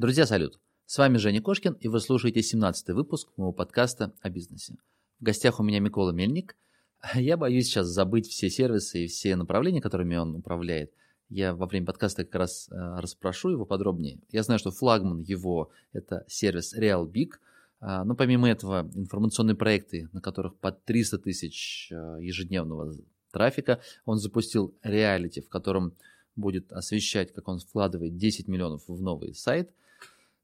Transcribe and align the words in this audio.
Друзья, 0.00 0.24
салют! 0.24 0.58
С 0.86 0.96
вами 0.96 1.18
Женя 1.18 1.42
Кошкин, 1.42 1.74
и 1.74 1.88
вы 1.88 2.00
слушаете 2.00 2.40
17-й 2.40 2.94
выпуск 2.94 3.28
моего 3.36 3.52
подкаста 3.52 4.14
о 4.22 4.30
бизнесе. 4.30 4.78
В 5.20 5.24
гостях 5.24 5.60
у 5.60 5.62
меня 5.62 5.78
Микола 5.78 6.10
Мельник. 6.10 6.56
Я 7.14 7.36
боюсь 7.36 7.66
сейчас 7.66 7.88
забыть 7.88 8.26
все 8.26 8.48
сервисы 8.48 9.04
и 9.04 9.08
все 9.08 9.36
направления, 9.36 9.82
которыми 9.82 10.16
он 10.16 10.36
управляет. 10.36 10.90
Я 11.28 11.54
во 11.54 11.66
время 11.66 11.84
подкаста 11.84 12.24
как 12.24 12.34
раз 12.34 12.70
э, 12.70 12.74
расспрошу 12.74 13.50
его 13.50 13.66
подробнее. 13.66 14.20
Я 14.30 14.42
знаю, 14.42 14.58
что 14.58 14.70
флагман 14.70 15.20
его– 15.20 15.70
это 15.92 16.24
сервис 16.28 16.74
RealBig, 16.74 17.32
а, 17.80 18.02
но 18.04 18.14
помимо 18.14 18.48
этого 18.48 18.90
информационные 18.94 19.54
проекты, 19.54 20.08
на 20.14 20.22
которых 20.22 20.56
под 20.56 20.82
300 20.84 21.18
тысяч 21.18 21.88
э, 21.92 22.16
ежедневного 22.22 22.94
трафика, 23.32 23.82
он 24.06 24.16
запустил 24.16 24.74
реалити, 24.82 25.42
в 25.42 25.50
котором 25.50 25.92
будет 26.36 26.72
освещать, 26.72 27.34
как 27.34 27.48
он 27.48 27.58
вкладывает 27.58 28.16
10 28.16 28.48
миллионов 28.48 28.84
в 28.88 28.98
новый 28.98 29.34
сайт– 29.34 29.74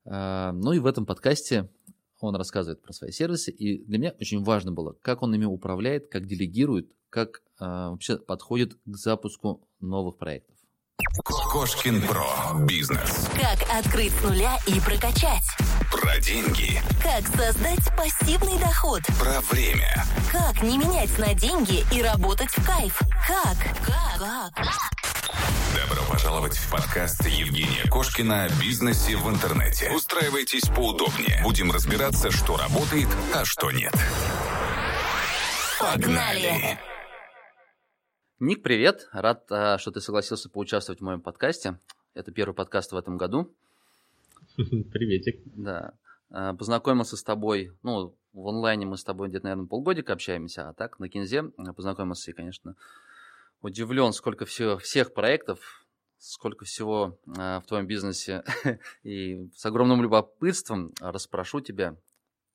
ну 0.06 0.72
и 0.72 0.78
в 0.78 0.86
этом 0.86 1.04
подкасте 1.06 1.68
он 2.20 2.36
рассказывает 2.36 2.82
про 2.82 2.92
свои 2.92 3.10
сервисы, 3.10 3.50
и 3.50 3.84
для 3.84 3.98
меня 3.98 4.14
очень 4.20 4.42
важно 4.42 4.72
было, 4.72 4.96
как 5.02 5.22
он 5.22 5.34
ими 5.34 5.44
управляет, 5.44 6.08
как 6.08 6.26
делегирует, 6.26 6.90
как 7.10 7.42
а, 7.58 7.90
вообще 7.90 8.18
подходит 8.18 8.74
к 8.84 8.96
запуску 8.96 9.68
новых 9.80 10.18
проектов. 10.18 10.56
Кошкин 11.24 12.02
Про. 12.02 12.64
Бизнес. 12.66 13.28
Как 13.34 13.58
открыть 13.78 14.12
с 14.12 14.22
нуля 14.24 14.56
и 14.66 14.80
прокачать. 14.80 15.44
Про 15.90 16.18
деньги. 16.20 16.80
Как 17.02 17.26
создать 17.28 17.84
пассивный 17.96 18.58
доход. 18.58 19.02
Про 19.18 19.40
время. 19.42 20.04
Как 20.32 20.62
не 20.62 20.78
менять 20.78 21.16
на 21.18 21.34
деньги 21.34 21.84
и 21.94 22.02
работать 22.02 22.50
в 22.50 22.66
кайф. 22.66 22.98
Как? 23.26 23.56
Как? 23.84 24.54
Как? 24.54 24.95
Пожаловать 26.16 26.56
в 26.56 26.72
подкаст 26.72 27.26
Евгения 27.26 27.86
Кошкина 27.90 28.44
о 28.44 28.48
бизнесе 28.58 29.18
в 29.18 29.28
интернете. 29.28 29.92
Устраивайтесь 29.94 30.66
поудобнее. 30.66 31.42
Будем 31.42 31.70
разбираться, 31.70 32.30
что 32.30 32.56
работает, 32.56 33.06
а 33.34 33.44
что 33.44 33.70
нет. 33.70 33.92
Погнали! 35.78 36.78
Ник, 38.40 38.62
привет. 38.62 39.10
Рад, 39.12 39.44
а, 39.52 39.76
что 39.76 39.90
ты 39.90 40.00
согласился 40.00 40.48
поучаствовать 40.48 41.00
в 41.00 41.04
моем 41.04 41.20
подкасте. 41.20 41.78
Это 42.14 42.32
первый 42.32 42.54
подкаст 42.54 42.92
в 42.92 42.96
этом 42.96 43.18
году. 43.18 43.54
Приветик. 44.56 45.42
Да. 45.54 45.92
А, 46.30 46.54
познакомился 46.54 47.18
с 47.18 47.22
тобой, 47.22 47.72
ну, 47.82 48.16
в 48.32 48.48
онлайне 48.48 48.86
мы 48.86 48.96
с 48.96 49.04
тобой 49.04 49.28
где-то, 49.28 49.44
наверное, 49.44 49.66
полгодика 49.66 50.14
общаемся, 50.14 50.70
а 50.70 50.72
так 50.72 50.98
на 50.98 51.10
Кинзе 51.10 51.42
познакомился 51.76 52.30
и, 52.30 52.34
конечно, 52.34 52.74
удивлен, 53.60 54.14
сколько 54.14 54.46
всего, 54.46 54.78
всех 54.78 55.12
проектов, 55.12 55.85
сколько 56.26 56.64
всего 56.64 57.18
э, 57.26 57.60
в 57.60 57.66
твоем 57.66 57.86
бизнесе. 57.86 58.42
И 59.04 59.48
с 59.54 59.64
огромным 59.64 60.02
любопытством 60.02 60.92
расспрошу 61.00 61.60
тебя 61.60 61.96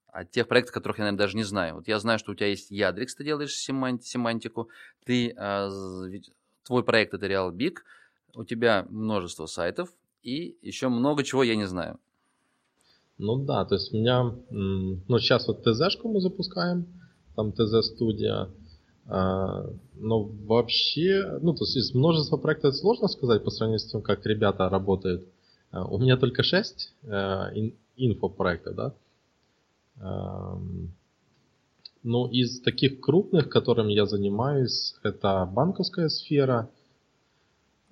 о 0.08 0.26
тех 0.26 0.48
проектах, 0.48 0.74
которых 0.74 0.98
я, 0.98 1.06
наверное, 1.06 1.20
даже 1.20 1.38
не 1.38 1.44
знаю. 1.44 1.76
Вот 1.76 1.88
я 1.88 1.98
знаю, 2.00 2.20
что 2.20 2.32
у 2.34 2.36
тебя 2.36 2.48
есть 2.48 2.70
Ядрикс, 2.70 3.16
ты 3.16 3.24
делаешь 3.24 3.56
семанти- 3.56 4.04
семантику, 4.04 4.70
ты, 5.06 5.34
э, 5.36 5.70
твой 6.64 6.84
проект 6.84 7.14
это 7.14 7.28
RealBig, 7.28 7.78
у 8.36 8.44
тебя 8.44 8.86
множество 8.90 9.46
сайтов 9.46 9.90
и 10.22 10.58
еще 10.62 10.90
много 10.90 11.24
чего 11.24 11.44
я 11.44 11.56
не 11.56 11.66
знаю. 11.66 12.00
Ну 13.18 13.38
да, 13.46 13.66
то 13.66 13.76
есть 13.76 13.94
у 13.94 13.98
меня, 13.98 14.36
ну 14.50 15.20
сейчас 15.20 15.48
вот 15.48 15.64
ТЗ-шку 15.64 16.12
мы 16.12 16.22
запускаем, 16.22 16.88
там 17.36 17.52
ТЗ-студия, 17.52 18.34
а, 18.34 18.52
но 19.12 20.24
вообще, 20.46 21.38
ну, 21.42 21.54
то 21.54 21.66
есть 21.66 21.76
из 21.76 21.94
множества 21.94 22.38
проектов 22.38 22.76
сложно 22.76 23.08
сказать 23.10 23.44
по 23.44 23.52
сравнению 23.52 23.80
с 23.80 23.92
тем, 23.92 24.02
как 24.02 24.26
ребята 24.26 24.70
работают. 24.70 25.28
А, 25.72 25.86
у 25.86 25.98
меня 25.98 26.18
только 26.18 26.44
6 26.44 26.94
э, 27.04 27.08
инфопроектов, 27.98 28.76
да. 28.76 28.94
Ну, 32.04 32.28
из 32.28 32.62
таких 32.62 33.00
крупных, 33.00 33.50
которыми 33.50 33.94
я 33.94 34.06
занимаюсь, 34.08 34.96
это 35.04 35.48
банковская 35.52 36.10
сфера, 36.10 36.70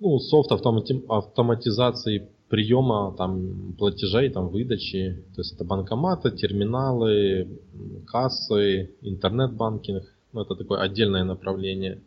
ну, 0.00 0.18
софт 0.18 0.50
автомати- 0.50 1.04
автоматизации 1.08 2.28
приема 2.48 3.14
там, 3.16 3.74
платежей, 3.78 4.30
там, 4.30 4.48
выдачи. 4.48 5.22
То 5.36 5.42
есть 5.42 5.52
это 5.52 5.64
банкоматы, 5.64 6.32
терминалы, 6.32 7.60
кассы, 8.06 8.90
интернет-банкинг 9.02 10.04
ну, 10.32 10.42
это 10.42 10.54
такое 10.54 10.80
отдельное 10.80 11.24
направление. 11.24 12.02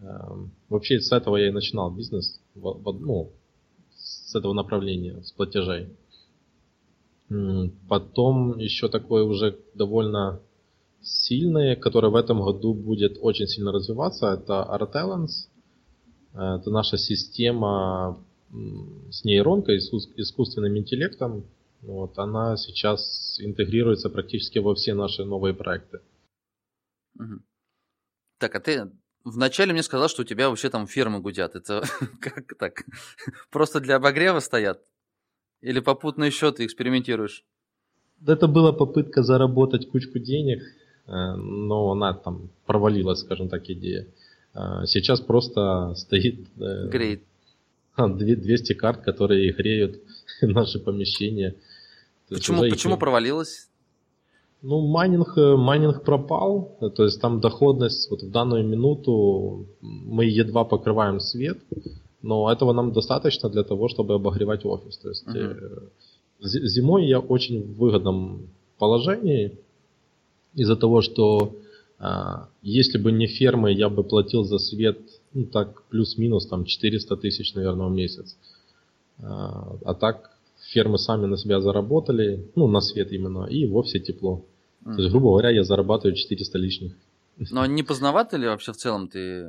Эм, 0.00 0.52
вообще 0.68 1.00
с 1.00 1.12
этого 1.12 1.36
я 1.36 1.48
и 1.48 1.52
начинал 1.52 1.90
бизнес, 1.90 2.40
ну, 2.54 3.30
с 3.96 4.34
этого 4.34 4.52
направления, 4.52 5.22
с 5.22 5.32
платежей. 5.32 5.88
Потом 7.88 8.58
еще 8.58 8.88
такое 8.88 9.24
уже 9.24 9.58
довольно 9.74 10.40
сильное, 11.02 11.76
которое 11.76 12.08
в 12.08 12.16
этом 12.16 12.42
году 12.42 12.74
будет 12.74 13.18
очень 13.20 13.46
сильно 13.46 13.72
развиваться, 13.72 14.32
это 14.32 14.66
Artelens. 14.70 15.48
Это 16.32 16.70
наша 16.70 16.98
система 16.98 18.18
с 19.10 19.24
нейронкой, 19.24 19.78
искусственным 19.78 20.76
интеллектом. 20.76 21.44
Вот, 21.82 22.18
она 22.18 22.56
сейчас 22.56 23.38
интегрируется 23.40 24.08
практически 24.10 24.58
во 24.58 24.74
все 24.74 24.94
наши 24.94 25.24
новые 25.24 25.54
проекты. 25.54 26.00
Угу. 27.18 27.40
Так, 28.38 28.54
а 28.54 28.60
ты 28.60 28.90
вначале 29.24 29.72
мне 29.72 29.82
сказал, 29.82 30.08
что 30.08 30.22
у 30.22 30.24
тебя 30.24 30.48
вообще 30.48 30.70
там 30.70 30.86
фермы 30.86 31.20
гудят. 31.20 31.54
Это 31.54 31.82
как 32.20 32.56
так? 32.58 32.84
Просто 33.50 33.80
для 33.80 33.96
обогрева 33.96 34.40
стоят? 34.40 34.82
Или 35.60 35.80
попутно 35.80 36.24
еще 36.24 36.52
ты 36.52 36.64
экспериментируешь? 36.64 37.44
Это 38.26 38.46
была 38.46 38.72
попытка 38.72 39.22
заработать 39.22 39.90
кучку 39.90 40.18
денег, 40.18 40.62
э, 40.62 41.34
но 41.36 41.90
она 41.90 42.14
там 42.14 42.50
провалилась, 42.66 43.20
скажем 43.20 43.48
так, 43.48 43.68
идея. 43.68 44.06
Э, 44.54 44.86
сейчас 44.86 45.20
просто 45.20 45.94
стоит... 45.96 46.46
Э, 46.58 46.88
Греет. 46.88 47.22
200 47.96 48.74
карт, 48.74 49.02
которые 49.02 49.52
греют 49.52 50.02
наши 50.42 50.78
помещения. 50.78 51.54
Почему, 52.28 52.62
почему 52.62 52.96
провалилась? 52.96 53.68
Ну, 54.66 54.80
майнинг, 54.80 55.36
э, 55.36 55.56
майнинг 55.56 56.04
пропал, 56.04 56.78
то 56.96 57.04
есть 57.04 57.20
там 57.20 57.40
доходность 57.40 58.10
вот 58.10 58.22
в 58.22 58.30
данную 58.30 58.66
минуту 58.66 59.66
мы 59.82 60.24
едва 60.24 60.64
покрываем 60.64 61.20
свет, 61.20 61.58
но 62.22 62.50
этого 62.50 62.72
нам 62.72 62.92
достаточно 62.92 63.50
для 63.50 63.62
того, 63.62 63.88
чтобы 63.88 64.14
обогревать 64.14 64.64
офис. 64.64 64.96
То 64.96 65.10
есть 65.10 65.28
uh-huh. 65.28 65.90
зимой 66.40 67.06
я 67.06 67.20
очень 67.20 67.74
в 67.74 67.76
выгодном 67.76 68.48
положении 68.78 69.58
из-за 70.54 70.76
того, 70.76 71.02
что 71.02 71.54
а, 71.98 72.48
если 72.62 72.96
бы 72.96 73.12
не 73.12 73.26
фермы, 73.26 73.70
я 73.70 73.90
бы 73.90 74.02
платил 74.02 74.44
за 74.44 74.58
свет, 74.58 74.98
ну 75.34 75.44
так 75.44 75.82
плюс-минус 75.90 76.46
там 76.46 76.64
400 76.64 77.16
тысяч, 77.18 77.52
наверное, 77.52 77.88
в 77.88 77.92
месяц. 77.92 78.34
А, 79.18 79.76
а 79.84 79.92
так 79.92 80.30
фермы 80.72 80.96
сами 80.96 81.26
на 81.26 81.36
себя 81.36 81.60
заработали, 81.60 82.48
ну 82.54 82.66
на 82.66 82.80
свет 82.80 83.12
именно, 83.12 83.44
и 83.44 83.66
в 83.66 83.72
офисе 83.72 84.00
тепло. 84.00 84.42
М-м. 84.84 84.94
То 84.94 85.02
есть, 85.02 85.10
грубо 85.10 85.30
говоря, 85.30 85.50
я 85.50 85.64
зарабатываю 85.64 86.14
400 86.14 86.58
лишних. 86.58 86.92
Но 87.50 87.66
не 87.66 87.82
поздновато 87.82 88.36
ли 88.36 88.46
вообще 88.46 88.72
в 88.72 88.76
целом 88.76 89.08
ты 89.08 89.48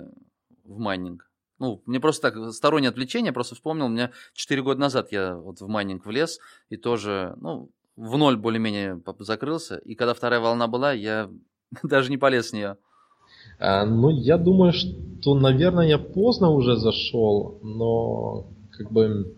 в 0.63 0.79
майнинг? 0.79 1.29
Ну, 1.59 1.81
мне 1.85 1.99
просто 1.99 2.31
так, 2.31 2.53
стороннее 2.53 2.89
отвлечение, 2.89 3.31
просто 3.31 3.55
вспомнил, 3.55 3.85
у 3.85 3.89
меня 3.89 4.11
4 4.33 4.61
года 4.61 4.79
назад 4.79 5.11
я 5.11 5.35
вот 5.35 5.61
в 5.61 5.67
майнинг 5.67 6.05
влез, 6.05 6.39
и 6.69 6.77
тоже, 6.77 7.35
ну, 7.39 7.69
в 7.95 8.17
ноль 8.17 8.35
более-менее 8.35 9.01
закрылся, 9.19 9.77
и 9.77 9.95
когда 9.95 10.13
вторая 10.13 10.41
волна 10.41 10.67
была, 10.67 10.91
я 10.91 11.29
даже 11.83 12.09
не 12.09 12.17
полез 12.17 12.49
с 12.49 12.53
нее. 12.53 12.77
А, 13.59 13.85
ну, 13.85 14.09
я 14.09 14.37
думаю, 14.37 14.73
что, 14.73 15.33
наверное, 15.35 15.87
я 15.87 15.97
поздно 15.97 16.49
уже 16.49 16.75
зашел, 16.75 17.59
но 17.61 18.47
как 18.71 18.91
бы 18.91 19.35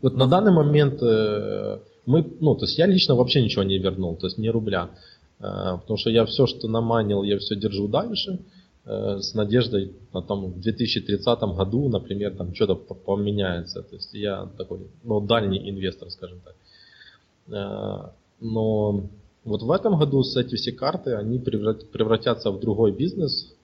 вот 0.00 0.16
на 0.16 0.26
данный 0.26 0.52
момент 0.52 1.00
э, 1.02 1.78
мы, 2.06 2.26
ну, 2.40 2.54
то 2.54 2.64
есть 2.64 2.78
я 2.78 2.86
лично 2.86 3.14
вообще 3.14 3.42
ничего 3.42 3.62
не 3.62 3.78
вернул, 3.78 4.16
то 4.16 4.26
есть 4.26 4.38
ни 4.38 4.48
рубля. 4.48 4.90
Э, 5.38 5.78
потому 5.80 5.96
что 5.96 6.10
я 6.10 6.24
все, 6.24 6.46
что 6.46 6.68
наманил, 6.68 7.22
я 7.22 7.38
все 7.38 7.56
держу 7.56 7.88
дальше 7.88 8.40
э, 8.84 9.18
с 9.20 9.34
надеждой 9.34 9.92
на 10.12 10.22
том 10.22 10.52
в 10.52 10.60
2030 10.60 11.40
году, 11.56 11.88
например, 11.88 12.36
там 12.36 12.54
что-то 12.54 12.74
поменяется. 12.74 13.82
То 13.82 13.96
есть 13.96 14.14
я 14.14 14.48
такой, 14.56 14.86
ну, 15.04 15.20
дальний 15.20 15.70
инвестор, 15.70 16.10
скажем 16.10 16.40
так. 16.40 16.54
Э, 17.48 18.10
но 18.40 19.08
вот 19.44 19.62
в 19.62 19.70
этом 19.70 19.98
году 19.98 20.22
с 20.22 20.36
эти 20.36 20.56
все 20.56 20.72
карты, 20.72 21.14
они 21.14 21.38
превратятся 21.38 22.50
в 22.50 22.60
другой 22.60 22.92
бизнес. 22.92 23.54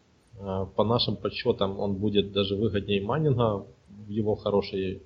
По 0.77 0.85
нашим 0.85 1.17
подсчетам 1.17 1.81
он 1.81 1.97
будет 1.97 2.31
даже 2.31 2.55
выгоднее 2.55 3.03
майнинга 3.03 3.67
в 3.89 4.09
его 4.09 4.37
хорошие 4.37 5.01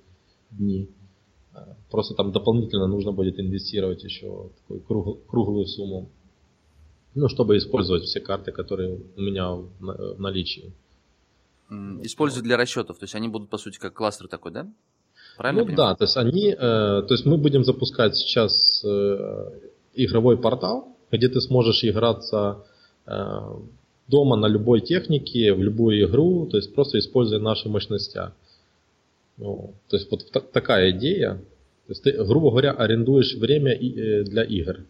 дни. 0.51 0.89
Просто 1.91 2.15
там 2.15 2.31
дополнительно 2.31 2.87
нужно 2.87 3.11
будет 3.11 3.39
инвестировать 3.39 4.03
еще 4.03 4.49
такую 4.61 4.81
круг, 4.81 5.25
круглую 5.27 5.65
сумму. 5.65 6.09
Ну, 7.15 7.29
чтобы 7.29 7.57
использовать 7.57 8.03
все 8.03 8.19
карты, 8.19 8.51
которые 8.51 8.99
у 9.15 9.21
меня 9.21 9.51
в 9.51 10.19
наличии. 10.19 10.73
Используют 12.01 12.43
для 12.43 12.57
расчетов, 12.57 12.97
то 12.97 13.03
есть 13.03 13.15
они 13.15 13.27
будут, 13.27 13.49
по 13.49 13.57
сути, 13.57 13.77
как 13.79 13.93
кластер 13.93 14.27
такой, 14.27 14.51
да? 14.51 14.67
Правильно? 15.37 15.65
Ну 15.65 15.75
да, 15.75 15.95
то 15.95 16.03
есть 16.03 16.17
они, 16.17 16.49
э, 16.51 16.55
то 16.57 17.07
есть 17.09 17.25
мы 17.25 17.37
будем 17.37 17.63
запускать 17.63 18.15
сейчас 18.15 18.83
э, 18.83 19.49
игровой 19.95 20.37
портал, 20.37 20.95
где 21.11 21.29
ты 21.29 21.41
сможешь 21.41 21.83
играться 21.83 22.65
э, 23.05 23.39
дома 24.07 24.35
на 24.35 24.47
любой 24.47 24.81
технике, 24.81 25.53
в 25.53 25.63
любую 25.63 26.05
игру, 26.05 26.47
то 26.47 26.57
есть 26.57 26.73
просто 26.75 26.99
используя 26.99 27.39
наши 27.39 27.69
мощности. 27.69 28.19
Ну, 29.37 29.73
то 29.87 29.97
есть 29.97 30.09
вот 30.11 30.31
та- 30.31 30.39
такая 30.41 30.91
идея. 30.91 31.35
То 31.87 31.91
есть 31.91 32.03
ты, 32.03 32.11
грубо 32.23 32.49
говоря, 32.51 32.71
арендуешь 32.71 33.35
время 33.35 33.73
э, 33.73 34.23
для 34.23 34.43
игр. 34.43 34.85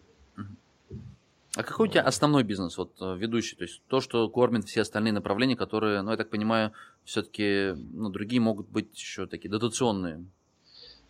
А 1.56 1.62
какой 1.62 1.88
у 1.88 1.92
тебя 1.92 2.02
основной 2.02 2.44
бизнес, 2.44 2.78
вот 2.78 2.92
э, 3.00 3.16
ведущий? 3.16 3.56
То 3.56 3.64
есть 3.64 3.82
то, 3.88 4.02
что 4.02 4.28
кормит 4.28 4.66
все 4.66 4.82
остальные 4.82 5.14
направления, 5.14 5.56
которые, 5.56 6.02
ну, 6.02 6.12
я 6.12 6.18
так 6.18 6.30
понимаю, 6.30 6.72
все-таки 7.04 7.74
ну, 7.94 8.10
другие 8.10 8.42
могут 8.42 8.70
быть 8.70 8.88
еще 8.96 9.28
такие 9.28 9.50
дотационные. 9.52 10.26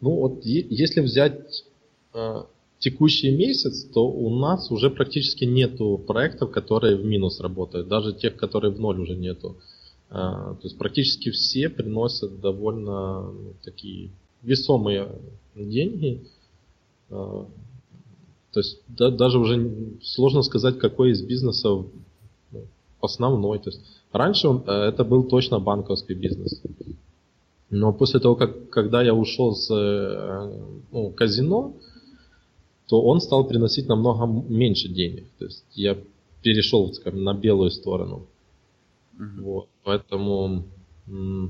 Ну 0.02 0.12
вот 0.12 0.46
е- 0.46 0.68
если 0.70 1.00
взять 1.00 1.64
э, 2.14 2.44
текущий 2.80 3.32
месяц, 3.32 3.86
то 3.86 4.06
у 4.06 4.38
нас 4.38 4.70
уже 4.70 4.90
практически 4.90 5.46
нету 5.46 5.98
проектов, 5.98 6.52
которые 6.52 6.98
в 6.98 7.06
минус 7.06 7.40
работают, 7.40 7.88
даже 7.88 8.14
тех, 8.14 8.36
которые 8.36 8.74
в 8.74 8.80
ноль 8.82 9.00
уже 9.00 9.16
нету. 9.16 9.56
Э, 10.14 10.16
то 10.16 10.60
есть 10.62 10.78
практически 10.78 11.32
все 11.32 11.70
приносят 11.70 12.40
довольно 12.40 13.32
ну, 13.32 13.54
такие 13.64 14.12
весомые 14.44 15.10
деньги. 15.56 16.22
Э, 17.10 17.46
то 18.52 18.60
есть 18.60 18.80
да- 18.88 19.10
даже 19.10 19.40
уже 19.40 19.98
сложно 20.04 20.44
сказать, 20.44 20.78
какой 20.78 21.12
из 21.12 21.24
бизнесов 21.24 21.88
ну, 22.52 22.68
основной. 23.02 23.58
То 23.58 23.72
есть 23.72 23.82
раньше 24.12 24.50
э, 24.50 24.72
это 24.72 25.04
был 25.04 25.24
точно 25.24 25.60
банковский 25.60 26.14
бизнес. 26.14 26.62
Но 27.72 27.92
после 27.92 28.20
того, 28.20 28.36
как 28.36 28.70
когда 28.70 29.02
я 29.02 29.16
ушел 29.16 29.56
с 29.56 29.68
э, 29.72 30.76
ну, 30.92 31.10
казино, 31.10 31.74
то 32.88 33.02
он 33.02 33.20
стал 33.20 33.48
приносить 33.48 33.88
намного 33.88 34.28
меньше 34.28 34.90
денег. 34.90 35.26
То 35.40 35.46
есть 35.46 35.66
я 35.74 35.98
перешел, 36.44 36.94
скажем, 36.94 37.24
на 37.24 37.34
белую 37.34 37.72
сторону. 37.72 38.28
Мгм. 39.18 39.44
Вот, 39.44 39.70
поэтому 39.84 40.64
э, 41.08 41.48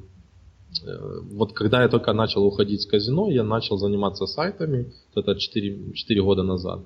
вот 1.32 1.54
когда 1.54 1.82
я 1.84 1.90
только 1.90 2.14
начал 2.14 2.44
уходить 2.46 2.82
с 2.82 2.86
казино, 2.86 3.30
я 3.32 3.44
начал 3.44 3.78
заниматься 3.78 4.26
сайтами. 4.26 4.92
Это 5.16 5.36
4, 5.36 5.94
4 5.94 6.22
года 6.24 6.44
назад. 6.44 6.82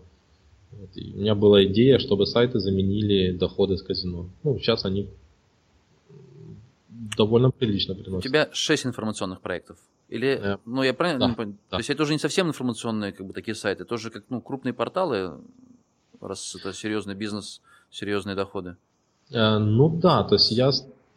Вот, 0.71 0.89
и 0.95 1.13
у 1.13 1.17
меня 1.19 1.33
была 1.35 1.63
идея, 1.65 1.97
чтобы 1.99 2.25
сайты 2.25 2.59
заменили 2.59 3.31
доходы 3.37 3.77
с 3.77 3.81
казино. 3.81 4.29
Ну, 4.43 4.59
сейчас 4.59 4.85
они 4.85 5.07
довольно 7.17 7.51
прилично 7.51 7.93
У 7.93 7.97
приносят. 7.97 8.23
тебя 8.23 8.49
6 8.51 8.85
информационных 8.85 9.41
проектов. 9.41 9.77
Или, 10.09 10.27
Э, 10.27 10.57
ну, 10.65 10.83
я 10.83 10.93
правильно 10.93 11.19
да, 11.19 11.29
не 11.29 11.35
понял? 11.35 11.51
да. 11.69 11.77
То 11.77 11.77
есть 11.77 11.89
это 11.89 12.03
уже 12.03 12.13
не 12.13 12.19
совсем 12.19 12.47
информационные, 12.47 13.11
как 13.11 13.25
бы, 13.27 13.33
такие 13.33 13.55
сайты, 13.55 13.83
тоже 13.85 14.09
как, 14.09 14.23
ну, 14.29 14.39
крупные 14.41 14.73
порталы, 14.73 15.39
раз 16.21 16.55
это 16.55 16.73
серьезный 16.73 17.15
бизнес, 17.15 17.61
серьезные 17.91 18.35
доходы. 18.35 18.75
Э, 19.31 19.57
Ну 19.57 19.89
да, 19.89 20.23
то 20.23 20.35
есть 20.35 20.51
я, 20.51 20.71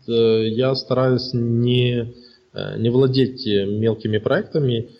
э, 0.08 0.48
я 0.48 0.74
стараюсь 0.74 1.30
не, 1.32 2.12
э, 2.52 2.78
не 2.78 2.90
владеть 2.90 3.46
мелкими 3.46 4.18
проектами. 4.18 4.90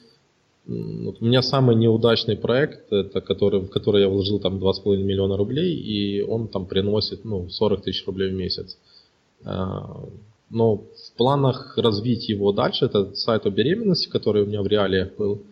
Вот 0.67 1.17
У 1.21 1.25
меня 1.25 1.43
самый 1.43 1.75
неудачный 1.75 2.37
проект, 2.37 2.93
это 2.93 3.21
который, 3.21 3.61
в 3.61 3.71
который 3.71 4.03
я 4.03 4.09
вложил 4.09 4.39
там 4.39 4.59
2,5 4.59 5.03
миллиона 5.03 5.37
рублей, 5.37 5.75
и 5.75 6.23
он 6.23 6.47
там 6.49 6.67
приносит 6.67 7.25
ну, 7.25 7.49
40 7.49 7.83
тысяч 7.83 8.07
рублей 8.07 8.31
в 8.31 8.35
месяц. 8.35 8.79
Но 10.51 10.77
в 10.77 11.17
планах 11.17 11.77
развить 11.77 12.29
его 12.29 12.53
дальше, 12.53 12.85
это 12.85 13.15
сайт 13.15 13.47
о 13.47 13.51
беременности, 13.51 14.09
который 14.09 14.45
у 14.45 14.47
меня 14.47 14.63
в 14.63 14.69
реалиях 14.69 15.17
был. 15.17 15.43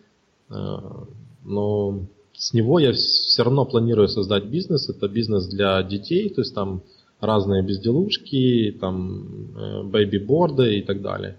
Но 1.43 1.99
с 2.33 2.53
него 2.53 2.79
я 2.79 2.93
все 2.93 3.43
равно 3.43 3.65
планирую 3.65 4.07
создать 4.07 4.45
бизнес. 4.45 4.87
Это 4.89 5.09
бизнес 5.09 5.47
для 5.47 5.83
детей, 5.83 6.29
то 6.29 6.41
есть 6.41 6.55
там 6.55 6.81
разные 7.19 7.63
безделушки, 7.63 8.77
там 8.79 9.55
э, 9.55 9.83
бэйби-борды 9.83 10.79
и 10.79 10.81
так 10.81 11.01
далее. 11.01 11.37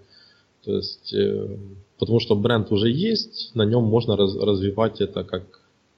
То 0.63 0.75
есть, 0.75 1.13
э, 1.13 1.57
потому 1.97 2.19
что 2.19 2.35
бренд 2.35 2.71
уже 2.71 2.89
есть, 2.89 3.55
на 3.55 3.63
нем 3.63 3.83
можно 3.83 4.15
раз- 4.15 4.35
развивать 4.35 5.01
это 5.01 5.23
как, 5.23 5.43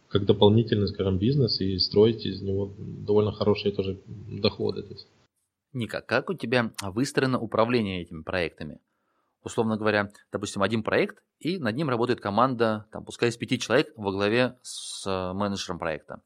как 0.07 0.25
дополнительный, 0.25 0.87
скажем, 0.87 1.17
бизнес 1.17 1.59
и 1.59 1.77
строить 1.79 2.25
из 2.25 2.41
него 2.41 2.71
довольно 2.77 3.31
хорошие 3.31 3.73
тоже 3.73 3.99
доходы. 4.07 4.83
То 4.83 4.93
есть. 4.93 5.07
Ника, 5.73 6.01
как 6.01 6.29
у 6.29 6.33
тебя 6.33 6.71
выстроено 6.81 7.39
управление 7.39 8.01
этими 8.01 8.21
проектами? 8.21 8.79
Условно 9.43 9.75
говоря, 9.75 10.11
допустим, 10.31 10.61
один 10.63 10.83
проект, 10.83 11.17
и 11.39 11.57
над 11.57 11.75
ним 11.75 11.89
работает 11.89 12.21
команда, 12.21 12.85
там, 12.91 13.03
пускай 13.03 13.29
из 13.29 13.35
пяти 13.35 13.59
человек 13.59 13.91
во 13.97 14.11
главе 14.11 14.55
с 14.61 15.05
э, 15.05 15.33
менеджером 15.33 15.79
проекта. 15.79 16.21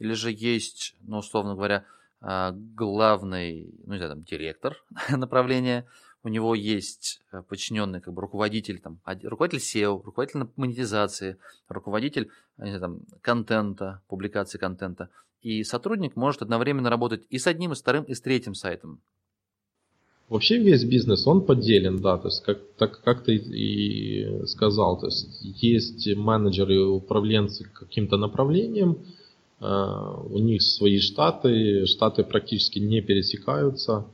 Или 0.00 0.14
же 0.14 0.32
есть, 0.32 0.96
ну, 1.02 1.18
условно 1.18 1.54
говоря, 1.54 1.84
главный, 2.20 3.74
ну, 3.84 3.92
не 3.92 3.98
знаю, 3.98 4.14
там, 4.14 4.24
директор 4.24 4.76
направления, 5.10 5.86
у 6.24 6.28
него 6.28 6.54
есть 6.54 7.20
э, 7.32 7.42
подчиненный 7.48 8.00
как 8.00 8.12
бы 8.12 8.20
руководитель, 8.20 8.80
там, 8.80 9.00
оди- 9.04 9.26
руководитель 9.26 9.62
SEO, 9.62 10.02
руководитель 10.04 10.48
монетизации, 10.56 11.36
руководитель 11.68 12.28
не 12.58 12.76
знаю, 12.76 12.80
там, 12.80 13.00
контента, 13.20 14.02
публикации 14.08 14.58
контента. 14.58 15.10
И 15.42 15.62
сотрудник 15.62 16.16
может 16.16 16.42
одновременно 16.42 16.90
работать 16.90 17.24
и 17.30 17.38
с 17.38 17.46
одним, 17.46 17.72
и 17.72 17.74
с 17.76 17.80
вторым, 17.80 18.04
и 18.04 18.14
с 18.14 18.20
третьим 18.20 18.54
сайтом. 18.54 19.00
Вообще 20.28 20.58
весь 20.58 20.84
бизнес, 20.84 21.26
он 21.26 21.46
поделен, 21.46 21.96
да, 22.02 22.18
то 22.18 22.28
есть 22.28 22.42
как, 22.42 22.58
так, 22.76 23.00
как 23.02 23.24
ты 23.24 23.36
и 23.36 24.44
сказал, 24.46 24.98
то 25.00 25.06
есть 25.06 25.38
есть 25.40 26.06
менеджеры 26.16 26.84
управленцы 26.84 27.64
каким-то 27.64 28.18
направлением, 28.18 28.90
э, 28.90 29.17
у 29.60 30.38
них 30.38 30.62
свои 30.62 31.00
штаты, 31.00 31.86
штаты 31.86 32.22
практически 32.22 32.78
не 32.78 33.00
пересекаются, 33.00 34.06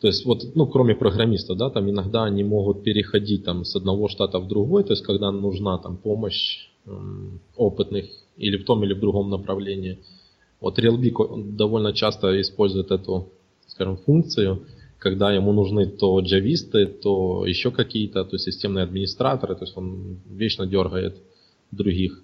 то 0.00 0.08
есть 0.08 0.26
вот, 0.26 0.44
ну, 0.54 0.66
кроме 0.66 0.94
программистов, 0.94 1.56
да, 1.56 1.70
там 1.70 1.88
иногда 1.88 2.24
они 2.24 2.44
могут 2.44 2.82
переходить 2.82 3.44
там 3.44 3.64
с 3.64 3.74
одного 3.74 4.08
штата 4.08 4.38
в 4.38 4.46
другой, 4.46 4.84
то 4.84 4.92
есть 4.92 5.02
когда 5.02 5.32
нужна 5.32 5.78
там 5.78 5.96
помощь 5.96 6.68
м, 6.86 7.40
опытных 7.56 8.04
или 8.36 8.58
в 8.58 8.64
том 8.64 8.84
или 8.84 8.92
в 8.92 9.00
другом 9.00 9.30
направлении. 9.30 9.98
Вот 10.60 10.78
RealBig 10.78 11.14
он 11.16 11.56
довольно 11.56 11.92
часто 11.92 12.38
использует 12.40 12.90
эту, 12.90 13.28
скажем, 13.66 13.96
функцию, 13.96 14.66
когда 14.98 15.32
ему 15.32 15.52
нужны 15.52 15.86
то 15.86 16.20
джависты, 16.20 16.86
то 16.86 17.46
еще 17.46 17.70
какие-то, 17.70 18.24
то 18.24 18.36
системные 18.36 18.84
администраторы, 18.84 19.54
то 19.54 19.64
есть 19.64 19.76
он 19.76 20.18
вечно 20.30 20.66
дергает 20.66 21.16
других. 21.70 22.22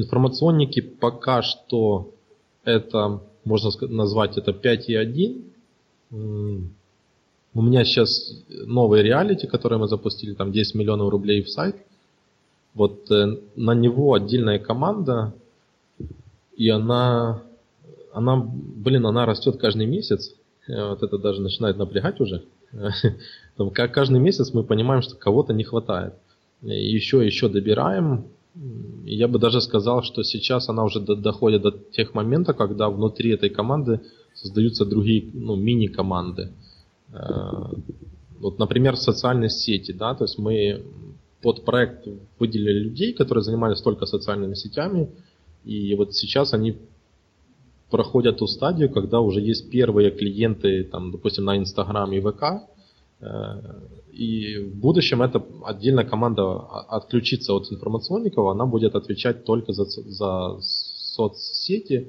Информационники 0.00 0.80
пока 0.80 1.42
что 1.42 2.10
это, 2.64 3.20
можно 3.44 3.70
назвать 3.88 4.36
это 4.36 4.50
5.1. 4.52 5.42
М, 6.12 6.74
У 7.54 7.62
меня 7.62 7.84
сейчас 7.84 8.32
новый 8.66 9.02
реалити, 9.02 9.46
который 9.46 9.78
мы 9.78 9.88
запустили, 9.88 10.34
там 10.34 10.52
10 10.52 10.74
миллионов 10.74 11.08
рублей 11.08 11.42
в 11.42 11.48
сайт. 11.48 11.76
Вот 12.74 13.10
э, 13.10 13.38
на 13.56 13.74
него 13.74 14.12
отдельная 14.12 14.58
команда, 14.58 15.32
и 16.58 16.68
она, 16.68 17.42
она, 18.12 18.36
блин, 18.36 19.06
она 19.06 19.24
растет 19.24 19.56
каждый 19.56 19.86
месяц. 19.86 20.34
Э, 20.68 20.90
Вот 20.90 21.02
это 21.02 21.16
даже 21.16 21.40
начинает 21.40 21.78
напрягать 21.78 22.20
уже. 22.20 22.42
Там 23.56 23.70
ка- 23.70 23.88
Каждый 23.88 24.20
месяц 24.20 24.52
мы 24.52 24.62
понимаем, 24.62 25.00
что 25.00 25.16
кого-то 25.16 25.54
не 25.54 25.64
хватает. 25.64 26.12
Еще, 26.60 27.24
еще 27.24 27.48
добираем. 27.48 28.24
Я 29.04 29.28
бы 29.28 29.38
даже 29.38 29.60
сказал, 29.60 30.02
что 30.02 30.22
сейчас 30.22 30.68
она 30.68 30.84
уже 30.84 31.00
до- 31.00 31.16
доходит 31.16 31.62
до 31.62 31.70
тех 31.70 32.14
моментов, 32.14 32.56
когда 32.56 32.88
внутри 32.88 33.30
этой 33.30 33.50
команды 33.50 34.00
создаются 34.34 34.84
другие 34.84 35.30
ну, 35.32 35.56
мини-команды. 35.56 36.52
Э, 37.12 37.18
Вот, 38.40 38.58
например, 38.58 38.96
социальные 38.96 39.50
сети, 39.50 39.92
да, 39.92 40.14
то 40.14 40.24
есть 40.24 40.38
мы 40.38 40.82
под 41.40 41.64
проект 41.64 42.06
выделили 42.38 42.80
людей, 42.80 43.12
которые 43.14 43.42
занимались 43.42 43.80
только 43.80 44.06
социальными 44.06 44.54
сетями, 44.54 45.08
и 45.64 45.94
вот 45.94 46.14
сейчас 46.14 46.52
они 46.54 46.76
проходят 47.90 48.38
ту 48.38 48.46
стадию, 48.46 48.90
когда 48.90 49.20
уже 49.20 49.40
есть 49.40 49.70
первые 49.70 50.10
клиенты, 50.10 50.84
там, 50.84 51.12
допустим, 51.12 51.44
на 51.44 51.56
Инстаграм 51.56 52.12
и 52.12 52.20
ВК, 52.20 52.42
Э, 53.20 53.60
и 54.16 54.58
в 54.58 54.74
будущем 54.76 55.22
эта 55.22 55.44
отдельная 55.64 56.04
команда 56.04 56.58
отключится 56.88 57.52
от 57.52 57.70
информационников, 57.70 58.46
она 58.48 58.64
будет 58.66 58.94
отвечать 58.94 59.44
только 59.44 59.72
за, 59.72 59.84
за 59.84 60.58
соцсети, 60.60 62.08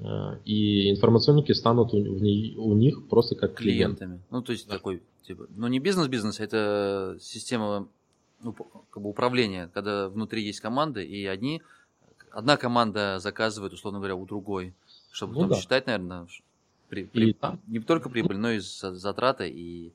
э, 0.00 0.06
и 0.44 0.90
информационники 0.90 1.52
станут 1.52 1.92
у, 1.94 1.96
у 1.98 2.74
них 2.74 3.06
просто 3.08 3.34
как 3.34 3.54
клиенты. 3.54 3.96
клиентами. 3.96 4.20
Ну, 4.30 4.42
то 4.42 4.52
есть 4.52 4.68
такой, 4.68 5.02
типа, 5.26 5.46
ну 5.56 5.66
не 5.68 5.80
бизнес-бизнес, 5.80 6.40
а 6.40 6.44
это 6.44 7.18
система 7.20 7.88
ну, 8.42 8.52
как 8.90 9.02
бы 9.02 9.08
управления, 9.08 9.70
когда 9.74 10.08
внутри 10.08 10.44
есть 10.44 10.60
команды, 10.60 11.04
и 11.04 11.24
одни, 11.26 11.62
одна 12.30 12.56
команда 12.56 13.18
заказывает, 13.18 13.72
условно 13.72 13.98
говоря, 13.98 14.14
у 14.14 14.26
другой, 14.26 14.74
чтобы 15.10 15.34
Ну 15.34 15.40
там 15.40 15.48
да. 15.50 15.56
считать, 15.56 15.86
наверное, 15.86 16.26
при- 16.88 17.02
И 17.02 17.06
при- 17.06 17.32
там- 17.32 17.58
не 17.66 17.80
только 17.80 18.08
прибыль, 18.10 18.36
но 18.36 18.50
и 18.52 18.58
за- 18.58 18.94
затраты 18.94 19.48
и 19.48 19.92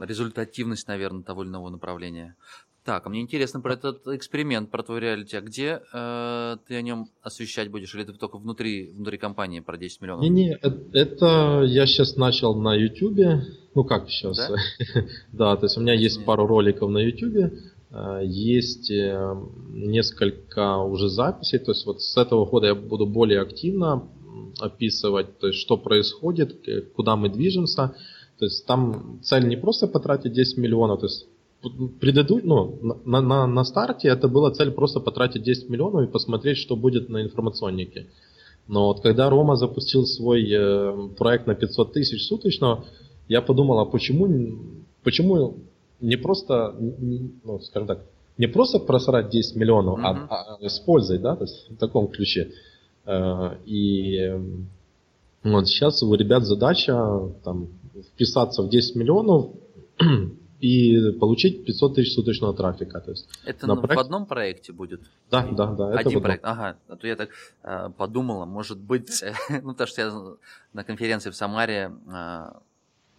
результативность, 0.00 0.88
наверное, 0.88 1.22
того 1.22 1.42
или 1.42 1.50
иного 1.50 1.70
направления. 1.70 2.36
Так, 2.84 3.06
а 3.06 3.08
мне 3.08 3.22
интересно 3.22 3.62
про 3.62 3.74
этот 3.74 4.06
эксперимент, 4.08 4.70
про 4.70 4.82
твой 4.82 5.00
реалити. 5.00 5.36
А 5.36 5.40
где 5.40 5.80
э, 5.90 6.56
ты 6.68 6.74
о 6.74 6.82
нем 6.82 7.08
освещать 7.22 7.70
будешь? 7.70 7.94
Или 7.94 8.04
ты 8.04 8.12
только 8.12 8.36
внутри, 8.36 8.92
внутри 8.92 9.16
компании 9.16 9.60
про 9.60 9.78
10 9.78 10.02
миллионов? 10.02 10.22
Не-не, 10.22 10.58
это 10.92 11.62
я 11.64 11.86
сейчас 11.86 12.16
начал 12.16 12.54
на 12.54 12.74
YouTube. 12.74 13.42
Ну 13.74 13.84
как 13.84 14.10
сейчас? 14.10 14.36
Да? 14.36 14.54
да, 15.32 15.56
то 15.56 15.64
есть 15.64 15.78
у 15.78 15.80
меня 15.80 15.94
есть 15.94 16.26
пару 16.26 16.46
роликов 16.46 16.90
на 16.90 16.98
YouTube. 16.98 17.54
э, 17.90 18.20
Есть 18.24 18.90
э, 18.90 19.34
несколько 19.70 20.76
уже 20.76 21.08
записей. 21.08 21.60
То 21.60 21.70
есть 21.70 21.86
вот 21.86 22.02
с 22.02 22.18
этого 22.18 22.44
года 22.44 22.66
я 22.66 22.74
буду 22.74 23.06
более 23.06 23.40
активно 23.40 24.10
описывать, 24.60 25.38
то 25.38 25.46
есть 25.48 25.58
что 25.58 25.78
происходит, 25.78 26.66
куда 26.94 27.16
мы 27.16 27.30
движемся. 27.30 27.94
То 28.38 28.46
есть 28.46 28.66
там 28.66 29.20
цель 29.22 29.46
не 29.48 29.56
просто 29.56 29.86
потратить 29.86 30.32
10 30.32 30.58
миллионов, 30.58 31.00
то 31.00 31.06
есть 31.06 31.26
предыду... 32.00 32.40
ну, 32.42 32.78
на, 33.04 33.20
на, 33.20 33.46
на 33.46 33.64
старте 33.64 34.08
это 34.08 34.28
была 34.28 34.50
цель 34.50 34.70
просто 34.70 35.00
потратить 35.00 35.42
10 35.42 35.70
миллионов 35.70 36.08
и 36.08 36.12
посмотреть, 36.12 36.58
что 36.58 36.76
будет 36.76 37.08
на 37.08 37.22
информационнике. 37.22 38.06
Но 38.66 38.88
вот 38.88 39.00
когда 39.00 39.30
Рома 39.30 39.56
запустил 39.56 40.04
свой 40.06 40.46
э, 40.50 41.08
проект 41.16 41.46
на 41.46 41.54
500 41.54 41.92
тысяч 41.92 42.26
суточно, 42.26 42.84
я 43.28 43.40
подумал, 43.40 43.78
а 43.78 43.84
почему, 43.84 44.58
почему 45.02 45.54
не 46.00 46.16
просто, 46.16 46.74
ну, 47.44 47.60
скажем 47.60 47.86
так, 47.88 48.04
не 48.36 48.46
просто 48.48 48.78
просрать 48.80 49.30
10 49.30 49.56
миллионов, 49.56 50.00
а- 50.02 50.12
Мгм. 50.12 50.26
а, 50.30 50.68
с 50.68 50.80
пользой, 50.80 51.18
да, 51.18 51.36
то 51.36 51.44
есть 51.44 51.70
в 51.70 51.76
таком 51.76 52.08
ключе. 52.08 52.50
Э, 53.06 53.56
И 53.64 54.16
э, 54.18 54.40
вот 55.44 55.68
сейчас 55.68 56.02
у 56.02 56.12
ребят 56.14 56.44
задача 56.44 56.94
там, 57.44 57.68
вписаться 58.02 58.62
в 58.62 58.68
10 58.68 58.96
миллионов 58.96 59.52
и 60.60 61.12
получить 61.20 61.64
500 61.64 61.94
тысяч 61.96 62.14
суточного 62.14 62.54
трафика. 62.54 63.00
То 63.00 63.10
есть, 63.12 63.28
Это 63.44 63.66
на 63.66 63.74
в 63.74 63.82
проект- 63.82 64.00
одном 64.02 64.26
проекте 64.26 64.72
будет? 64.72 65.00
да, 65.30 65.46
да, 65.46 65.72
да. 65.72 65.90
это 65.90 65.98
Один 66.00 66.14
вот, 66.14 66.22
проект, 66.22 66.44
ага. 66.44 66.76
А 66.88 66.96
то 66.96 67.06
я 67.06 67.16
так 67.16 67.30
э, 67.62 67.90
подумала, 67.96 68.44
может 68.44 68.78
быть, 68.78 69.22
ну 69.62 69.72
потому 69.72 69.86
что 69.88 70.00
я 70.02 70.36
на 70.72 70.84
конференции 70.84 71.30
в 71.30 71.36
Самаре 71.36 71.92
э, 72.06 72.52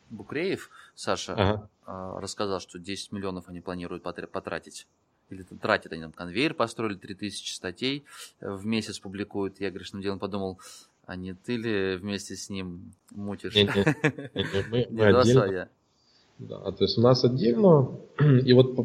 Букреев, 0.09 0.69
Саша, 0.95 1.33
Ага. 1.33 1.69
э, 1.87 2.19
рассказал, 2.21 2.59
что 2.59 2.79
10 2.79 3.11
миллионов 3.11 3.45
они 3.47 3.59
планируют 3.61 4.03
потр- 4.03 4.27
потратить. 4.27 4.87
Или 5.31 5.41
тратят 5.41 5.91
они 5.91 6.03
там 6.03 6.11
конвейер 6.11 6.53
построили, 6.53 6.93
3000 6.95 7.53
статей 7.55 8.05
э, 8.41 8.51
в 8.53 8.65
месяц 8.65 8.99
публикуют. 8.99 9.59
Я 9.59 9.71
грешным 9.71 10.01
делом 10.03 10.19
подумал, 10.19 10.59
а 11.05 11.15
не 11.15 11.33
ты 11.33 11.57
ли 11.57 11.95
вместе 11.97 12.35
с 12.35 12.49
ним 12.49 12.93
мутишь? 13.11 13.55
Не-не, 13.55 13.69
не-не, 14.33 14.65
мы- 14.69 14.87
мы 14.91 15.11
два 15.11 15.21
отдельно. 15.21 15.69
Да, 16.37 16.71
то 16.71 16.83
есть 16.83 16.97
у 16.97 17.01
нас 17.01 17.23
отдельно, 17.23 17.91
и 18.19 18.53
вот 18.53 18.75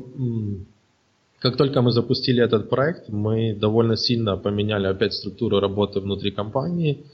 как 1.40 1.56
только 1.56 1.82
мы 1.82 1.90
запустили 1.90 2.44
этот 2.44 2.68
проект, 2.68 3.08
мы 3.08 3.54
довольно 3.54 3.96
сильно 3.96 4.36
поменяли 4.36 4.86
опять 4.86 5.14
структуру 5.14 5.58
работы 5.58 6.00
внутри 6.00 6.30
компании, 6.30 7.04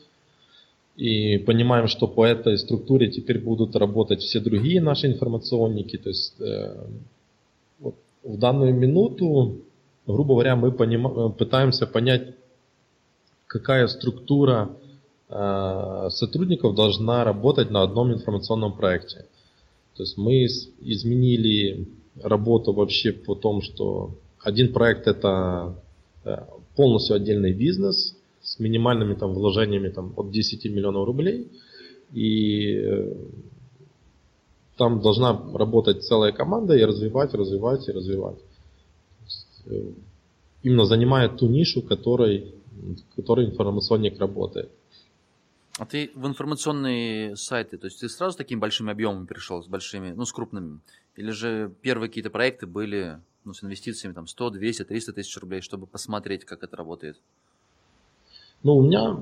и 0.96 1.38
понимаем, 1.38 1.88
что 1.88 2.08
по 2.08 2.24
этой 2.24 2.58
структуре 2.58 3.10
теперь 3.10 3.38
будут 3.38 3.76
работать 3.76 4.20
все 4.20 4.40
другие 4.40 4.80
наши 4.80 5.06
информационники, 5.06 5.96
то 5.98 6.08
есть 6.08 6.40
э, 6.40 6.86
вот 7.78 7.94
в 8.24 8.38
данную 8.38 8.74
минуту, 8.74 9.60
грубо 10.06 10.34
говоря, 10.34 10.56
мы 10.56 10.68
э, 10.68 11.30
пытаемся 11.38 11.86
понять, 11.86 12.34
какая 13.46 13.86
структура 13.86 14.70
сотрудников 15.28 16.74
должна 16.76 17.24
работать 17.24 17.70
на 17.70 17.82
одном 17.82 18.12
информационном 18.12 18.76
проекте. 18.76 19.26
То 19.96 20.02
есть 20.02 20.16
мы 20.18 20.44
изменили 20.44 21.88
работу 22.22 22.72
вообще 22.72 23.12
по 23.12 23.34
тому, 23.34 23.62
что 23.62 24.14
один 24.40 24.72
проект 24.72 25.06
это 25.06 25.74
э, 26.24 26.36
полностью 26.76 27.16
отдельный 27.16 27.52
бизнес 27.52 28.14
с 28.42 28.58
минимальными 28.58 29.14
там 29.14 29.32
вложениями 29.32 29.88
там, 29.88 30.12
от 30.16 30.30
10 30.30 30.64
миллионов 30.66 31.06
рублей. 31.06 31.50
И 32.12 32.76
э, 32.76 33.14
там 34.76 35.00
должна 35.00 35.40
работать 35.54 36.04
целая 36.04 36.32
команда 36.32 36.76
и 36.76 36.84
развивать, 36.84 37.34
развивать 37.34 37.88
и 37.88 37.92
развивать. 37.92 38.38
Э, 39.66 39.90
Именно 40.62 40.84
занимая 40.84 41.28
ту 41.28 41.46
нишу, 41.46 41.80
которой, 41.80 42.54
в 42.72 43.16
которой 43.16 43.46
информационник 43.46 44.18
работает. 44.18 44.70
А 45.78 45.84
ты 45.84 46.10
в 46.14 46.26
информационные 46.26 47.36
сайты, 47.36 47.76
то 47.76 47.86
есть 47.86 48.00
ты 48.00 48.08
сразу 48.08 48.32
с 48.32 48.36
такими 48.36 48.58
большими 48.58 48.92
объемами 48.92 49.26
пришел, 49.26 49.62
с 49.62 49.66
большими, 49.66 50.12
ну, 50.12 50.24
с 50.24 50.32
крупными? 50.32 50.80
Или 51.16 51.30
же 51.30 51.70
первые 51.82 52.08
какие-то 52.08 52.30
проекты 52.30 52.66
были 52.66 53.20
ну, 53.44 53.52
с 53.52 53.62
инвестициями 53.62 54.14
там 54.14 54.26
100, 54.26 54.50
200, 54.50 54.84
300 54.84 55.12
тысяч 55.12 55.36
рублей, 55.36 55.60
чтобы 55.60 55.86
посмотреть, 55.86 56.44
как 56.44 56.62
это 56.62 56.76
работает? 56.76 57.18
Ну, 58.62 58.76
у 58.76 58.82
меня, 58.82 59.16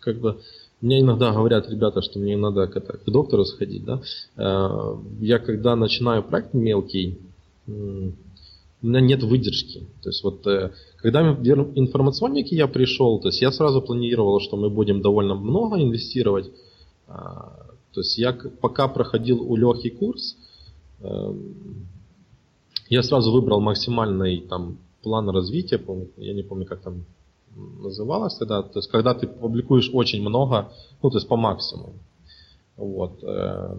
как 0.00 0.18
бы, 0.18 0.40
мне 0.80 1.00
иногда 1.00 1.32
говорят 1.32 1.70
ребята, 1.70 2.02
что 2.02 2.18
мне 2.18 2.36
надо 2.36 2.66
к, 2.66 2.76
это, 2.76 2.98
к 2.98 3.04
доктору 3.04 3.44
сходить, 3.44 3.84
да. 3.84 4.02
Э, 4.36 4.96
Я 5.20 5.38
когда 5.38 5.76
начинаю 5.76 6.24
проект 6.24 6.52
мелкий, 6.52 7.18
у 8.82 8.86
меня 8.86 9.00
нет 9.00 9.22
выдержки. 9.22 9.86
То 10.02 10.08
есть 10.08 10.24
вот, 10.24 10.46
э, 10.46 10.72
когда 10.96 11.22
в 11.32 11.42
информационники 11.76 12.54
я 12.54 12.66
пришел, 12.66 13.20
то 13.20 13.28
есть 13.28 13.40
я 13.40 13.52
сразу 13.52 13.80
планировал, 13.80 14.40
что 14.40 14.56
мы 14.56 14.70
будем 14.70 15.00
довольно 15.00 15.34
много 15.34 15.80
инвестировать. 15.80 16.50
А, 17.06 17.66
То 17.92 18.00
есть 18.00 18.18
я 18.18 18.32
пока 18.32 18.88
проходил 18.88 19.42
у 19.42 19.56
Лехи 19.56 19.90
курс, 19.90 20.36
эм, 21.00 21.86
я 22.88 23.02
сразу 23.02 23.30
выбрал 23.32 23.60
максимальный 23.60 24.40
там 24.40 24.78
план 25.02 25.28
развития, 25.30 25.80
я 26.16 26.32
не 26.32 26.42
помню, 26.42 26.66
как 26.66 26.80
там 26.80 27.04
называлось 27.54 28.36
тогда, 28.36 28.62
то 28.62 28.78
есть 28.78 28.90
когда 28.90 29.14
ты 29.14 29.26
публикуешь 29.26 29.90
очень 29.92 30.22
много, 30.22 30.72
ну 31.02 31.10
то 31.10 31.18
есть 31.18 31.28
по 31.28 31.36
максимуму. 31.36 31.94
Вот. 32.76 33.22
э, 33.22 33.76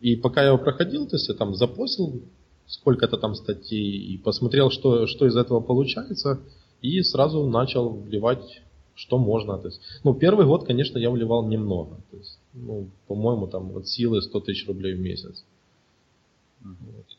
И 0.00 0.16
пока 0.16 0.42
я 0.42 0.48
его 0.48 0.58
проходил, 0.58 1.06
то 1.06 1.16
есть 1.16 1.28
я 1.28 1.34
там 1.34 1.54
запостил 1.54 2.22
сколько-то 2.66 3.16
там 3.16 3.34
статей 3.34 4.14
и 4.14 4.18
посмотрел, 4.18 4.70
что, 4.70 5.06
что 5.06 5.26
из 5.26 5.36
этого 5.36 5.60
получается, 5.60 6.40
и 6.82 7.02
сразу 7.02 7.46
начал 7.46 7.90
вливать, 7.90 8.62
что 8.94 9.18
можно. 9.18 9.58
То 9.58 9.68
есть, 9.68 9.80
ну, 10.04 10.14
первый 10.14 10.46
год, 10.46 10.66
конечно, 10.66 10.98
я 10.98 11.10
вливал 11.10 11.46
немного. 11.46 11.96
То 12.10 12.16
есть, 12.16 12.38
ну, 12.54 12.88
по-моему, 13.06 13.46
там 13.46 13.76
от 13.76 13.88
силы 13.88 14.22
100 14.22 14.40
тысяч 14.40 14.66
рублей 14.66 14.94
в 14.94 15.00
месяц. 15.00 15.44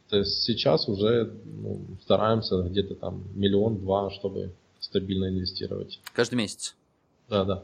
То 0.10 0.18
есть 0.18 0.44
сейчас 0.44 0.88
уже 0.88 1.34
ну, 1.46 1.80
стараемся 2.04 2.62
где-то 2.62 2.96
там 2.96 3.24
миллион-два, 3.36 4.10
чтобы 4.12 4.54
стабильно 4.80 5.30
инвестировать. 5.30 6.00
Каждый 6.14 6.36
месяц. 6.36 6.76
Да, 7.30 7.46
да. 7.46 7.64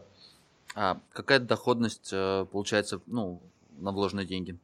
А 0.76 1.00
какая 1.12 1.40
доходность 1.40 2.10
э, 2.12 2.46
получается, 2.52 3.02
ну, 3.06 3.42
на 3.80 3.92
вложенные 3.92 4.26
деньги? 4.26 4.58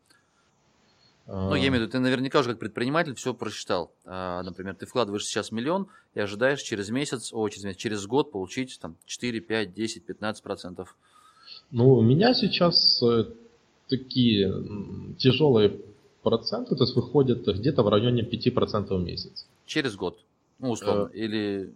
Ну, 1.31 1.53
я 1.53 1.67
имею 1.67 1.73
в 1.73 1.81
виду, 1.81 1.91
ты 1.91 1.99
наверняка 1.99 2.39
уже 2.39 2.49
как 2.49 2.59
предприниматель 2.59 3.13
все 3.13 3.35
просчитал. 3.35 3.91
А, 4.03 4.41
например, 4.41 4.75
ты 4.75 4.87
вкладываешь 4.87 5.25
сейчас 5.25 5.51
миллион 5.51 5.87
и 6.15 6.19
ожидаешь 6.19 6.61
через 6.61 6.89
месяц, 6.89 7.31
о, 7.31 7.47
через, 7.49 7.65
месяц, 7.65 7.77
через 7.77 8.07
год 8.07 8.31
получить 8.31 8.79
там 8.81 8.95
4, 9.05 9.39
5, 9.39 9.73
10, 9.73 10.05
15 10.05 10.43
процентов. 10.43 10.97
Ну, 11.69 11.93
у 11.93 12.01
меня 12.01 12.33
сейчас 12.33 13.01
э, 13.03 13.25
такие 13.89 14.51
тяжелые 15.19 15.79
проценты, 16.23 16.75
то 16.75 16.83
есть 16.83 16.95
выходят 16.95 17.45
где-то 17.45 17.83
в 17.83 17.89
районе 17.89 18.23
5% 18.23 18.97
в 18.97 19.03
месяц. 19.03 19.45
Через 19.67 19.95
год. 19.95 20.17
Ну, 20.57 20.71
условно. 20.71 21.11
Или 21.13 21.71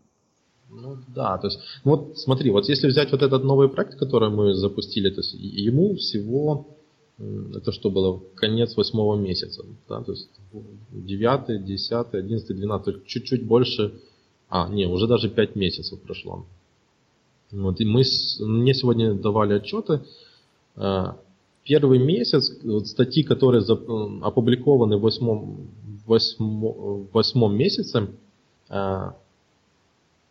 Ну 0.72 0.98
да, 1.14 1.38
то 1.38 1.48
есть, 1.48 1.60
ну 1.84 1.92
вот 1.92 2.18
смотри, 2.18 2.50
вот 2.50 2.68
если 2.70 2.88
взять 2.88 3.12
вот 3.12 3.22
этот 3.22 3.44
новый 3.44 3.70
проект, 3.70 4.00
который 4.00 4.30
мы 4.30 4.56
запустили, 4.56 5.12
то 5.12 5.22
есть 5.22 5.34
ему 5.34 5.96
всего, 5.96 6.73
это 7.20 7.72
что 7.72 7.90
было, 7.90 8.22
конец 8.36 8.76
восьмого 8.76 9.16
месяца, 9.16 9.64
да, 9.88 10.02
то 10.02 10.12
есть 10.12 10.30
девятый, 10.92 11.60
десятый, 11.60 12.22
одиннадцатый, 12.22 12.56
двенадцатый, 12.56 13.02
чуть-чуть 13.06 13.46
больше, 13.46 13.94
а, 14.50 14.68
не, 14.70 14.88
уже 14.88 15.08
даже 15.08 15.30
пять 15.30 15.56
месяцев 15.56 16.02
прошло. 16.02 16.46
Вот, 17.52 17.80
и 17.80 17.86
мы, 17.86 18.04
мне 18.40 18.74
сегодня 18.74 19.14
давали 19.14 19.54
отчеты, 19.54 20.02
а, 20.76 21.18
первый 21.64 22.00
месяц, 22.00 22.52
статьи, 22.88 23.24
которые 23.24 23.64
опубликованы 23.64 24.98
в 24.98 25.02
восьмом, 25.02 25.68
восьмо- 26.08 27.08
в 27.08 27.14
восьмом 27.14 27.56
месяце, 27.56 28.10
а, 28.70 29.16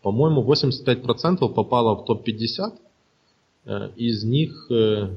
по-моему, 0.03 0.43
85% 0.43 1.55
попало 1.55 1.95
в 1.95 2.05
топ-50, 2.05 2.75
э, 3.65 3.91
из 3.97 4.25
них 4.25 4.67
э, 4.71 4.75
э, 4.75 5.11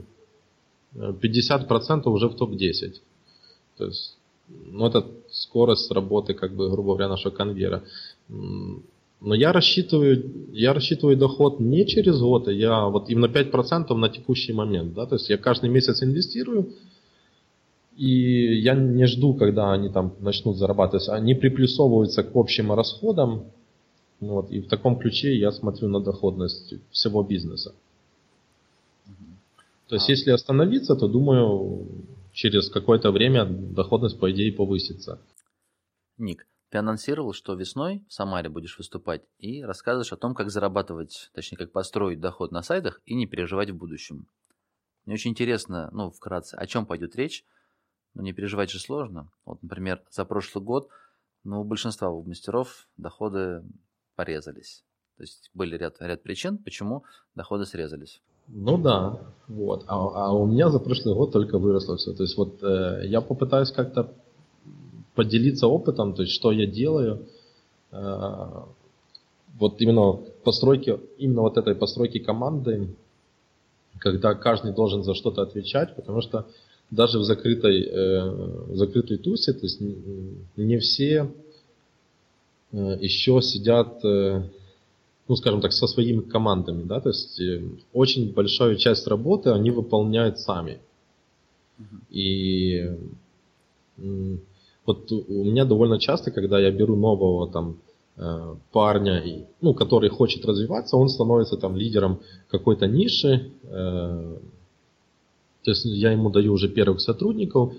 50% 0.96 2.10
уже 2.10 2.28
в 2.28 2.36
топ-10. 2.36 2.94
То 3.78 3.86
есть, 3.86 4.18
ну, 4.48 4.88
это 4.88 5.06
скорость 5.30 5.92
работы, 5.92 6.34
как 6.34 6.56
бы, 6.56 6.70
грубо 6.70 6.94
говоря, 6.94 7.10
нашего 7.10 7.34
конвейера. 7.34 7.84
Но 9.22 9.34
я 9.34 9.52
рассчитываю, 9.52 10.24
я 10.52 10.74
рассчитываю 10.74 11.18
доход 11.18 11.60
не 11.60 11.86
через 11.86 12.20
год, 12.20 12.48
а 12.48 12.52
я 12.52 12.86
вот 12.86 13.10
именно 13.10 13.26
5% 13.26 13.94
на 13.96 14.10
текущий 14.10 14.54
момент. 14.54 14.94
Да? 14.94 15.06
То 15.06 15.16
есть 15.16 15.30
я 15.30 15.38
каждый 15.38 15.70
месяц 15.70 16.04
инвестирую, 16.04 16.74
И 17.96 18.60
я 18.60 18.76
не 18.76 19.08
жду, 19.08 19.34
когда 19.34 19.72
они 19.72 19.90
там 19.90 20.14
начнут 20.20 20.58
зарабатывать. 20.58 21.08
Они 21.08 21.34
приплюсовываются 21.34 22.24
к 22.24 22.36
общим 22.36 22.74
расходам. 22.74 23.46
Вот, 24.20 24.52
и 24.52 24.60
в 24.60 24.68
таком 24.68 24.98
ключе 24.98 25.38
я 25.38 25.52
смотрю 25.52 25.90
на 25.90 26.00
доходность 26.00 26.74
всего 26.92 27.24
бизнеса. 27.24 27.74
То 29.88 29.96
есть, 29.96 30.10
а. 30.10 30.12
если 30.12 30.32
остановиться, 30.32 30.96
то 30.96 31.08
думаю, 31.08 32.06
через 32.32 32.70
какое-то 32.70 33.12
время 33.12 33.46
доходность, 33.46 34.20
по 34.20 34.32
идее, 34.32 34.52
повысится. 34.52 35.22
Ник, 36.18 36.48
ты 36.70 36.80
анонсировал, 36.80 37.34
что 37.34 37.54
весной 37.54 38.04
в 38.08 38.14
Самаре 38.14 38.50
будешь 38.50 38.78
выступать 38.78 39.24
и 39.38 39.64
рассказываешь 39.64 40.12
о 40.12 40.18
том, 40.18 40.34
как 40.34 40.50
зарабатывать, 40.50 41.30
точнее, 41.34 41.58
как 41.58 41.72
построить 41.72 42.20
доход 42.20 42.52
на 42.52 42.62
сайтах 42.64 43.02
и 43.06 43.16
не 43.16 43.28
переживать 43.28 43.70
в 43.70 43.78
будущем. 43.78 44.28
Мне 45.06 45.16
очень 45.16 45.32
интересно, 45.32 45.90
ну, 45.92 46.10
вкратце, 46.10 46.56
о 46.56 46.66
чем 46.66 46.86
пойдет 46.86 47.16
речь. 47.16 47.46
Ну, 48.16 48.24
не 48.24 48.34
переживать 48.34 48.72
же 48.72 48.80
сложно. 48.80 49.32
Вот, 49.46 49.62
например, 49.62 50.04
за 50.10 50.26
прошлый 50.26 50.64
год, 50.64 50.90
ну, 51.44 51.62
у 51.62 51.64
большинства 51.64 52.10
мастеров 52.12 52.88
доходы 52.98 53.64
порезались. 54.16 54.84
То 55.18 55.24
есть 55.24 55.52
были 55.54 55.78
ряд, 55.78 55.98
ряд 56.00 56.24
причин, 56.24 56.58
почему 56.58 57.06
доходы 57.36 57.66
срезались. 57.66 58.22
Ну 58.48 58.78
да, 58.78 59.20
вот. 59.48 59.84
А, 59.88 60.28
а 60.28 60.34
у 60.34 60.46
меня 60.46 60.70
за 60.70 60.80
прошлый 60.80 61.16
год 61.16 61.32
только 61.32 61.58
выросло 61.58 61.98
все. 61.98 62.14
То 62.14 62.24
есть 62.24 62.38
вот 62.38 62.64
э, 62.64 63.04
я 63.06 63.22
попытаюсь 63.22 63.72
как-то 63.72 64.12
поделиться 65.14 65.68
опытом, 65.68 66.14
то 66.14 66.24
есть 66.24 66.34
что 66.34 66.52
я 66.52 66.66
делаю. 66.66 67.26
Э, 67.92 68.64
вот 69.58 69.80
именно 69.80 70.14
постройки, 70.44 71.00
именно 71.18 71.42
вот 71.42 71.58
этой 71.58 71.76
постройки 71.76 72.20
команды, 72.20 72.90
когда 74.00 74.34
каждый 74.36 74.74
должен 74.74 75.04
за 75.04 75.14
что-то 75.14 75.42
отвечать, 75.42 75.96
потому 75.96 76.22
что 76.22 76.46
даже 76.92 77.20
в 77.20 77.24
закрытой, 77.24 77.84
э, 77.84 78.30
в 78.68 78.76
закрытой 78.76 79.18
тусе, 79.18 79.54
то 79.54 79.62
есть 79.64 79.82
не 80.56 80.78
все 80.80 81.32
э, 82.72 82.98
еще 83.00 83.42
сидят 83.42 84.04
э, 84.04 84.50
ну, 85.28 85.36
скажем 85.36 85.62
так, 85.62 85.74
со 85.74 85.88
своими 85.88 86.22
командами, 86.22 86.84
да, 86.84 87.02
то 87.02 87.10
есть 87.10 87.40
э, 87.40 87.64
очень 87.94 88.34
большую 88.34 88.78
часть 88.78 89.08
работы 89.08 89.50
они 89.50 89.72
выполняют 89.72 90.40
сами. 90.40 90.80
И 92.10 92.90
вот 94.86 95.12
у 95.12 95.44
меня 95.44 95.66
довольно 95.66 96.00
часто, 96.00 96.32
когда 96.32 96.60
я 96.60 96.72
беру 96.72 96.96
нового 96.96 97.52
там 97.52 97.78
э, 98.18 98.56
парня, 98.72 99.24
ну, 99.62 99.74
который 99.74 100.10
хочет 100.10 100.46
развиваться, 100.46 100.96
он 100.96 101.10
становится 101.10 101.58
там 101.58 101.76
лидером 101.76 102.20
какой-то 102.50 102.88
ниши, 102.88 103.52
э, 103.64 104.38
то 105.64 105.72
есть 105.72 105.84
я 105.86 106.12
ему 106.12 106.30
даю 106.30 106.54
уже 106.54 106.70
первых 106.70 107.02
сотрудников, 107.02 107.74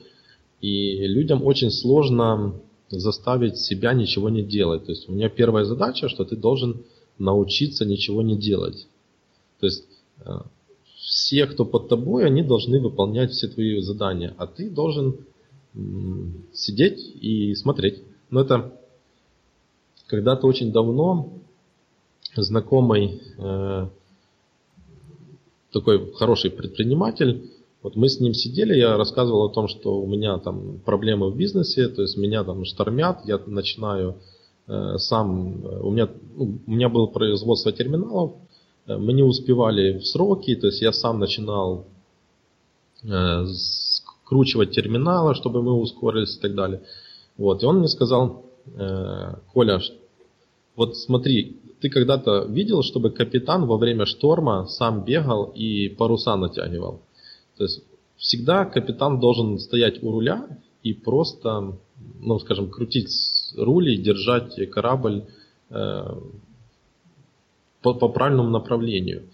и 0.61 1.07
людям 1.07 1.45
очень 1.45 1.71
сложно 1.71 2.55
заставить 2.89 3.59
себя 3.59 3.93
ничего 3.93 4.29
не 4.29 4.43
делать. 4.43 4.87
То 4.87 4.93
есть 4.93 5.09
у 5.09 5.13
меня 5.13 5.29
первая 5.29 5.65
задача, 5.65 6.09
что 6.09 6.25
ты 6.25 6.37
должен 6.37 6.83
научиться 7.19 7.85
ничего 7.85 8.23
не 8.23 8.37
делать. 8.37 8.87
То 9.61 9.67
есть 9.67 9.85
э, 10.25 10.31
все, 10.97 11.47
кто 11.47 11.65
под 11.65 11.89
тобой, 11.89 12.27
они 12.27 12.43
должны 12.43 12.81
выполнять 12.81 13.33
все 13.33 13.49
твои 13.49 13.81
задания, 13.81 14.35
а 14.39 14.47
ты 14.47 14.71
должен 14.71 15.17
сидеть 16.55 16.99
и 17.21 17.55
смотреть. 17.55 18.03
Но 18.31 18.41
это 18.41 18.73
когда-то 20.07 20.47
очень 20.47 20.73
давно 20.73 21.35
знакомый 22.35 23.21
э, 23.37 23.89
такой 25.73 26.13
хороший 26.15 26.51
предприниматель, 26.51 27.51
вот 27.83 27.95
мы 27.95 28.09
с 28.09 28.19
ним 28.19 28.35
сидели, 28.35 28.75
я 28.77 28.97
рассказывал 28.97 29.45
о 29.45 29.53
том, 29.53 29.69
что 29.69 30.01
у 30.01 30.07
меня 30.07 30.39
там 30.39 30.81
проблемы 30.85 31.31
в 31.31 31.37
бизнесе, 31.37 31.89
то 31.89 32.03
есть 32.03 32.17
меня 32.17 32.43
там 32.43 32.65
штормят, 32.65 33.21
я 33.27 33.39
начинаю 33.47 34.17
сам, 34.67 35.65
у 35.83 35.91
меня, 35.91 36.09
ну, 36.37 36.59
у 36.67 36.71
меня 36.71 36.89
было 36.89 37.07
производство 37.07 37.73
терминалов, 37.73 38.33
э, 38.87 38.97
мы 38.97 39.13
не 39.13 39.23
успевали 39.23 39.99
в 39.99 40.07
сроки, 40.07 40.55
то 40.57 40.67
есть 40.67 40.83
я 40.83 40.93
сам 40.93 41.19
начинал 41.21 41.87
э, 43.05 43.47
скручивать 43.47 44.73
терминалы, 44.73 45.35
чтобы 45.35 45.63
мы 45.63 45.75
ускорились 45.75 46.37
и 46.37 46.41
так 46.41 46.55
далее. 46.55 46.83
Вот, 47.37 47.63
и 47.63 47.67
он 47.67 47.79
мне 47.79 47.89
сказал, 47.89 48.43
Коля, 49.53 49.81
вот 50.75 50.97
смотри, 50.97 51.61
ты 51.81 51.89
когда-то 51.89 52.47
видел, 52.49 52.83
чтобы 52.83 53.11
капитан 53.11 53.67
во 53.67 53.77
время 53.77 54.07
шторма 54.07 54.67
сам 54.67 55.05
бегал 55.05 55.53
и 55.55 55.89
паруса 55.89 56.37
натягивал? 56.37 57.03
То 57.57 57.65
есть 57.65 57.83
всегда 58.17 58.65
капитан 58.65 59.21
должен 59.21 59.59
стоять 59.59 60.03
у 60.03 60.11
руля 60.11 60.49
и 60.83 60.95
просто, 60.95 61.79
ну, 62.21 62.39
скажем, 62.39 62.71
крутить 62.71 63.11
руль 63.57 63.91
и 63.91 63.97
держать 63.97 64.55
корабль 64.71 65.25
э, 65.71 66.21
по, 67.83 67.95
по 67.95 68.09
правильному 68.09 68.51
направлению. 68.51 69.25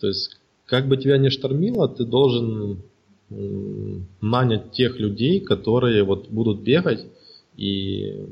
То 0.00 0.08
есть, 0.08 0.38
как 0.66 0.88
бы 0.88 0.96
тебя 0.96 1.18
ни 1.18 1.28
штормило, 1.28 1.88
ты 1.88 2.04
должен 2.04 2.82
э, 3.30 3.98
нанять 4.20 4.72
тех 4.72 4.98
людей, 4.98 5.40
которые 5.40 6.02
вот 6.04 6.28
будут 6.28 6.60
бегать 6.60 7.06
и 7.56 8.26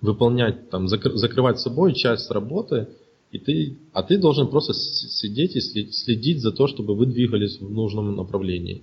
выполнять, 0.00 0.68
там, 0.70 0.86
закр- 0.86 1.14
закрывать 1.14 1.60
собой 1.60 1.94
часть 1.94 2.30
работы, 2.30 2.88
и 3.30 3.38
ты, 3.38 3.76
а 3.92 4.02
ты 4.02 4.18
должен 4.18 4.48
просто 4.48 4.74
сидеть 4.74 5.56
и 5.56 5.60
следить 5.60 6.40
за 6.40 6.52
то, 6.52 6.66
чтобы 6.66 6.94
вы 6.94 7.06
двигались 7.06 7.58
в 7.58 7.72
нужном 7.72 8.14
направлении. 8.14 8.82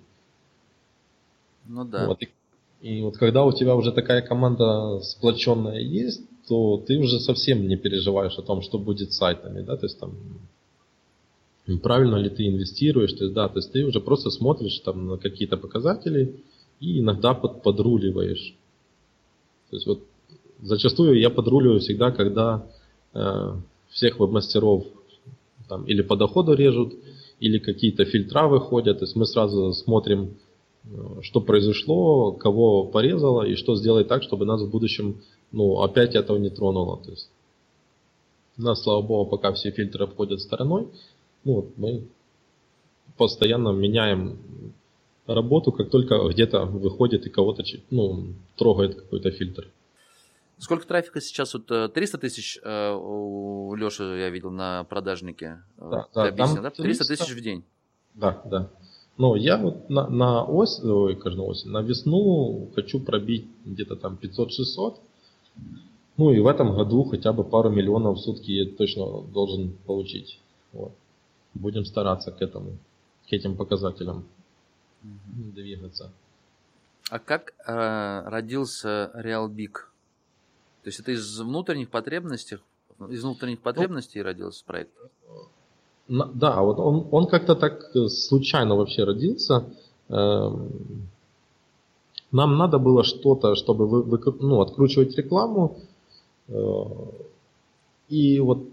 Ну 1.67 1.85
да. 1.85 2.07
Вот. 2.07 2.21
И, 2.23 2.29
и 2.81 3.01
вот 3.01 3.17
когда 3.17 3.43
у 3.43 3.51
тебя 3.51 3.75
уже 3.75 3.91
такая 3.91 4.21
команда 4.21 4.99
сплоченная 5.01 5.79
есть, 5.79 6.21
то 6.47 6.77
ты 6.85 6.97
уже 6.97 7.19
совсем 7.19 7.67
не 7.67 7.75
переживаешь 7.75 8.37
о 8.37 8.41
том, 8.41 8.61
что 8.61 8.79
будет 8.79 9.13
с 9.13 9.17
сайтами, 9.17 9.61
да, 9.61 9.75
то 9.75 9.85
есть 9.85 9.99
там 9.99 10.15
правильно 11.83 12.15
ли 12.15 12.29
ты 12.29 12.47
инвестируешь, 12.47 13.13
то 13.13 13.25
есть 13.25 13.33
да, 13.35 13.47
то 13.47 13.59
есть 13.59 13.71
ты 13.71 13.85
уже 13.85 13.99
просто 13.99 14.31
смотришь 14.31 14.79
там 14.79 15.07
на 15.07 15.17
какие-то 15.17 15.57
показатели 15.57 16.41
и 16.79 16.99
иногда 16.99 17.33
под, 17.33 17.61
подруливаешь. 17.61 18.55
То 19.69 19.75
есть 19.75 19.85
вот 19.85 20.03
зачастую 20.61 21.19
я 21.19 21.29
подруливаю 21.29 21.81
всегда, 21.81 22.11
когда 22.11 22.65
э, 23.13 23.55
всех 23.89 24.19
веб-мастеров 24.19 24.85
там 25.67 25.85
или 25.85 26.01
по 26.01 26.15
доходу 26.15 26.53
режут, 26.53 26.93
или 27.39 27.59
какие-то 27.59 28.05
фильтра 28.05 28.47
выходят, 28.47 28.99
то 28.99 29.05
есть 29.05 29.15
мы 29.15 29.25
сразу 29.25 29.73
смотрим 29.73 30.37
что 31.21 31.41
произошло, 31.41 32.31
кого 32.31 32.85
порезало 32.85 33.43
и 33.43 33.55
что 33.55 33.75
сделать 33.75 34.07
так, 34.07 34.23
чтобы 34.23 34.45
нас 34.45 34.61
в 34.61 34.69
будущем 34.69 35.21
ну, 35.51 35.81
опять 35.81 36.15
этого 36.15 36.37
не 36.37 36.49
тронуло. 36.49 37.01
То 37.03 37.11
есть, 37.11 37.29
нас, 38.57 38.81
слава 38.81 39.01
богу, 39.01 39.29
пока 39.29 39.53
все 39.53 39.71
фильтры 39.71 40.03
обходят 40.03 40.41
стороной, 40.41 40.87
ну, 41.43 41.53
вот 41.53 41.77
мы 41.77 42.07
постоянно 43.17 43.69
меняем 43.69 44.37
работу, 45.27 45.71
как 45.71 45.89
только 45.89 46.27
где-то 46.29 46.65
выходит 46.65 47.25
и 47.25 47.29
кого-то 47.29 47.63
ну, 47.89 48.33
трогает 48.55 48.95
какой-то 48.95 49.31
фильтр. 49.31 49.69
Сколько 50.57 50.85
трафика 50.85 51.21
сейчас? 51.21 51.53
Вот 51.53 51.67
300 51.67 52.17
э, 52.17 52.19
тысяч 52.19 52.59
э, 52.61 52.91
у 52.93 53.73
Леши 53.75 54.03
я 54.03 54.29
видел 54.29 54.51
на 54.51 54.83
продажнике. 54.83 55.63
Да, 55.77 56.07
да, 56.13 56.27
объяснил, 56.27 56.63
да? 56.63 56.69
300 56.69 57.05
тысяч 57.05 57.33
в 57.33 57.41
день. 57.41 57.63
Да, 58.13 58.41
да. 58.43 58.69
Но 59.19 59.35
я 59.35 59.57
вот 59.57 59.89
на, 59.89 60.07
на 60.07 60.45
ось, 60.45 60.79
ой, 60.81 61.13
каждую 61.17 61.49
осень, 61.49 61.71
на 61.71 61.81
весну 61.81 62.71
хочу 62.73 63.01
пробить 63.01 63.45
где-то 63.65 63.97
там 63.97 64.17
500-600. 64.21 64.95
Ну 66.15 66.31
и 66.31 66.39
в 66.39 66.47
этом 66.47 66.73
году 66.73 67.03
хотя 67.03 67.33
бы 67.33 67.43
пару 67.43 67.69
миллионов 67.69 68.17
в 68.17 68.21
сутки 68.21 68.51
я 68.51 68.65
точно 68.65 69.21
должен 69.23 69.73
получить. 69.85 70.39
Вот. 70.71 70.93
Будем 71.53 71.83
стараться 71.83 72.31
к 72.31 72.41
этому, 72.41 72.77
к 73.29 73.33
этим 73.33 73.57
показателям 73.57 74.25
угу. 75.03 75.51
двигаться. 75.53 76.13
А 77.09 77.19
как 77.19 77.53
э, 77.67 78.29
родился 78.29 79.11
RealBig? 79.15 79.73
То 80.83 80.87
есть 80.87 81.01
это 81.01 81.11
из 81.11 81.39
внутренних 81.41 81.89
потребностей, 81.89 82.59
из 83.09 83.21
внутренних 83.21 83.59
потребностей 83.59 84.19
ну, 84.19 84.25
родился 84.25 84.63
проект? 84.63 84.93
Да, 86.09 86.61
вот 86.63 86.79
он, 86.79 87.07
он 87.11 87.27
как-то 87.27 87.55
так 87.55 87.95
э, 87.95 88.07
случайно 88.07 88.75
вообще 88.75 89.03
родился. 89.03 89.65
Эм, 90.09 90.71
нам 92.31 92.57
надо 92.57 92.79
было 92.79 93.03
что-то, 93.03 93.53
чтобы 93.55 93.85
вы, 93.87 94.01
вы, 94.01 94.19
ну, 94.39 94.59
откручивать 94.59 95.15
рекламу. 95.15 95.77
Э, 96.47 96.83
и 98.09 98.39
вот 98.39 98.63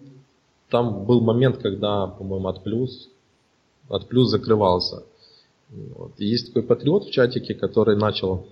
там 0.70 1.04
был 1.04 1.20
момент, 1.20 1.58
когда, 1.58 2.06
по-моему, 2.06 2.48
от 2.48 2.64
плюс, 2.64 3.10
от 3.90 4.08
плюс 4.08 4.30
закрывался. 4.30 5.02
Вот. 5.68 6.12
Есть 6.16 6.48
такой 6.48 6.62
патриот 6.62 7.04
в 7.04 7.10
чатике, 7.10 7.54
который 7.54 7.96
начал 7.96 8.46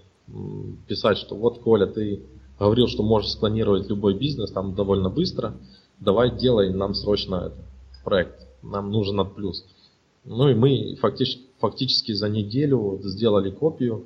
писать, 0.87 1.17
что 1.17 1.37
вот, 1.37 1.61
Коля, 1.61 1.87
ты 1.87 2.21
говорил, 2.59 2.89
что 2.89 3.03
можешь 3.03 3.31
склонировать 3.31 3.89
любой 3.89 4.13
бизнес 4.13 4.53
там 4.53 4.75
довольно 4.75 5.09
быстро. 5.09 5.55
Давай 6.01 6.37
делай 6.37 6.71
нам 6.71 6.93
срочно 6.93 7.47
это, 7.47 7.57
проект 8.05 8.44
нам 8.65 8.91
нужен 8.91 9.21
от 9.21 9.35
плюс. 9.35 9.65
Ну 10.25 10.49
и 10.49 10.55
мы 10.55 10.97
фактически, 11.01 11.43
фактически 11.59 12.13
за 12.13 12.29
неделю 12.29 13.01
сделали 13.03 13.51
копию, 13.51 14.05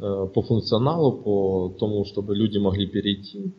по 0.00 0.42
функционалу, 0.42 1.12
по 1.12 1.74
тому, 1.78 2.04
чтобы 2.06 2.34
люди 2.34 2.56
могли 2.58 2.86
перейти. 2.86 3.52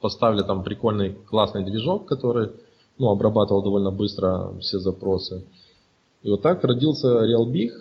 Поставили 0.00 0.42
там 0.42 0.62
прикольный 0.62 1.14
классный 1.28 1.64
движок, 1.64 2.06
который 2.06 2.50
ну, 2.98 3.10
обрабатывал 3.10 3.62
довольно 3.62 3.90
быстро 3.90 4.54
все 4.60 4.78
запросы. 4.78 5.44
И 6.22 6.30
вот 6.30 6.42
так 6.42 6.64
родился 6.64 7.08
RealBig, 7.26 7.72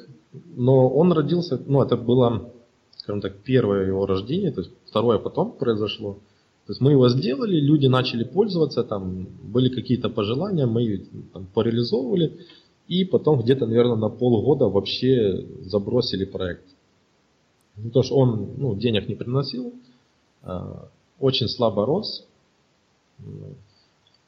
но 0.56 0.90
он 0.90 1.14
родился, 1.14 1.62
ну 1.66 1.82
это 1.82 1.96
было, 1.96 2.52
скажем 2.98 3.22
так, 3.22 3.38
первое 3.44 3.86
его 3.88 4.06
рождение, 4.06 4.52
то 4.52 4.62
есть 4.62 4.74
второе 4.86 5.20
потом 5.20 5.52
произошло. 5.52 6.18
То 6.66 6.72
есть 6.72 6.82
мы 6.82 6.92
его 6.92 7.10
сделали, 7.10 7.60
люди 7.60 7.86
начали 7.86 8.24
пользоваться, 8.24 8.84
там 8.84 9.28
были 9.44 9.70
какие-то 9.70 10.10
пожелания, 10.10 10.66
мы 10.66 11.06
там, 11.32 11.46
пореализовывали, 11.54 12.40
и 12.88 13.06
потом 13.06 13.42
где-то, 13.42 13.68
наверное, 13.68 13.98
на 13.98 14.10
полгода 14.10 14.66
вообще 14.66 15.46
забросили 15.62 16.26
проект. 16.26 16.66
Ну, 17.78 17.90
потому 17.90 18.04
что 18.04 18.16
он 18.16 18.54
ну, 18.58 18.76
денег 18.76 19.08
не 19.08 19.16
приносил, 19.16 19.74
а, 20.42 20.90
очень 21.20 21.48
слабо 21.48 21.86
рос. 21.86 22.26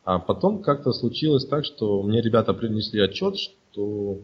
А 0.04 0.20
потом 0.20 0.62
как-то 0.62 0.94
случилось 0.94 1.46
так, 1.46 1.66
что 1.66 2.04
мне 2.04 2.22
ребята 2.22 2.54
принесли 2.54 3.02
отчет, 3.02 3.36
что 3.38 4.20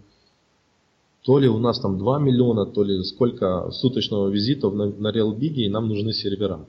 то 1.24 1.40
ли 1.40 1.48
у 1.48 1.58
нас 1.58 1.80
там 1.80 1.98
2 1.98 2.20
миллиона, 2.20 2.66
то 2.66 2.84
ли 2.84 3.04
сколько 3.04 3.72
суточного 3.72 4.30
визитов 4.30 4.74
на, 4.76 4.86
на 4.86 5.12
RealBig, 5.12 5.56
и 5.56 5.70
нам 5.70 5.88
нужны 5.88 6.14
сервера. 6.14 6.66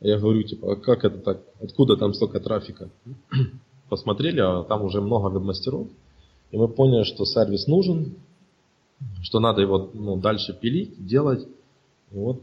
Я 0.00 0.18
говорю, 0.18 0.42
типа, 0.42 0.72
а 0.72 0.76
как 0.76 1.04
это 1.04 1.18
так? 1.18 1.42
Откуда 1.60 1.96
там 1.96 2.14
столько 2.14 2.40
трафика? 2.40 2.90
Посмотрели, 3.88 4.40
а 4.40 4.62
там 4.64 4.82
уже 4.82 5.00
много 5.00 5.28
веб-мастеров. 5.28 5.88
И 6.50 6.56
мы 6.56 6.68
поняли, 6.68 7.04
что 7.04 7.24
сервис 7.24 7.66
нужен, 7.66 8.16
что 9.22 9.40
надо 9.40 9.62
его 9.62 9.90
ну, 9.92 10.16
дальше 10.16 10.52
пилить, 10.58 11.04
делать. 11.04 11.46
И 12.12 12.16
вот 12.16 12.42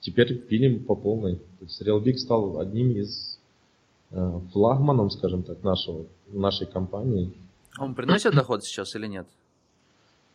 теперь 0.00 0.38
пилим 0.38 0.84
по 0.84 0.94
полной. 0.94 1.36
То 1.36 1.64
есть 1.64 1.82
RealBig 1.82 2.14
стал 2.14 2.58
одним 2.58 2.92
из 2.92 3.38
э, 4.10 4.40
флагманов, 4.52 5.12
скажем 5.12 5.42
так, 5.42 5.62
нашего, 5.62 6.06
нашей 6.28 6.66
компании. 6.66 7.32
Он 7.78 7.94
приносит 7.94 8.34
доход 8.34 8.64
сейчас 8.64 8.94
или 8.96 9.06
нет? 9.06 9.26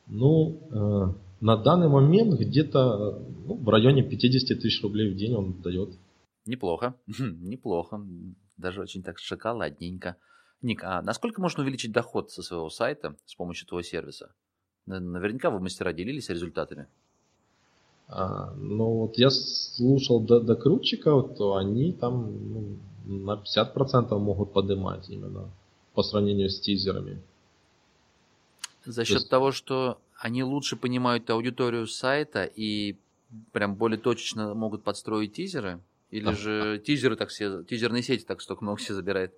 Ну, 0.07 0.57
э, 0.69 1.13
на 1.41 1.57
данный 1.57 1.89
момент 1.89 2.39
где-то 2.39 3.19
ну, 3.47 3.55
в 3.55 3.69
районе 3.69 4.03
50 4.03 4.59
тысяч 4.59 4.81
рублей 4.81 5.11
в 5.11 5.15
день 5.17 5.35
он 5.35 5.53
дает. 5.61 5.89
Неплохо, 6.45 6.95
неплохо. 7.07 8.05
Даже 8.57 8.81
очень 8.81 9.03
так 9.03 9.19
шоколадненько. 9.19 10.17
Ник, 10.61 10.83
а 10.83 11.01
насколько 11.01 11.41
можно 11.41 11.63
увеличить 11.63 11.91
доход 11.91 12.31
со 12.31 12.41
своего 12.41 12.69
сайта 12.69 13.15
с 13.25 13.35
помощью 13.35 13.67
твоего 13.67 13.83
сервиса? 13.83 14.33
Наверняка 14.85 15.49
вы 15.49 15.59
мастера 15.59 15.93
делились 15.93 16.29
результатами. 16.29 16.87
А, 18.07 18.53
ну 18.55 18.99
вот 18.99 19.17
я 19.17 19.29
слушал 19.29 20.19
до, 20.19 20.39
докрутчиков, 20.39 21.35
то 21.37 21.55
они 21.55 21.93
там 21.93 22.53
ну, 22.53 22.77
на 23.05 23.41
50% 23.41 24.17
могут 24.19 24.53
поднимать 24.53 25.09
именно 25.09 25.49
по 25.93 26.03
сравнению 26.03 26.49
с 26.49 26.59
тизерами. 26.59 27.21
За 28.85 29.05
счет 29.05 29.19
есть... 29.19 29.29
того, 29.29 29.51
что 29.51 29.97
они 30.17 30.43
лучше 30.43 30.75
понимают 30.75 31.29
аудиторию 31.29 31.87
сайта 31.87 32.43
и 32.43 32.97
прям 33.51 33.75
более 33.75 33.99
точечно 33.99 34.53
могут 34.53 34.83
подстроить 34.83 35.33
тизеры? 35.33 35.79
Или 36.13 36.29
а, 36.29 36.33
же 36.33 36.79
тизеры 36.85 37.15
так 37.15 37.29
все, 37.29 37.63
тизерные 37.63 38.03
сети 38.03 38.23
так 38.23 38.39
столько 38.39 38.63
много 38.63 38.77
все 38.77 38.93
забирает? 38.93 39.33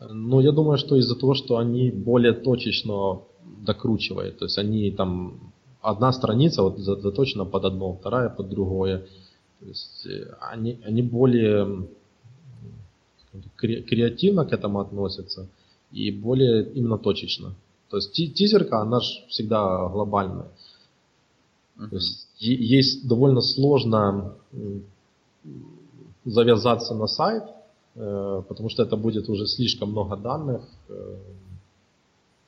Ну, 0.00 0.40
я 0.40 0.52
думаю, 0.52 0.78
что 0.78 0.96
из-за 0.96 1.14
того, 1.16 1.34
что 1.34 1.58
они 1.58 1.90
более 1.90 2.32
точечно 2.32 3.20
докручивают. 3.66 4.38
То 4.38 4.46
есть 4.46 4.56
они 4.56 4.90
там 4.90 5.52
одна 5.82 6.12
страница 6.12 6.62
вот 6.62 6.78
заточена 6.78 7.44
под 7.44 7.64
одно, 7.64 7.92
вторая 7.92 8.30
под 8.30 8.48
другое. 8.48 9.06
То 9.60 9.66
есть 9.66 10.06
э, 10.06 10.34
они, 10.40 10.80
они 10.82 11.02
более 11.02 11.88
креативно 13.56 14.46
к 14.46 14.52
этому 14.54 14.80
относятся 14.80 15.46
и 15.92 16.10
более 16.10 16.72
именно 16.72 16.96
точечно. 16.96 17.54
То 17.90 17.98
есть 17.98 18.12
тизерка, 18.12 18.80
она 18.80 19.00
же 19.00 19.26
всегда 19.28 19.88
глобальная. 19.88 20.48
Uh-huh. 21.76 21.88
То 21.90 21.96
есть 21.96 22.28
есть 22.38 23.06
довольно 23.06 23.42
сложно 23.42 24.36
завязаться 26.28 26.94
на 26.94 27.06
сайт, 27.06 27.44
э, 27.94 28.42
потому 28.48 28.68
что 28.68 28.82
это 28.82 28.96
будет 28.96 29.28
уже 29.28 29.46
слишком 29.46 29.90
много 29.90 30.16
данных. 30.16 30.62
Э, 30.88 31.16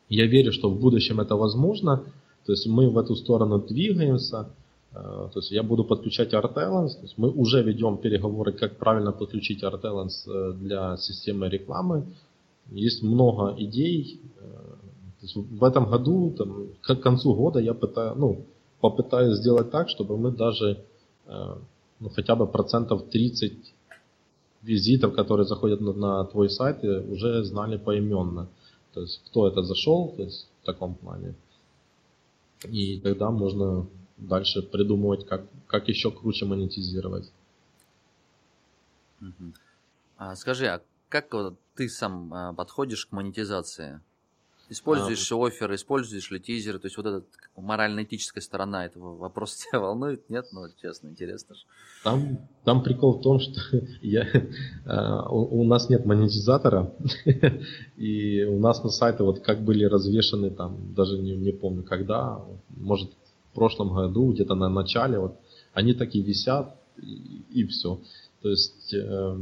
я 0.09 0.27
верю, 0.27 0.53
что 0.53 0.71
в 0.71 0.79
будущем 0.79 1.21
это 1.21 1.37
возможно. 1.37 2.05
То 2.47 2.53
есть 2.53 2.67
мы 2.67 2.91
в 2.91 2.99
эту 2.99 3.17
сторону 3.17 3.59
двигаемся. 3.59 4.51
Э, 4.93 5.29
то 5.33 5.41
есть 5.41 5.51
я 5.51 5.63
буду 5.63 5.85
подключать 5.85 6.35
ArtElance. 6.35 6.95
То 6.95 7.03
есть 7.03 7.15
мы 7.17 7.31
уже 7.31 7.63
ведем 7.63 7.97
переговоры, 7.97 8.53
как 8.53 8.77
правильно 8.77 9.13
подключить 9.13 9.63
ArtElance 9.63 10.53
для 10.55 10.97
системы 10.97 11.49
рекламы. 11.49 12.05
Есть 12.71 13.03
много 13.03 13.55
идей. 13.59 14.21
То 14.39 15.27
есть 15.27 15.37
в 15.37 15.65
этом 15.65 15.91
году, 15.91 16.35
там, 16.37 16.69
к 16.81 16.95
концу 17.03 17.35
года 17.35 17.59
я 17.59 17.75
пытаюсь, 17.75 18.17
ну, 18.17 18.45
попытаюсь 18.81 19.37
сделать 19.37 19.71
так, 19.71 19.89
чтобы 19.89 20.17
мы 20.17 20.31
даже 20.31 20.83
ну, 22.01 22.09
хотя 22.09 22.35
бы 22.35 22.47
процентов 22.47 23.11
30 23.11 23.75
визитов, 24.63 25.15
которые 25.15 25.47
заходят 25.47 25.81
на, 25.81 25.93
на 25.93 26.25
твой 26.25 26.51
сайт, 26.51 26.83
уже 26.83 27.45
знали 27.45 27.77
поименно. 27.77 28.49
То 28.93 29.03
есть, 29.03 29.23
кто 29.27 29.47
это 29.47 29.63
зашел, 29.63 30.13
то 30.17 30.23
есть 30.23 30.49
в 30.63 30.67
таком 30.67 30.95
плане. 30.95 31.35
И 32.65 33.01
тогда 33.01 33.31
можно 33.31 33.87
дальше 34.17 34.63
придумывать, 34.63 35.27
как, 35.27 35.47
как 35.67 35.89
еще 35.89 36.11
круче 36.11 36.45
монетизировать. 36.47 37.33
А, 40.17 40.37
скажи, 40.37 40.67
а 40.67 40.83
как 41.09 41.33
вот 41.33 41.59
ты 41.75 41.89
сам 41.89 42.33
а, 42.33 42.53
подходишь 42.53 43.07
к 43.07 43.13
монетизации? 43.13 44.01
Используешь 44.71 45.33
а, 45.33 45.47
офер, 45.47 45.75
используешь 45.75 46.31
ли 46.31 46.39
тизеры, 46.39 46.79
то 46.79 46.87
есть 46.87 46.97
вот 46.97 47.05
эта 47.05 47.25
морально-этическая 47.57 48.41
сторона 48.41 48.87
этого 48.87 49.17
вопроса 49.17 49.59
тебя 49.69 49.81
волнует? 49.81 50.31
Нет? 50.31 50.47
Ну, 50.53 50.67
честно, 50.81 51.09
интересно 51.09 51.57
же. 51.57 51.63
Там, 52.05 52.39
там 52.65 52.83
прикол 52.85 53.19
в 53.19 53.23
том, 53.23 53.41
что 53.41 53.61
я, 54.01 54.23
э, 54.23 55.23
у, 55.29 55.61
у 55.61 55.65
нас 55.65 55.91
нет 55.91 56.07
монетизатора, 56.07 56.93
и 57.97 58.45
у 58.45 58.61
нас 58.61 58.85
на 58.85 58.91
сайте 58.91 59.25
вот 59.25 59.41
как 59.41 59.65
были 59.65 59.85
развешаны 59.85 60.51
там, 60.51 60.95
даже 60.95 61.19
не, 61.19 61.35
не 61.35 61.51
помню 61.51 61.83
когда, 61.83 62.41
может 62.69 63.11
в 63.51 63.55
прошлом 63.55 63.93
году, 63.93 64.33
где-то 64.33 64.55
на 64.55 64.69
начале, 64.69 65.19
вот 65.19 65.37
они 65.75 65.95
такие 65.95 66.25
висят, 66.25 66.77
и, 67.03 67.43
и 67.53 67.67
все. 67.67 68.01
То 68.43 68.49
есть 68.49 68.95
э, 68.95 69.37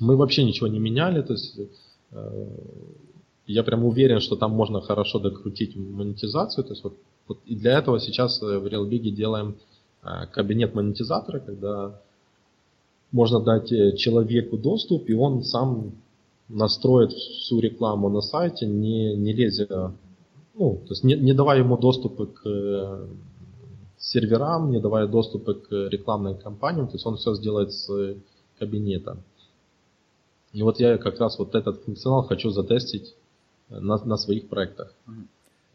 мы 0.00 0.16
вообще 0.16 0.42
ничего 0.42 0.66
не 0.66 0.80
меняли, 0.80 1.22
то 1.22 1.34
есть 1.34 1.56
э, 2.10 2.48
я 3.46 3.62
прям 3.62 3.84
уверен, 3.84 4.20
что 4.20 4.36
там 4.36 4.52
можно 4.52 4.80
хорошо 4.80 5.18
докрутить 5.18 5.76
монетизацию. 5.76 6.64
То 6.64 6.70
есть 6.70 6.84
вот, 6.84 6.96
вот 7.28 7.38
и 7.46 7.54
для 7.54 7.78
этого 7.78 8.00
сейчас 8.00 8.42
э, 8.42 8.58
в 8.58 8.66
RealBig 8.66 9.10
делаем 9.10 9.56
э, 10.02 10.26
кабинет 10.32 10.74
монетизатора, 10.74 11.40
когда 11.40 12.00
можно 13.12 13.40
дать 13.40 13.70
э, 13.70 13.96
человеку 13.96 14.56
доступ, 14.56 15.08
и 15.08 15.14
он 15.14 15.44
сам 15.44 15.92
настроит 16.48 17.12
всю 17.12 17.60
рекламу 17.60 18.08
на 18.08 18.20
сайте, 18.20 18.66
не, 18.66 19.14
не 19.16 19.32
лезя, 19.32 19.92
ну, 20.54 20.80
то 20.86 20.90
есть 20.90 21.04
не, 21.04 21.14
не 21.14 21.32
давая 21.32 21.58
ему 21.58 21.76
доступа 21.76 22.26
к 22.26 23.08
серверам, 23.98 24.70
не 24.70 24.80
давая 24.80 25.06
доступа 25.06 25.54
к 25.54 25.88
рекламной 25.88 26.36
кампаниям, 26.36 26.86
то 26.86 26.94
есть 26.94 27.06
он 27.06 27.16
все 27.16 27.34
сделает 27.34 27.72
с 27.72 28.16
кабинета. 28.58 29.18
И 30.52 30.62
вот 30.62 30.78
я 30.80 30.98
как 30.98 31.18
раз 31.18 31.38
вот 31.38 31.54
этот 31.54 31.82
функционал 31.82 32.22
хочу 32.22 32.50
затестить 32.50 33.14
на, 33.68 33.96
на 34.04 34.16
своих 34.16 34.48
проектах. 34.48 34.94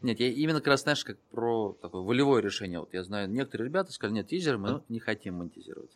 Нет, 0.02 0.18
я 0.18 0.28
именно 0.28 0.58
как 0.58 0.68
раз, 0.68 0.82
знаешь, 0.82 1.04
как 1.04 1.16
про 1.30 1.76
такое 1.80 2.02
волевое 2.02 2.42
решение. 2.42 2.80
Вот 2.80 2.92
я 2.92 3.04
знаю, 3.04 3.30
некоторые 3.30 3.68
ребята 3.68 3.92
сказали, 3.92 4.16
нет, 4.16 4.28
тизеры 4.28 4.58
мы 4.58 4.82
не 4.88 4.98
хотим 4.98 5.36
монетизировать. 5.36 5.90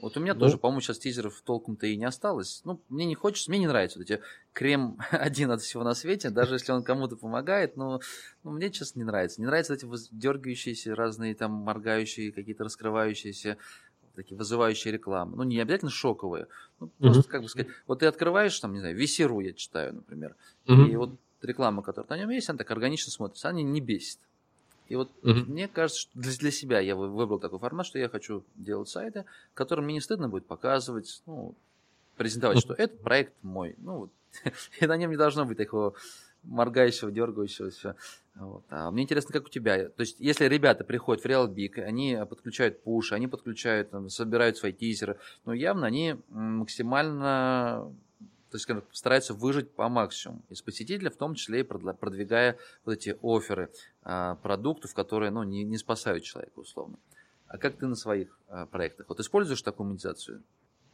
Вот 0.00 0.16
у 0.16 0.20
меня 0.20 0.32
ну, 0.32 0.40
тоже, 0.40 0.56
по-моему, 0.56 0.80
сейчас 0.80 0.98
тизеров 0.98 1.40
толком-то 1.42 1.86
и 1.86 1.96
не 1.96 2.06
осталось. 2.06 2.62
Ну, 2.64 2.80
мне 2.88 3.04
не 3.04 3.14
хочется, 3.14 3.50
мне 3.50 3.60
не 3.60 3.66
нравится 3.66 3.98
вот 3.98 4.10
эти 4.10 4.22
крем 4.54 4.98
один 5.10 5.50
от 5.50 5.60
всего 5.60 5.84
на 5.84 5.94
свете, 5.94 6.30
даже 6.30 6.54
если 6.54 6.72
он 6.72 6.82
кому-то 6.82 7.16
помогает, 7.16 7.76
но 7.76 8.00
ну, 8.42 8.50
мне, 8.52 8.70
честно, 8.70 9.00
не 9.00 9.04
нравится. 9.04 9.40
Не 9.40 9.46
нравятся 9.46 9.74
эти 9.74 9.86
дергающиеся, 10.10 10.94
разные 10.94 11.34
там 11.34 11.52
моргающие, 11.52 12.32
какие-то 12.32 12.64
раскрывающиеся 12.64 13.58
такие 14.16 14.36
вызывающие 14.36 14.92
рекламы. 14.92 15.36
Ну, 15.36 15.44
не 15.44 15.60
обязательно 15.60 15.90
шоковые. 15.90 16.46
Ну, 16.78 16.88
просто, 16.98 17.22
uh-huh. 17.22 17.28
как 17.28 17.42
бы 17.42 17.48
сказать, 17.48 17.68
вот 17.86 18.00
ты 18.00 18.06
открываешь, 18.06 18.58
там, 18.58 18.72
не 18.72 18.80
знаю, 18.80 18.96
Весеру 18.96 19.40
я 19.40 19.52
читаю, 19.52 19.94
например, 19.94 20.34
uh-huh. 20.66 20.90
и 20.90 20.96
вот 20.96 21.14
реклама, 21.42 21.82
которая 21.82 22.08
на 22.10 22.22
нем 22.22 22.30
есть, 22.30 22.48
она 22.48 22.58
так 22.58 22.70
органично 22.70 23.10
смотрится, 23.10 23.48
она 23.48 23.62
не 23.62 23.80
бесит. 23.80 24.18
И 24.88 24.96
вот 24.96 25.10
uh-huh. 25.22 25.44
мне 25.46 25.68
кажется, 25.68 26.02
что 26.02 26.18
для, 26.18 26.32
для 26.32 26.50
себя 26.50 26.80
я 26.80 26.96
выбрал 26.96 27.38
такой 27.38 27.60
формат, 27.60 27.86
что 27.86 27.98
я 27.98 28.08
хочу 28.08 28.42
делать 28.56 28.88
сайты, 28.88 29.24
которым 29.54 29.84
мне 29.84 29.94
не 29.94 30.00
стыдно 30.00 30.28
будет 30.28 30.46
показывать, 30.46 31.22
ну, 31.26 31.54
презентовать, 32.16 32.58
uh-huh. 32.58 32.60
что 32.60 32.74
этот 32.74 33.00
проект 33.00 33.32
мой. 33.42 33.76
Ну, 33.78 33.98
вот, 33.98 34.10
и 34.80 34.86
на 34.86 34.96
нем 34.96 35.10
не 35.10 35.16
должно 35.16 35.44
быть 35.44 35.58
такого 35.58 35.94
моргающего, 36.42 37.12
дергающегося. 37.12 37.96
Вот. 38.34 38.64
А 38.70 38.90
мне 38.90 39.04
интересно, 39.04 39.32
как 39.32 39.46
у 39.46 39.48
тебя. 39.48 39.90
То 39.90 40.00
есть, 40.00 40.16
если 40.18 40.46
ребята 40.46 40.84
приходят 40.84 41.22
в 41.22 41.26
Realbig, 41.26 41.80
они 41.80 42.18
подключают 42.28 42.82
пуш, 42.82 43.12
они 43.12 43.28
подключают, 43.28 43.90
там, 43.90 44.08
собирают 44.08 44.56
свои 44.56 44.72
тизеры, 44.72 45.18
но 45.44 45.52
явно 45.52 45.86
они 45.86 46.16
максимально 46.30 47.92
то 48.50 48.56
есть 48.56 48.68
стараются 48.92 49.34
выжить 49.34 49.70
по 49.70 49.88
максимуму 49.88 50.42
из 50.48 50.60
посетителя, 50.62 51.10
в 51.10 51.16
том 51.16 51.34
числе 51.34 51.60
и 51.60 51.62
продвигая 51.62 52.56
вот 52.84 52.92
эти 52.92 53.16
оферы 53.22 53.70
а, 54.02 54.34
продуктов, 54.36 54.94
которые 54.94 55.30
ну, 55.30 55.42
не, 55.42 55.64
не 55.64 55.78
спасают 55.78 56.24
человека 56.24 56.58
условно. 56.58 56.98
А 57.46 57.58
как 57.58 57.76
ты 57.76 57.86
на 57.86 57.96
своих 57.96 58.38
а, 58.48 58.66
проектах? 58.66 59.06
Вот 59.08 59.20
используешь 59.20 59.62
такую 59.62 59.88
монетизацию? 59.88 60.42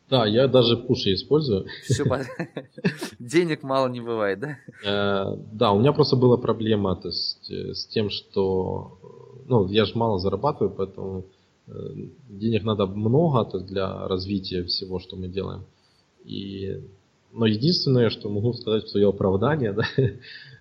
Да, 0.09 0.25
я 0.25 0.47
даже 0.47 0.77
пуши 0.77 1.15
использую. 1.15 1.67
Все, 1.83 2.05
денег 3.19 3.63
мало 3.63 3.89
не 3.89 4.01
бывает, 4.01 4.39
да? 4.39 4.57
Э, 4.85 5.37
да, 5.53 5.73
у 5.73 5.81
меня 5.81 5.93
просто 5.93 6.17
была 6.17 6.37
проблема 6.37 6.95
то 6.95 7.09
есть, 7.09 7.51
э, 7.51 7.75
с 7.75 7.87
тем, 7.87 8.11
что 8.11 8.99
ну, 9.49 9.67
я 9.69 9.85
же 9.85 9.99
мало 9.99 10.19
зарабатываю, 10.19 10.71
поэтому 10.71 11.25
э, 11.67 11.73
денег 12.29 12.63
надо 12.63 12.87
много 12.87 13.51
то 13.51 13.59
есть, 13.59 13.69
для 13.69 14.07
развития 14.07 14.63
всего, 14.65 15.01
что 15.01 15.17
мы 15.17 15.29
делаем. 15.29 15.65
И, 16.25 16.83
но 17.37 17.47
единственное, 17.47 18.11
что 18.11 18.29
могу 18.29 18.53
сказать 18.55 18.85
в 18.85 18.89
свое 18.89 19.09
оправдание, 19.09 19.73
да, 19.79 19.85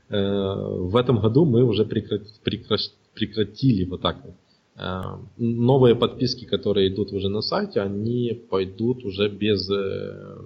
в 0.10 0.96
этом 0.96 1.20
году 1.20 1.46
мы 1.46 1.64
уже 1.64 1.86
прекратили 1.86 3.86
вот 3.86 4.02
так 4.02 4.18
вот 4.24 4.36
Э, 4.78 5.18
новые 5.38 5.96
подписки, 5.96 6.46
которые 6.46 6.94
идут 6.94 7.14
уже 7.14 7.30
на 7.30 7.42
сайте, 7.42 7.80
они 7.80 8.34
пойдут 8.50 9.06
уже 9.06 9.30
без 9.30 9.70
э, 9.70 10.38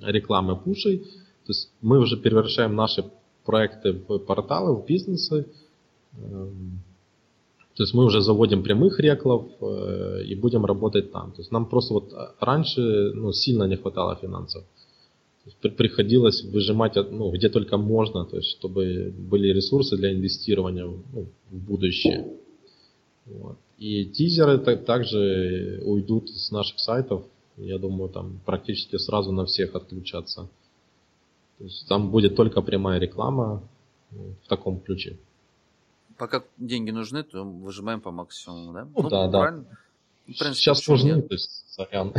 рекламы 0.00 0.56
пушей. 0.56 0.98
То 0.98 1.52
есть 1.52 1.70
мы 1.80 1.98
уже 1.98 2.16
превращаем 2.16 2.76
наши 2.76 3.04
проекты 3.44 3.92
в 3.92 4.18
порталы, 4.18 4.76
в 4.76 4.86
бизнесы. 4.86 5.46
То 6.12 7.84
есть 7.84 7.94
мы 7.94 8.04
уже 8.04 8.20
заводим 8.20 8.62
прямых 8.62 9.00
реклов 9.00 9.46
э, 9.60 10.22
и 10.24 10.36
будем 10.36 10.64
работать 10.64 11.10
там. 11.10 11.32
То 11.32 11.40
есть 11.40 11.50
нам 11.50 11.66
просто 11.66 11.94
вот 11.94 12.12
раньше 12.40 13.12
ну, 13.14 13.32
сильно 13.32 13.64
не 13.64 13.76
хватало 13.76 14.16
финансов. 14.16 14.64
Приходилось 15.60 16.44
выжимать 16.44 16.96
ну, 16.96 17.30
где 17.30 17.48
только 17.48 17.76
можно, 17.76 18.24
то 18.24 18.36
есть 18.36 18.50
чтобы 18.50 19.12
были 19.16 19.48
ресурсы 19.52 19.96
для 19.96 20.12
инвестирования 20.12 20.84
ну, 20.84 21.26
в 21.50 21.56
будущее. 21.56 22.32
Вот. 23.26 23.58
И 23.78 24.06
тизеры 24.06 24.58
так, 24.58 24.84
также 24.84 25.80
уйдут 25.84 26.30
с 26.30 26.50
наших 26.50 26.78
сайтов. 26.80 27.24
Я 27.56 27.78
думаю, 27.78 28.08
там 28.08 28.40
практически 28.44 28.96
сразу 28.96 29.32
на 29.32 29.44
всех 29.44 29.74
отключаться. 29.74 30.48
То 31.58 31.64
есть 31.64 31.86
там 31.88 32.10
будет 32.10 32.36
только 32.36 32.62
прямая 32.62 33.00
реклама 33.00 33.68
ну, 34.10 34.34
в 34.44 34.48
таком 34.48 34.80
ключе. 34.80 35.18
Пока 36.16 36.42
деньги 36.56 36.90
нужны, 36.90 37.22
то 37.22 37.44
выжимаем 37.44 38.00
по 38.00 38.10
максимуму, 38.10 38.72
да? 38.72 38.84
Ну, 38.84 39.02
ну 39.02 39.08
да, 39.08 39.28
да. 39.28 39.64
Принципе, 40.36 40.54
Сейчас 40.54 40.86
нужны, 40.86 41.22
то 41.22 41.34
есть, 41.34 41.64
сорян. 41.68 42.12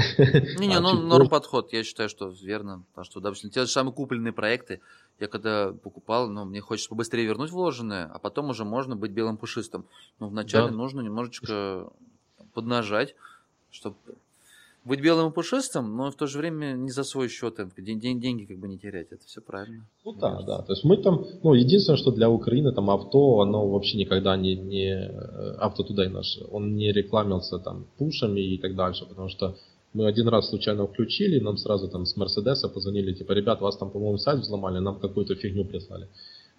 Не-не, 0.60 0.78
а, 0.78 0.80
ну 0.80 0.94
норм 0.94 1.30
подход, 1.30 1.72
я 1.74 1.84
считаю, 1.84 2.10
что 2.10 2.34
верно. 2.42 2.84
Потому 2.90 3.06
что, 3.06 3.20
допустим, 3.20 3.50
те 3.50 3.62
же 3.62 3.68
самые 3.68 3.94
купленные 3.94 4.34
проекты, 4.34 4.82
я 5.20 5.28
когда 5.28 5.72
покупал, 5.72 6.30
ну, 6.30 6.46
мне 6.46 6.62
хочется 6.62 6.90
побыстрее 6.90 7.26
вернуть 7.26 7.52
вложенное, 7.52 8.06
а 8.06 8.20
потом 8.20 8.50
уже 8.50 8.66
можно 8.66 8.96
быть 8.96 9.12
белым 9.12 9.38
пушистым. 9.38 9.86
Но 10.20 10.30
вначале 10.30 10.70
да. 10.70 10.74
нужно 10.74 11.02
немножечко 11.02 11.92
поднажать, 12.54 13.16
чтобы 13.70 13.98
быть 14.90 15.02
белым 15.02 15.30
и 15.30 15.34
пушистым, 15.34 15.96
но 15.96 16.12
в 16.12 16.16
то 16.16 16.28
же 16.28 16.40
время 16.40 16.74
не 16.74 16.90
за 16.90 17.04
свой 17.04 17.30
счет, 17.30 17.56
день, 17.78 18.00
день, 18.00 18.20
деньги 18.20 18.46
как 18.46 18.58
бы 18.58 18.68
не 18.68 18.78
терять. 18.78 19.12
Это 19.12 19.26
все 19.26 19.42
правильно. 19.42 19.86
Ну 20.04 20.14
да, 20.14 20.42
да. 20.42 20.62
То 20.64 20.74
есть 20.74 20.84
мы 20.84 20.98
там, 20.98 21.26
ну, 21.44 21.54
единственное, 21.54 21.98
что 21.98 22.12
для 22.12 22.30
Украины 22.30 22.74
там 22.74 22.90
авто, 22.90 23.40
оно 23.40 23.70
вообще 23.70 23.98
никогда 23.98 24.36
не, 24.36 24.56
не 24.56 24.94
авто 25.60 25.84
туда 25.84 26.06
и 26.06 26.10
наш, 26.10 26.40
он 26.52 26.76
не 26.76 26.92
рекламился 26.92 27.60
там 27.60 27.86
пушами 27.98 28.42
и 28.42 28.58
так 28.58 28.76
дальше, 28.76 29.06
потому 29.06 29.30
что 29.30 29.56
мы 29.94 30.08
один 30.08 30.28
раз 30.28 30.50
случайно 30.50 30.86
включили, 30.88 31.40
нам 31.40 31.58
сразу 31.58 31.88
там 31.88 32.06
с 32.06 32.18
Мерседеса 32.18 32.70
позвонили, 32.70 33.14
типа, 33.14 33.34
ребят, 33.34 33.62
вас 33.62 33.78
там, 33.78 33.90
по-моему, 33.90 34.18
сайт 34.18 34.40
взломали, 34.40 34.80
нам 34.80 35.00
какую-то 35.00 35.36
фигню 35.36 35.66
прислали. 35.66 36.08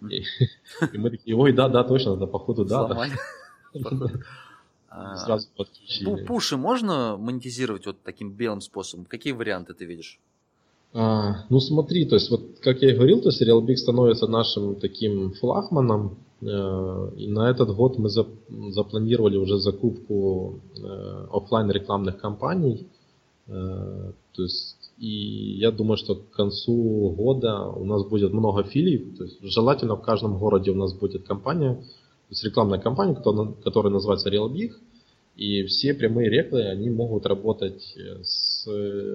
И, 0.09 0.23
и 0.93 0.97
мы 0.97 1.09
такие, 1.09 1.35
ой, 1.35 1.53
да, 1.53 1.69
да, 1.69 1.83
точно, 1.83 2.15
да, 2.17 2.27
походу, 2.27 2.65
да. 2.65 2.83
Взломали. 2.83 3.13
Сразу 5.15 5.47
подключили. 5.55 6.25
Пуши 6.25 6.57
можно 6.57 7.15
монетизировать 7.17 7.85
вот 7.85 7.97
таким 8.03 8.31
белым 8.31 8.61
способом? 8.61 9.05
Какие 9.05 9.33
варианты 9.33 9.73
ты 9.73 9.85
видишь? 9.85 10.19
А, 10.93 11.45
ну 11.49 11.61
смотри, 11.61 12.05
то 12.05 12.15
есть 12.15 12.29
вот 12.29 12.59
как 12.59 12.81
я 12.81 12.91
и 12.91 12.95
говорил, 12.95 13.21
то 13.21 13.29
есть 13.29 13.41
RealBig 13.41 13.77
становится 13.77 14.27
нашим 14.27 14.75
таким 14.75 15.31
флагманом. 15.33 16.17
Э, 16.41 17.11
и 17.15 17.27
на 17.27 17.49
этот 17.49 17.73
год 17.73 17.97
мы 17.97 18.09
запланировали 18.09 19.37
уже 19.37 19.59
закупку 19.59 20.59
э, 20.75 21.27
офлайн 21.31 21.71
рекламных 21.71 22.19
кампаний 22.19 22.87
Э, 23.51 24.11
то 24.33 24.43
есть, 24.43 24.77
и 24.97 25.57
я 25.57 25.71
думаю, 25.71 25.97
что 25.97 26.15
к 26.15 26.31
концу 26.31 27.13
года 27.17 27.67
у 27.67 27.83
нас 27.83 28.05
будет 28.05 28.31
много 28.31 28.63
филий. 28.63 28.99
То 29.17 29.25
есть, 29.25 29.41
желательно 29.41 29.95
в 29.95 30.01
каждом 30.01 30.37
городе 30.37 30.71
у 30.71 30.75
нас 30.75 30.93
будет 30.93 31.27
компания, 31.27 31.83
есть 32.31 32.43
рекламная 32.43 32.79
компания, 32.79 33.13
которая, 33.13 33.91
называется 33.91 34.29
RealBig. 34.29 34.71
И 35.35 35.63
все 35.63 35.93
прямые 35.93 36.29
рекламы, 36.29 36.67
они 36.67 36.89
могут 36.89 37.25
работать 37.25 37.95
с 38.23 38.67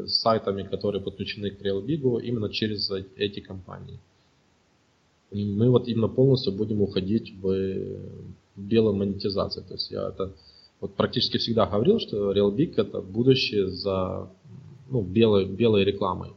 сайтами, 0.07 0.63
которые 0.63 1.03
подключены 1.03 1.51
к 1.51 1.61
RealBig, 1.61 2.23
именно 2.23 2.51
через 2.51 2.91
эти 3.17 3.41
компании. 3.41 3.99
И 5.31 5.45
мы 5.45 5.71
вот 5.71 5.89
именно 5.89 6.09
полностью 6.09 6.53
будем 6.53 6.83
уходить 6.83 7.35
в 7.41 7.99
белую 8.57 8.97
монетизацию. 8.97 9.65
То 9.65 9.75
есть 9.75 9.91
я 9.91 10.09
это 10.09 10.33
вот 10.81 10.95
практически 10.95 11.39
всегда 11.39 11.67
говорил, 11.67 11.99
что 11.99 12.33
RealBig 12.33 12.75
это 12.77 13.01
будущее 13.01 13.69
за 13.69 14.29
ну, 14.91 15.03
белой, 15.03 15.47
белой 15.47 15.85
рекламой. 15.85 16.31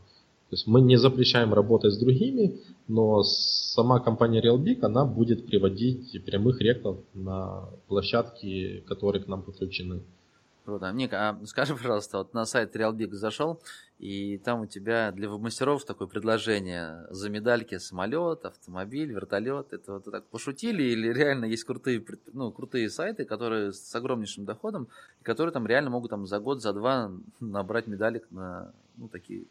То 0.50 0.56
есть 0.56 0.66
мы 0.66 0.82
не 0.82 0.98
запрещаем 0.98 1.54
работать 1.54 1.94
с 1.94 1.98
другими, 1.98 2.60
но 2.88 3.22
сама 3.22 4.00
компания 4.00 4.42
RealBig, 4.42 4.84
она 4.84 5.06
будет 5.06 5.46
приводить 5.46 6.26
прямых 6.26 6.60
реклам 6.60 7.02
на 7.14 7.70
площадки, 7.88 8.84
которые 8.88 9.24
к 9.24 9.28
нам 9.28 9.44
подключены. 9.44 10.02
Круто. 10.66 10.92
Ник, 10.92 11.14
а 11.14 11.40
скажи, 11.46 11.76
пожалуйста, 11.76 12.20
вот 12.20 12.34
на 12.34 12.46
сайт 12.46 12.76
RealBig 12.76 13.12
зашел, 13.14 13.60
и 14.00 14.38
там 14.40 14.62
у 14.62 14.66
тебя 14.66 15.12
для 15.12 15.30
веб-мастеров 15.30 15.86
такое 15.86 16.08
предложение 16.08 17.06
за 17.12 17.30
медальки 17.30 17.78
самолет, 17.78 18.46
автомобиль, 18.46 19.12
вертолет. 19.12 19.74
Это 19.74 19.94
вот 19.94 20.06
так 20.06 20.26
пошутили 20.26 20.82
или 20.84 21.14
реально 21.14 21.46
есть 21.46 21.64
крутые, 21.64 22.04
ну, 22.34 22.52
крутые 22.52 22.90
сайты, 22.90 23.26
которые 23.26 23.74
с 23.74 23.96
огромнейшим 23.96 24.46
доходом, 24.46 24.88
которые 25.22 25.54
там 25.54 25.68
реально 25.68 25.90
могут 25.90 26.10
там 26.10 26.26
за 26.26 26.40
год, 26.40 26.62
за 26.62 26.74
два 26.74 27.12
набрать 27.40 27.88
медалек 27.88 28.30
на 28.32 28.72
ну, 29.00 29.08
такие 29.08 29.46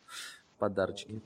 подарочки? 0.59 1.21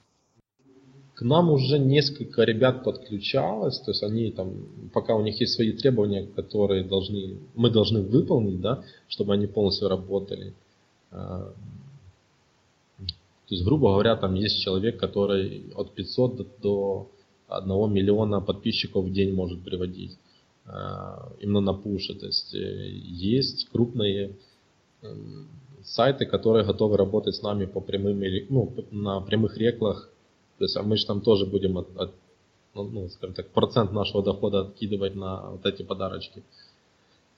К 1.14 1.22
нам 1.22 1.50
уже 1.50 1.78
несколько 1.78 2.42
ребят 2.44 2.84
подключалось, 2.84 3.78
то 3.80 3.90
есть 3.90 4.02
они 4.02 4.30
там, 4.30 4.90
пока 4.92 5.14
у 5.14 5.22
них 5.22 5.38
есть 5.40 5.54
свои 5.54 5.72
требования, 5.72 6.26
которые 6.26 6.84
должны, 6.84 7.38
мы 7.54 7.70
должны 7.70 8.00
выполнить, 8.00 8.60
да, 8.60 8.82
чтобы 9.08 9.34
они 9.34 9.46
полностью 9.46 9.88
работали. 9.88 10.54
А, 11.10 11.52
то 12.98 13.54
есть, 13.54 13.64
грубо 13.64 13.92
говоря, 13.92 14.16
там 14.16 14.34
есть 14.34 14.60
человек, 14.62 14.98
который 14.98 15.70
от 15.74 15.92
500 15.92 16.60
до 16.60 17.10
1 17.48 17.92
миллиона 17.92 18.40
подписчиков 18.40 19.04
в 19.04 19.12
день 19.12 19.34
может 19.34 19.62
приводить 19.62 20.16
а, 20.64 21.30
именно 21.40 21.60
на 21.60 21.74
пуше. 21.74 22.14
То 22.14 22.26
есть 22.26 22.54
э, 22.54 22.88
есть 22.88 23.68
крупные 23.70 24.36
сайты, 25.84 26.26
которые 26.26 26.64
готовы 26.64 26.96
работать 26.96 27.34
с 27.34 27.42
нами 27.42 27.66
по 27.66 27.80
прямым, 27.80 28.22
ну, 28.48 28.72
на 28.90 29.20
прямых 29.20 29.56
реклах 29.58 30.12
то 30.62 30.64
есть, 30.66 30.76
а 30.76 30.84
мы 30.84 30.96
же 30.96 31.04
там 31.06 31.20
тоже 31.20 31.44
будем, 31.44 31.76
от, 31.76 31.88
от, 31.96 32.14
ну, 32.74 32.84
ну, 32.84 33.08
скажем 33.08 33.34
так, 33.34 33.48
процент 33.48 33.90
нашего 33.90 34.22
дохода 34.22 34.60
откидывать 34.60 35.16
на 35.16 35.50
вот 35.50 35.66
эти 35.66 35.82
подарочки. 35.82 36.44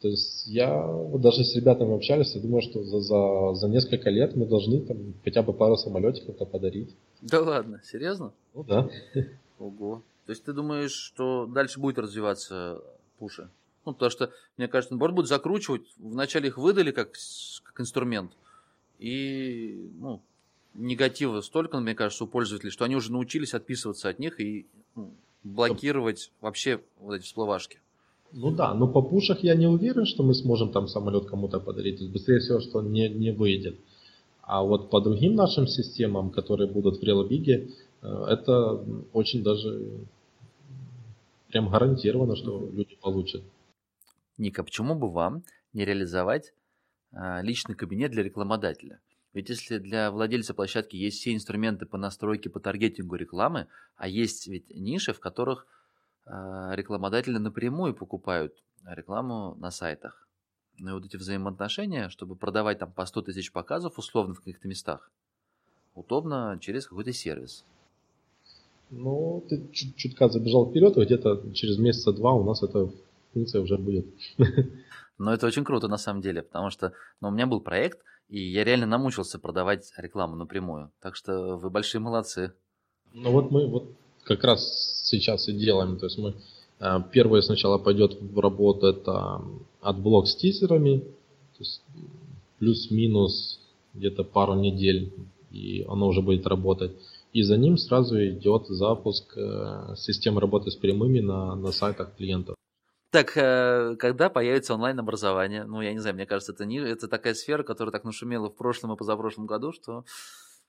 То 0.02 0.08
есть 0.08 0.46
я 0.46 0.86
вот 0.86 1.22
даже 1.22 1.42
с 1.42 1.56
ребятами 1.56 1.96
общались, 1.96 2.34
я 2.34 2.42
думаю, 2.42 2.60
что 2.60 2.84
за, 2.84 3.00
за, 3.00 3.54
за 3.54 3.68
несколько 3.68 4.10
лет 4.10 4.36
мы 4.36 4.44
должны 4.44 4.82
там 4.82 5.14
хотя 5.24 5.42
бы 5.42 5.54
пару 5.54 5.78
самолетиков-то 5.78 6.44
подарить. 6.44 6.94
Да 7.22 7.40
ладно, 7.40 7.80
серьезно? 7.82 8.34
Ну 8.52 8.64
да. 8.64 8.90
Ого. 9.58 10.02
То 10.26 10.32
есть 10.32 10.44
ты 10.44 10.52
думаешь, 10.52 10.92
что 10.92 11.46
дальше 11.46 11.80
будет 11.80 11.98
развиваться 11.98 12.82
пуши? 13.18 13.48
Ну, 13.86 13.94
потому 13.94 14.10
что, 14.10 14.30
мне 14.58 14.68
кажется, 14.68 14.92
наоборот, 14.92 15.16
будут 15.16 15.30
закручивать. 15.30 15.86
Вначале 15.96 16.48
их 16.48 16.58
выдали 16.58 16.90
как, 16.90 17.16
как 17.74 17.82
инструмент. 17.82 18.32
И, 18.98 19.90
ну, 19.98 20.22
негатива 20.74 21.40
столько, 21.40 21.80
мне 21.80 21.94
кажется, 21.94 22.24
у 22.24 22.26
пользователей, 22.26 22.70
что 22.70 22.84
они 22.84 22.96
уже 22.96 23.12
научились 23.12 23.54
отписываться 23.54 24.08
от 24.08 24.18
них 24.18 24.40
и 24.40 24.66
ну, 24.94 25.12
блокировать 25.42 26.30
вообще 26.40 26.80
вот 27.00 27.14
эти 27.14 27.24
всплывашки. 27.24 27.80
Ну 28.32 28.50
да, 28.50 28.74
но 28.74 28.88
по 28.88 29.02
пушах 29.02 29.44
я 29.44 29.54
не 29.54 29.66
уверен, 29.66 30.06
что 30.06 30.22
мы 30.22 30.34
сможем 30.34 30.72
там 30.72 30.88
самолет 30.88 31.26
кому-то 31.26 31.60
подарить. 31.60 31.98
То 31.98 32.02
есть 32.04 32.12
быстрее 32.12 32.40
всего, 32.40 32.60
что 32.60 32.78
он 32.78 32.92
не, 32.92 33.08
не 33.08 33.32
выйдет. 33.32 33.78
А 34.42 34.62
вот 34.62 34.90
по 34.90 35.00
другим 35.00 35.34
нашим 35.34 35.66
системам, 35.66 36.30
которые 36.30 36.68
будут 36.68 36.98
в 36.98 37.02
Релобиге, 37.02 37.70
э, 38.02 38.24
это 38.28 38.84
очень 39.12 39.42
даже 39.42 40.06
прям 41.48 41.70
гарантированно, 41.70 42.36
что 42.36 42.68
люди 42.72 42.96
получат. 43.00 43.42
Ника, 44.36 44.64
почему 44.64 44.96
бы 44.96 45.10
вам 45.10 45.44
не 45.72 45.84
реализовать 45.84 46.52
личный 47.42 47.74
кабинет 47.74 48.10
для 48.10 48.22
рекламодателя? 48.22 49.00
Ведь 49.34 49.48
если 49.48 49.78
для 49.78 50.12
владельца 50.12 50.54
площадки 50.54 50.96
есть 50.96 51.18
все 51.18 51.34
инструменты 51.34 51.86
по 51.86 51.98
настройке, 51.98 52.48
по 52.48 52.60
таргетингу 52.60 53.16
рекламы, 53.16 53.66
а 53.96 54.06
есть 54.06 54.46
ведь 54.46 54.70
ниши, 54.70 55.12
в 55.12 55.18
которых 55.18 55.66
а, 56.24 56.72
рекламодатели 56.74 57.36
напрямую 57.38 57.94
покупают 57.94 58.54
рекламу 58.86 59.56
на 59.56 59.72
сайтах. 59.72 60.26
Ну 60.78 60.90
и 60.90 60.92
вот 60.94 61.04
эти 61.04 61.16
взаимоотношения, 61.16 62.08
чтобы 62.08 62.36
продавать 62.36 62.78
там 62.78 62.92
по 62.92 63.04
100 63.06 63.22
тысяч 63.22 63.52
показов 63.52 63.98
условно 63.98 64.34
в 64.34 64.38
каких-то 64.38 64.68
местах, 64.68 65.10
удобно 65.94 66.58
через 66.60 66.86
какой-то 66.86 67.12
сервис. 67.12 67.64
Ну, 68.90 69.44
ты 69.48 69.66
чуть 69.72 69.96
чутка 69.96 70.28
забежал 70.28 70.70
вперед, 70.70 70.96
и 70.96 71.04
где-то 71.04 71.52
через 71.52 71.78
месяца 71.78 72.12
два 72.12 72.34
у 72.34 72.44
нас 72.44 72.62
эта 72.62 72.90
функция 73.32 73.62
уже 73.62 73.78
будет. 73.78 74.06
Но 75.18 75.32
это 75.32 75.46
очень 75.46 75.64
круто 75.64 75.88
на 75.88 75.98
самом 75.98 76.20
деле, 76.20 76.42
потому 76.42 76.70
что 76.70 76.92
ну, 77.20 77.28
у 77.28 77.30
меня 77.30 77.46
был 77.46 77.60
проект, 77.60 78.00
и 78.28 78.40
я 78.40 78.64
реально 78.64 78.86
намучился 78.86 79.38
продавать 79.38 79.92
рекламу 79.96 80.36
напрямую. 80.36 80.90
Так 81.00 81.14
что 81.14 81.56
вы 81.56 81.70
большие 81.70 82.00
молодцы. 82.00 82.52
Ну 83.12 83.30
вот 83.30 83.50
мы 83.50 83.66
вот 83.68 83.92
как 84.24 84.42
раз 84.42 85.04
сейчас 85.04 85.48
и 85.48 85.52
делаем. 85.52 85.98
То 85.98 86.06
есть 86.06 86.18
мы 86.18 86.34
э, 86.80 86.98
первое 87.12 87.42
сначала 87.42 87.78
пойдет 87.78 88.20
в 88.20 88.38
работу 88.40 88.86
это 88.86 89.42
AdBlock 89.80 90.26
с 90.26 90.36
тизерами, 90.36 91.04
плюс-минус 92.58 93.60
где-то 93.92 94.24
пару 94.24 94.54
недель, 94.54 95.12
и 95.52 95.84
оно 95.88 96.08
уже 96.08 96.20
будет 96.20 96.46
работать. 96.46 96.92
И 97.32 97.42
за 97.42 97.56
ним 97.56 97.76
сразу 97.76 98.16
идет 98.16 98.66
запуск 98.68 99.36
э, 99.36 99.94
системы 99.96 100.40
работы 100.40 100.70
с 100.70 100.76
прямыми 100.76 101.20
на, 101.20 101.54
на 101.54 101.72
сайтах 101.72 102.16
клиентов. 102.16 102.56
Так, 103.14 103.36
э, 103.36 103.94
когда 103.94 104.28
появится 104.28 104.74
онлайн-образование? 104.74 105.62
Ну, 105.66 105.80
я 105.80 105.92
не 105.92 106.00
знаю, 106.00 106.16
мне 106.16 106.26
кажется, 106.26 106.50
это, 106.50 106.64
не, 106.64 106.78
это 106.78 107.06
такая 107.06 107.34
сфера, 107.34 107.62
которая 107.62 107.92
так 107.92 108.02
нашумела 108.02 108.48
в 108.48 108.56
прошлом 108.56 108.92
и 108.92 108.96
позапрошлом 108.96 109.46
году, 109.46 109.70
что 109.70 110.04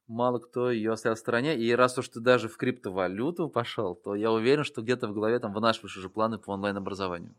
мало 0.07 0.37
кто 0.37 0.69
ее 0.69 0.91
оставил 0.91 1.15
в 1.15 1.19
стороне. 1.19 1.57
И 1.57 1.71
раз 1.71 1.97
уж 1.97 2.07
ты 2.07 2.19
даже 2.19 2.47
в 2.47 2.55
криптовалюту 2.57 3.49
пошел, 3.49 3.95
то 3.95 4.13
я 4.13 4.31
уверен, 4.31 4.63
что 4.63 4.83
где-то 4.83 5.07
в 5.07 5.13
голове 5.15 5.39
там 5.39 5.53
вынашиваешь 5.53 5.97
уже 5.97 6.07
планы 6.07 6.37
по 6.37 6.51
онлайн-образованию. 6.51 7.33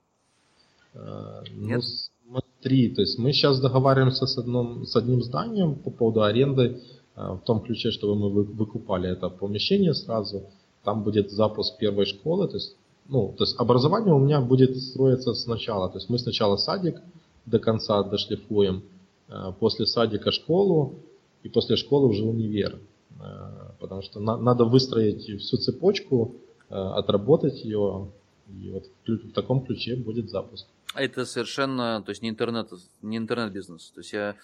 А, 0.94 1.44
Нет? 1.54 1.84
Ну, 2.24 2.40
смотри, 2.40 2.92
то 2.92 3.02
есть 3.02 3.16
мы 3.16 3.32
сейчас 3.32 3.60
договариваемся 3.60 4.26
с, 4.26 4.36
одном, 4.36 4.86
с 4.86 4.96
одним 4.96 5.22
зданием 5.22 5.76
по 5.76 5.90
поводу 5.90 6.24
аренды, 6.24 6.82
а, 7.14 7.34
в 7.34 7.44
том 7.44 7.60
ключе, 7.60 7.92
чтобы 7.92 8.16
мы 8.16 8.42
выкупали 8.42 9.08
это 9.08 9.28
помещение 9.28 9.94
сразу. 9.94 10.50
Там 10.82 11.04
будет 11.04 11.30
запуск 11.30 11.78
первой 11.78 12.06
школы, 12.06 12.48
то 12.48 12.54
есть, 12.54 12.76
ну, 13.08 13.34
то 13.36 13.44
есть 13.44 13.58
образование 13.58 14.14
у 14.14 14.18
меня 14.18 14.40
будет 14.40 14.76
строиться 14.76 15.34
сначала. 15.34 15.88
То 15.88 15.98
есть 15.98 16.08
мы 16.08 16.18
сначала 16.18 16.56
садик 16.56 17.00
до 17.44 17.58
конца 17.58 18.02
дошлифуем, 18.02 18.82
а, 19.28 19.52
после 19.52 19.86
садика 19.86 20.32
школу, 20.32 20.94
и 21.42 21.48
после 21.48 21.76
школы 21.76 22.08
уже 22.08 22.24
универ. 22.24 22.78
Э, 23.20 23.70
потому 23.78 24.02
что 24.02 24.20
на, 24.20 24.36
надо 24.36 24.64
выстроить 24.64 25.22
всю 25.40 25.56
цепочку, 25.56 26.36
э, 26.68 26.74
отработать 26.74 27.64
ее, 27.64 28.10
и 28.48 28.70
вот 28.70 28.84
в 29.06 29.32
таком 29.32 29.64
ключе 29.64 29.96
будет 29.96 30.30
запуск. 30.30 30.66
А 30.94 31.02
это 31.02 31.24
совершенно, 31.24 32.02
то 32.02 32.10
есть 32.10 32.22
не 32.22 32.28
интернет, 32.28 32.70
не 33.02 33.16
интернет-бизнес. 33.16 33.90
То 33.90 34.00
есть 34.00 34.12
я 34.12 34.36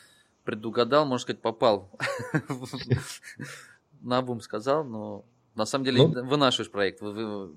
предугадал, 0.44 1.06
можно 1.06 1.22
сказать, 1.22 1.42
попал. 1.42 1.90
На 4.00 4.22
бум 4.22 4.40
сказал, 4.40 4.84
но 4.84 5.24
на 5.54 5.66
самом 5.66 5.84
деле 5.84 6.06
ну, 6.06 6.24
вынашиваешь 6.24 6.70
проект 6.70 7.00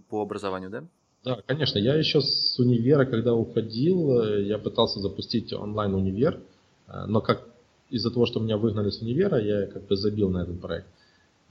по 0.10 0.22
образованию, 0.22 0.70
да? 0.70 0.84
Да, 1.24 1.42
конечно. 1.46 1.80
Я 1.80 1.96
еще 1.96 2.22
с 2.22 2.60
универа, 2.60 3.06
когда 3.06 3.34
уходил, 3.34 4.22
э, 4.22 4.44
я 4.44 4.58
пытался 4.58 5.00
запустить 5.00 5.54
онлайн-универ, 5.54 6.40
но 7.08 7.22
как 7.22 7.48
из-за 7.90 8.12
того, 8.12 8.26
что 8.26 8.40
меня 8.40 8.58
выгнали 8.58 8.90
с 8.90 9.02
универа, 9.02 9.40
я 9.40 9.68
как 9.68 9.88
бы 9.88 9.96
забил 9.96 10.30
на 10.30 10.44
этот 10.44 10.62
проект. 10.62 10.88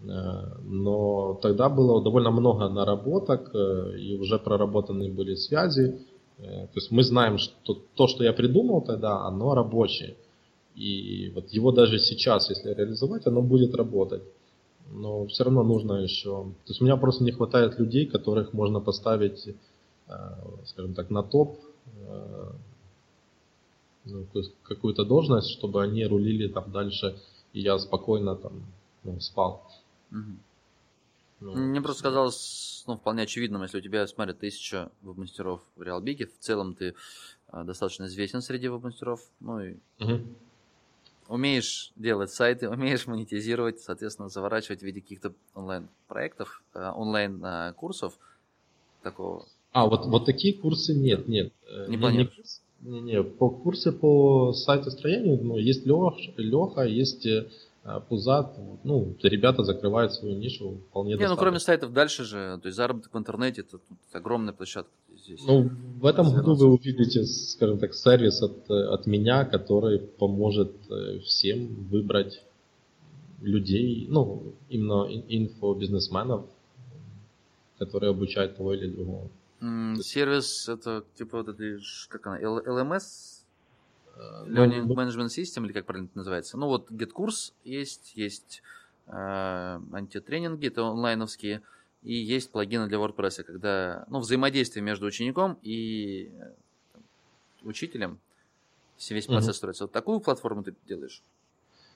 Э, 0.03 0.59
но 0.65 1.39
тогда 1.43 1.69
было 1.69 2.03
довольно 2.03 2.31
много 2.31 2.69
наработок, 2.69 3.51
э, 3.55 3.99
и 3.99 4.17
уже 4.17 4.39
проработаны 4.39 5.11
были 5.11 5.35
связи. 5.35 5.99
Э, 6.39 6.67
то 6.67 6.75
есть 6.75 6.91
мы 6.91 7.03
знаем, 7.03 7.39
что 7.39 7.79
то, 7.95 8.07
что 8.07 8.25
я 8.25 8.33
придумал 8.33 8.83
тогда, 8.83 9.27
оно 9.27 9.55
рабочее. 9.55 10.17
И 10.75 11.31
вот 11.35 11.51
его 11.51 11.71
даже 11.71 11.99
сейчас, 11.99 12.51
если 12.51 12.75
реализовать, 12.75 13.27
оно 13.27 13.43
будет 13.43 13.75
работать. 13.75 14.23
Но 14.91 15.27
все 15.27 15.45
равно 15.45 15.63
нужно 15.63 15.95
еще... 15.95 16.45
То 16.45 16.69
есть 16.69 16.81
у 16.81 16.85
меня 16.85 16.97
просто 16.97 17.25
не 17.25 17.33
хватает 17.33 17.79
людей, 17.79 18.07
которых 18.07 18.53
можно 18.53 18.81
поставить, 18.81 19.49
скажем 20.65 20.95
так, 20.95 21.11
на 21.11 21.23
топ 21.23 21.59
ну, 24.05 24.27
какую-то 24.63 25.05
должность, 25.05 25.51
чтобы 25.51 25.83
они 25.83 26.05
рулили 26.05 26.49
там 26.49 26.71
дальше, 26.71 27.19
и 27.53 27.61
я 27.61 27.79
спокойно 27.79 28.37
там 28.37 28.65
ну, 29.03 29.19
спал. 29.21 29.67
Угу. 30.11 30.21
Ну, 31.41 31.55
Мне 31.55 31.81
просто 31.81 32.03
казалось 32.03 32.85
ну, 32.87 32.97
вполне 32.97 33.23
очевидным, 33.23 33.63
если 33.63 33.79
у 33.79 33.81
тебя, 33.81 34.07
смотри, 34.07 34.35
тысяча 34.35 34.91
веб-мастеров 35.03 35.63
в 35.77 35.83
Реалбиге, 35.83 36.27
в 36.27 36.39
целом 36.39 36.75
ты 36.75 36.95
а, 37.49 37.65
достаточно 37.65 38.05
известен 38.05 38.41
среди 38.41 38.69
веб-мастеров, 38.69 39.21
ну 39.41 39.61
и 39.61 39.77
угу. 40.01 40.21
Умеешь 41.29 41.93
делать 41.97 42.31
сайты, 42.31 42.69
умеешь 42.69 43.07
монетизировать, 43.07 43.81
соответственно, 43.81 44.29
заворачивать 44.29 44.81
в 44.81 44.83
виде 44.83 45.01
каких-то 45.01 45.33
онлайн-проектов, 45.55 46.63
а, 46.75 46.93
онлайн-курсов 46.93 48.19
такого. 49.03 49.47
А, 49.73 49.87
вот, 49.87 50.07
вот 50.07 50.25
такие 50.25 50.55
курсы 50.55 50.95
нет, 50.95 51.27
нет. 51.29 51.53
Э, 51.69 51.87
не, 51.89 51.97
не, 51.97 52.31
не, 52.81 53.01
не-не, 53.01 53.23
по 53.23 53.51
курсе 53.51 53.93
по 53.93 54.53
сайту 54.53 54.91
строению 54.91 55.43
ну, 55.43 55.57
есть 55.57 55.85
Лех, 55.85 56.15
Леха, 56.37 56.83
есть 56.83 57.27
э, 57.27 57.49
Пузат, 58.09 58.57
ну, 58.85 59.15
ребята 59.23 59.65
закрывают 59.65 60.13
свою 60.13 60.37
нишу 60.37 60.81
вполне 60.91 61.11
Не, 61.11 61.17
достаточно. 61.17 61.35
ну 61.35 61.41
кроме 61.41 61.59
сайтов 61.59 61.93
дальше 61.93 62.25
же, 62.25 62.59
то 62.63 62.67
есть 62.69 62.77
заработок 62.77 63.13
в 63.13 63.19
интернете, 63.19 63.63
это, 63.63 63.79
это 64.09 64.19
огромная 64.19 64.55
площадка 64.55 64.93
здесь. 65.25 65.43
Ну, 65.47 65.71
в 66.01 66.07
этом 66.07 66.33
году 66.33 66.55
вы 66.55 66.67
увидите, 66.67 67.25
скажем 67.25 67.79
так, 67.79 67.95
сервис 67.95 68.43
от, 68.43 68.71
от 68.71 69.07
меня, 69.07 69.45
который 69.45 69.99
поможет 69.99 70.73
э, 70.91 71.19
всем 71.21 71.87
выбрать 71.91 72.43
людей, 73.41 74.07
ну, 74.09 74.55
именно 74.69 75.07
инфобизнесменов, 75.29 76.47
которые 77.79 78.11
обучают 78.11 78.57
того 78.57 78.75
или 78.75 78.89
другого. 78.89 79.29
Сервис 80.03 80.69
это 80.69 81.05
типа 81.15 81.39
вот 81.39 81.49
это, 81.49 81.79
как 82.09 82.27
она, 82.27 82.41
LMS? 82.41 83.45
Э, 84.17 84.45
Learning 84.47 84.87
Management 84.87 85.29
System, 85.29 85.65
или 85.65 85.73
как 85.73 85.87
правильно 85.87 86.07
это 86.07 86.19
называется? 86.19 86.57
Ну 86.57 86.67
вот 86.67 86.91
GetCourse 86.91 87.53
есть, 87.65 88.13
есть 88.15 88.63
э, 89.07 89.81
антитренинги, 89.93 90.69
это 90.69 90.87
онлайновские, 90.87 91.63
и 92.05 92.15
есть 92.15 92.53
плагины 92.53 92.87
для 92.87 92.99
WordPress, 92.99 93.43
когда 93.43 94.05
ну, 94.09 94.21
взаимодействие 94.21 94.83
между 94.83 95.07
учеником 95.07 95.59
и 95.63 96.31
там, 96.93 97.03
учителем, 97.63 98.19
весь 99.11 99.27
процесс 99.27 99.49
угу. 99.49 99.57
строится. 99.57 99.85
Вот 99.85 99.93
такую 99.93 100.21
платформу 100.21 100.63
ты 100.63 100.75
делаешь? 100.87 101.23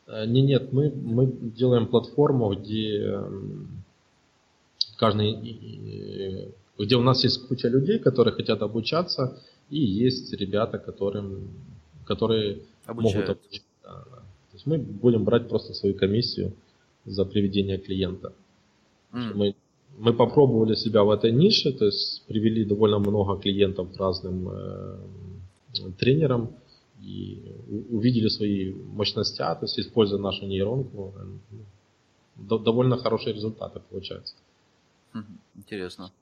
Э, 0.07 0.27
не, 0.27 0.43
нет, 0.43 0.73
мы, 0.73 0.91
мы 0.91 1.27
делаем 1.27 1.87
платформу, 1.87 2.55
где 2.55 3.05
эм, 3.05 3.85
каждый 4.97 6.55
где 6.79 6.97
у 6.97 7.03
нас 7.03 7.25
есть 7.25 7.47
куча 7.49 7.69
людей, 7.69 7.99
которые 7.99 8.35
хотят 8.35 8.63
обучаться, 8.63 9.43
и 9.69 9.81
есть 9.81 10.33
ребята, 10.33 10.79
которым, 10.79 11.51
которые 12.07 12.63
Обучают. 12.87 13.29
могут 13.29 13.43
обучить. 13.43 13.65
Да, 13.83 14.05
да. 14.11 14.17
То 14.17 14.55
есть 14.55 14.67
мы 14.67 14.79
будем 14.79 15.25
брать 15.25 15.49
просто 15.49 15.75
свою 15.75 15.95
комиссию 15.95 16.55
за 17.05 17.25
приведение 17.25 17.79
клиента. 17.79 18.33
Mm. 19.13 19.35
Мы, 19.35 19.55
мы 19.99 20.13
попробовали 20.13 20.75
себя 20.75 21.03
в 21.03 21.11
этой 21.11 21.33
нише, 21.33 21.73
то 21.73 21.85
есть 21.85 22.25
привели 22.27 22.65
довольно 22.65 22.99
много 22.99 23.41
клиентов 23.41 23.97
разным 23.97 24.49
э, 24.49 24.99
тренерам 25.99 26.57
и 27.03 27.43
увидели 27.91 28.29
свои 28.29 28.73
мощности, 28.73 29.39
то 29.39 29.59
есть 29.63 29.79
используя 29.79 30.21
нашу 30.21 30.47
нейронку, 30.47 31.15
э, 31.17 31.59
довольно 32.37 32.97
хорошие 32.97 33.35
результаты 33.35 33.81
получаются. 33.81 34.35
Интересно. 35.57 36.13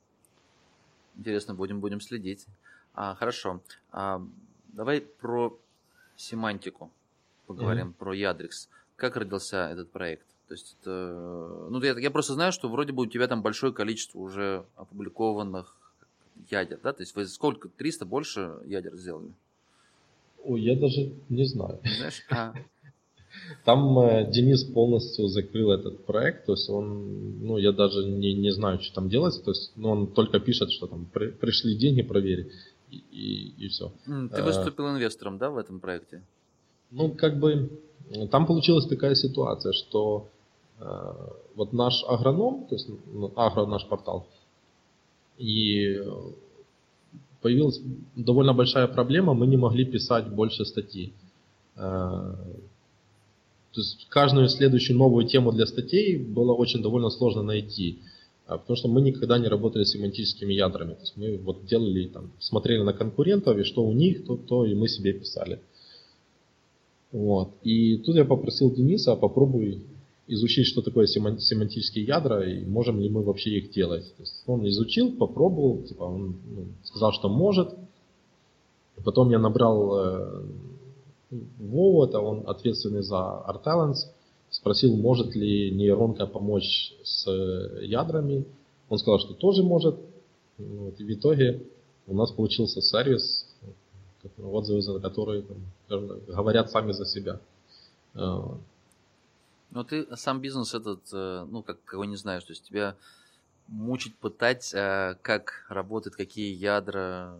Интересно, 1.17 1.55
будем, 1.55 1.81
будем 1.81 2.01
следить. 2.01 2.47
А, 2.95 3.15
хорошо. 3.15 3.61
А, 3.93 4.23
давай 4.69 5.01
про 5.01 5.59
семантику 6.17 6.91
поговорим, 7.47 7.89
mm-hmm. 7.89 7.99
про 7.99 8.15
Ядрикс. 8.15 8.69
Как 8.97 9.17
родился 9.17 9.69
этот 9.69 9.91
проект? 9.91 10.27
То 10.49 10.55
есть, 10.55 10.77
это, 10.81 11.67
ну, 11.71 11.83
я, 11.83 11.99
я 11.99 12.11
просто 12.11 12.35
знаю, 12.35 12.53
что 12.53 12.69
вроде 12.69 12.93
бы 12.93 13.03
у 13.03 13.07
тебя 13.07 13.27
там 13.27 13.43
большое 13.43 13.73
количество 13.73 14.19
уже 14.19 14.65
опубликованных 14.77 15.75
ядер, 16.51 16.79
да? 16.83 16.93
То 16.93 17.03
есть 17.03 17.17
вы 17.17 17.27
сколько, 17.27 17.69
300 17.69 18.07
больше 18.07 18.55
ядер 18.67 18.95
сделали? 18.97 19.33
Ой, 20.45 20.63
я 20.63 20.77
даже 20.77 21.13
не 21.29 21.45
знаю. 21.45 21.81
Знаешь, 21.83 22.25
а... 22.31 22.55
Там 23.65 23.99
э, 23.99 24.31
Денис 24.31 24.65
полностью 24.65 25.29
закрыл 25.29 25.71
этот 25.71 26.05
проект, 26.07 26.47
то 26.47 26.53
есть 26.53 26.71
он, 26.71 27.39
ну, 27.41 27.59
я 27.59 27.73
даже 27.73 28.05
не, 28.05 28.33
не 28.35 28.51
знаю, 28.51 28.81
что 28.81 28.95
там 28.95 29.09
делать, 29.09 29.43
то 29.45 29.51
есть 29.51 29.73
ну, 29.77 29.91
он 29.91 30.07
только 30.07 30.41
пишет, 30.41 30.71
что 30.73 30.87
там 30.87 31.07
при, 31.13 31.29
пришли 31.29 31.77
деньги, 31.77 32.03
проверь, 32.03 32.51
и, 32.91 32.97
и, 32.97 33.67
и 33.67 33.69
все. 33.69 33.93
Ты 34.07 34.43
выступил 34.43 34.89
инвестором, 34.91 35.39
да, 35.39 35.51
в 35.51 35.59
этом 35.59 35.81
проекте? 35.81 36.23
Ну, 36.91 37.11
как 37.11 37.39
бы, 37.39 37.71
там 38.31 38.47
получилась 38.47 38.87
такая 38.87 39.15
ситуация, 39.15 39.73
что 39.73 40.29
э, 40.29 40.36
вот 40.79 41.73
наш 41.73 42.05
агроном, 42.07 42.67
то 42.67 42.75
есть 42.75 42.89
агро 43.37 43.67
наш 43.67 43.87
портал, 43.87 44.27
и 45.39 45.99
появилась 47.47 47.81
довольно 48.17 48.55
большая 48.55 48.89
проблема, 48.89 49.35
мы 49.35 49.47
не 49.47 49.57
могли 49.57 49.85
писать 49.85 50.29
больше 50.29 50.65
статей. 50.65 51.13
Э, 51.77 52.35
то 53.73 53.81
есть 53.81 54.07
каждую 54.09 54.49
следующую 54.49 54.99
новую 54.99 55.27
тему 55.27 55.53
для 55.53 55.67
статей 55.67 56.17
было 56.17 56.53
очень 56.55 56.83
довольно 56.83 57.11
сложно 57.11 57.43
найти. 57.43 57.99
Потому 58.47 58.77
что 58.77 58.89
мы 58.89 59.01
никогда 59.01 59.39
не 59.39 59.49
работали 59.49 59.85
с 59.85 59.91
семантическими 59.91 60.55
ядрами. 60.55 60.95
То 60.95 61.01
есть 61.01 61.17
мы 61.17 61.37
вот 61.39 61.67
делали, 61.67 62.07
там, 62.07 62.31
смотрели 62.39 62.83
на 62.83 62.93
конкурентов, 62.93 63.59
и 63.59 63.65
что 63.65 63.85
у 63.85 63.93
них, 63.93 64.25
то, 64.25 64.37
то 64.37 64.65
и 64.65 64.75
мы 64.75 64.89
себе 64.89 65.13
писали. 65.13 65.61
Вот. 67.13 67.51
И 67.65 67.99
тут 67.99 68.17
я 68.17 68.25
попросил 68.25 68.73
Дениса, 68.73 69.13
а 69.13 69.17
попробуй 69.17 69.83
изучить, 70.29 70.67
что 70.67 70.83
такое 70.83 71.07
семантические 71.07 72.05
ядра 72.05 72.45
и 72.45 72.65
можем 72.65 73.01
ли 73.01 73.09
мы 73.09 73.23
вообще 73.23 73.59
их 73.59 73.71
делать. 73.71 74.05
То 74.17 74.23
есть 74.23 74.43
он 74.47 74.67
изучил, 74.69 75.13
попробовал, 75.13 75.83
типа 75.83 76.03
он 76.03 76.37
ну, 76.51 76.67
сказал, 76.85 77.13
что 77.13 77.29
может. 77.29 77.75
Потом 79.05 79.31
я 79.31 79.39
набрал 79.39 79.99
э, 79.99 80.43
Вову, 81.59 82.05
это 82.05 82.21
он 82.21 82.49
ответственный 82.49 83.03
за 83.03 83.17
Art 83.17 83.63
Talents, 83.65 84.09
спросил, 84.51 84.97
может 84.97 85.35
ли 85.35 85.71
нейронка 85.71 86.27
помочь 86.27 86.95
с 87.03 87.31
ядрами. 87.83 88.45
Он 88.89 88.99
сказал, 88.99 89.19
что 89.19 89.35
тоже 89.35 89.63
может. 89.63 89.97
Вот, 90.59 90.99
и 90.99 91.05
в 91.05 91.13
итоге 91.13 91.63
у 92.07 92.15
нас 92.15 92.31
получился 92.31 92.81
сервис, 92.81 93.47
отзывы 94.39 94.81
за 94.81 94.99
которые 95.01 95.43
там, 95.89 96.21
говорят 96.27 96.71
сами 96.71 96.93
за 96.93 97.05
себя. 97.05 97.41
Но 99.71 99.85
ты 99.85 100.07
сам 100.17 100.41
бизнес 100.41 100.75
этот, 100.75 101.01
э, 101.13 101.47
ну, 101.51 101.63
как 101.63 101.83
кого 101.85 102.05
не 102.05 102.17
знаешь, 102.17 102.45
то 102.45 102.53
есть 102.53 102.65
тебя 102.65 102.97
мучить, 103.69 104.17
пытать, 104.17 104.73
э, 104.75 105.17
как 105.23 105.67
работают, 105.69 106.17
какие 106.17 106.55
ядра, 106.55 107.39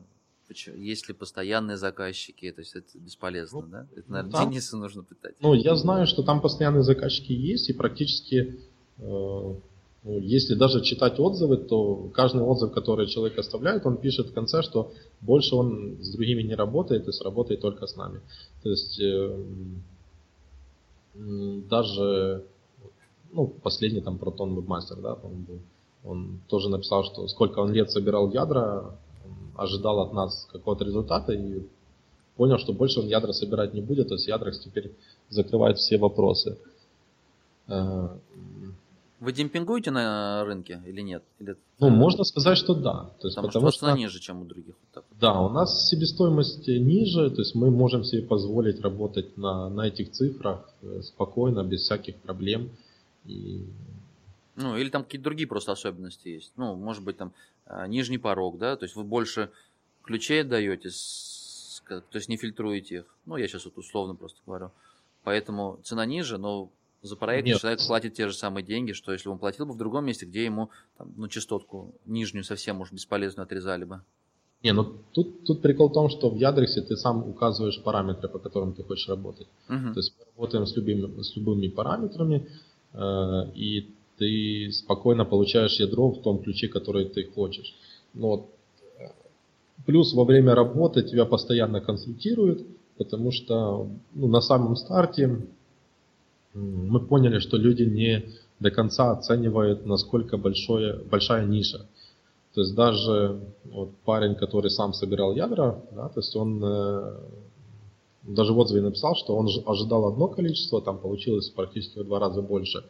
есть 0.77 1.09
ли 1.09 1.15
постоянные 1.15 1.77
заказчики, 1.77 2.51
то 2.53 2.61
есть 2.61 2.77
это 2.77 2.99
бесполезно, 2.99 3.61
ну, 3.61 3.67
да? 3.69 3.87
Это, 3.97 4.11
наверное, 4.11 4.33
там, 4.33 4.51
Дениса 4.51 4.77
нужно 4.77 5.03
пытать. 5.03 5.35
Ну, 5.41 5.55
я 5.55 5.75
знаю, 5.77 6.07
что 6.07 6.23
там 6.23 6.41
постоянные 6.41 6.83
заказчики 6.83 7.33
есть, 7.33 7.69
и 7.69 7.73
практически, 7.73 8.61
э, 8.99 9.03
ну, 9.03 10.21
если 10.21 10.55
даже 10.55 10.83
читать 10.83 11.19
отзывы, 11.19 11.57
то 11.57 12.11
каждый 12.15 12.43
отзыв, 12.43 12.73
который 12.73 13.09
человек 13.09 13.39
оставляет, 13.39 13.87
он 13.87 13.97
пишет 13.97 14.29
в 14.29 14.35
конце, 14.35 14.63
что 14.63 14.93
больше 15.21 15.57
он 15.57 15.99
с 16.01 16.11
другими 16.11 16.43
не 16.43 16.55
работает, 16.55 17.05
то 17.05 17.11
есть 17.11 17.23
работает 17.23 17.61
только 17.61 17.87
с 17.87 17.97
нами. 17.97 18.21
То 18.63 18.71
есть 18.71 19.01
э, 19.01 19.37
даже 21.69 22.45
ну, 23.33 23.47
последний 23.47 24.01
там 24.01 24.17
Proton 24.17 24.55
Webmaster, 24.57 25.01
да, 25.01 25.15
он 25.15 25.43
был, 25.43 25.61
он 26.05 26.41
тоже 26.49 26.69
написал, 26.69 27.05
что 27.05 27.27
сколько 27.29 27.59
он 27.59 27.73
лет 27.73 27.91
собирал 27.91 28.31
ядра, 28.31 28.95
ожидал 29.57 30.01
от 30.01 30.13
нас 30.13 30.49
какого-то 30.53 30.85
результата 30.85 31.33
и 31.33 31.67
понял, 32.37 32.59
что 32.59 32.73
больше 32.73 33.01
он 33.01 33.07
ядра 33.07 33.33
собирать 33.33 33.75
не 33.75 33.81
будет, 33.81 34.09
то 34.09 34.15
есть 34.15 34.29
Ядрекс 34.29 34.61
теперь 34.61 34.93
закрывает 35.29 35.79
все 35.79 35.99
вопросы. 35.99 36.59
Э, 39.21 39.25
Вы 39.25 39.33
демпингуете 39.33 39.91
на 39.91 40.45
рынке 40.45 40.83
или 40.87 41.01
нет? 41.01 41.23
Или... 41.39 41.57
Ну, 41.79 41.91
можно 41.91 42.25
сказать, 42.25 42.59
что 42.59 42.75
да. 42.75 43.11
То 43.21 43.29
есть, 43.29 43.37
потому, 43.37 43.49
потому 43.49 43.71
что, 43.71 43.87
что 43.89 43.97
ниже, 43.97 44.21
чем 44.21 44.43
у 44.43 44.45
других. 44.45 44.75
Вот 44.81 44.91
так. 44.93 45.05
Да, 45.21 45.41
у 45.41 45.49
нас 45.49 45.89
себестоимость 45.89 46.67
ниже, 46.69 47.31
то 47.31 47.43
есть 47.43 47.55
мы 47.55 47.71
можем 47.71 48.05
себе 48.05 48.23
позволить 48.23 48.81
работать 48.81 49.37
на, 49.37 49.69
на 49.69 49.87
этих 49.87 50.11
цифрах 50.13 50.69
э, 50.83 51.03
спокойно, 51.03 51.63
без 51.65 51.83
всяких 51.83 52.17
проблем. 52.17 52.71
И 53.25 53.65
ну, 54.57 54.77
или 54.77 54.89
там 54.89 55.05
какие-то 55.05 55.25
другие 55.25 55.47
просто 55.47 55.73
особенности 55.73 56.29
есть. 56.29 56.53
Ну, 56.57 56.75
может 56.75 57.05
быть, 57.05 57.19
там 57.19 57.33
а, 57.67 57.87
нижний 57.87 58.19
порог, 58.19 58.59
да, 58.59 58.77
то 58.77 58.85
есть 58.85 58.97
вы 58.97 59.05
больше 59.05 59.51
ключей 60.03 60.41
отдаете, 60.41 60.91
с, 60.91 61.83
то 61.87 62.03
есть 62.15 62.29
не 62.29 62.39
фильтруете 62.39 62.97
их. 62.97 63.05
Ну, 63.27 63.37
я 63.37 63.47
сейчас 63.47 63.67
вот 63.67 63.77
условно 63.77 64.15
просто 64.15 64.39
говорю. 64.47 64.71
Поэтому 65.25 65.79
цена 65.83 66.07
ниже, 66.07 66.39
но 66.39 66.71
за 67.07 67.17
проект 67.17 67.47
Нет. 67.47 67.61
человек 67.61 67.81
платит 67.87 68.15
те 68.15 68.29
же 68.29 68.35
самые 68.35 68.65
деньги, 68.65 68.93
что 68.93 69.13
если 69.13 69.29
бы 69.29 69.33
он 69.33 69.39
платил 69.39 69.67
бы 69.67 69.73
в 69.73 69.77
другом 69.77 70.05
месте, 70.05 70.27
где 70.27 70.45
ему 70.45 70.71
там, 70.99 71.13
ну, 71.17 71.29
частотку 71.29 71.95
нижнюю 72.05 72.45
совсем 72.45 72.81
уж 72.81 72.93
бесполезно 72.93 73.45
отрезали 73.45 73.85
бы. 73.85 74.03
Не, 74.63 74.73
ну 74.73 74.95
тут, 75.13 75.45
тут 75.45 75.63
прикол 75.63 75.91
в 75.91 75.93
том, 75.93 76.09
что 76.09 76.31
в 76.31 76.37
Ядрексе 76.37 76.81
ты 76.83 76.97
сам 76.97 77.29
указываешь 77.29 77.81
параметры, 77.83 78.29
по 78.29 78.39
которым 78.39 78.73
ты 78.73 78.83
хочешь 78.83 79.09
работать. 79.09 79.47
Угу. 79.69 79.95
То 79.95 80.01
есть 80.01 80.15
мы 80.19 80.25
работаем 80.35 80.67
с 80.67 80.77
любыми, 80.77 81.23
с 81.23 81.37
любыми 81.37 81.69
параметрами, 81.69 82.49
э, 82.93 82.99
и 83.55 83.91
ты 84.19 84.73
спокойно 84.73 85.25
получаешь 85.25 85.79
ядро 85.79 86.11
в 86.11 86.23
том 86.23 86.43
ключе, 86.43 86.69
который 86.69 87.05
ты 87.05 87.25
хочешь. 87.25 87.75
Но 88.15 88.49
плюс 89.85 90.15
во 90.15 90.25
время 90.25 90.55
работы 90.55 91.03
тебя 91.03 91.27
постоянно 91.27 91.81
консультируют, 91.81 92.67
потому 92.99 93.31
что 93.31 93.89
ну, 94.15 94.27
на 94.29 94.41
самом 94.41 94.77
старте 94.77 95.47
мы 96.57 97.01
поняли, 97.01 97.39
что 97.39 97.57
люди 97.57 97.83
не 97.83 98.25
до 98.61 98.71
конца 98.71 99.13
оценивают, 99.13 99.85
насколько 99.87 100.37
большое, 100.39 100.99
большая 101.11 101.47
ниша. 101.47 101.87
То 102.55 102.63
есть 102.63 102.75
даже 102.75 103.41
вот 103.65 103.91
парень, 104.05 104.35
который 104.35 104.71
сам 104.71 104.95
собирал 104.95 105.35
ядра, 105.35 105.83
да, 105.93 106.09
то 106.09 106.21
есть 106.21 106.35
он 106.35 106.63
э, 106.65 107.17
даже 108.23 108.55
в 108.55 108.59
отзыве 108.59 108.81
написал, 108.81 109.15
что 109.15 109.37
он 109.37 109.49
ожидал 109.67 110.07
одно 110.07 110.29
количество, 110.29 110.81
там 110.81 110.99
получилось 110.99 111.51
практически 111.51 111.99
в 111.99 112.05
два 112.05 112.19
раза 112.19 112.41
больше. 112.41 112.85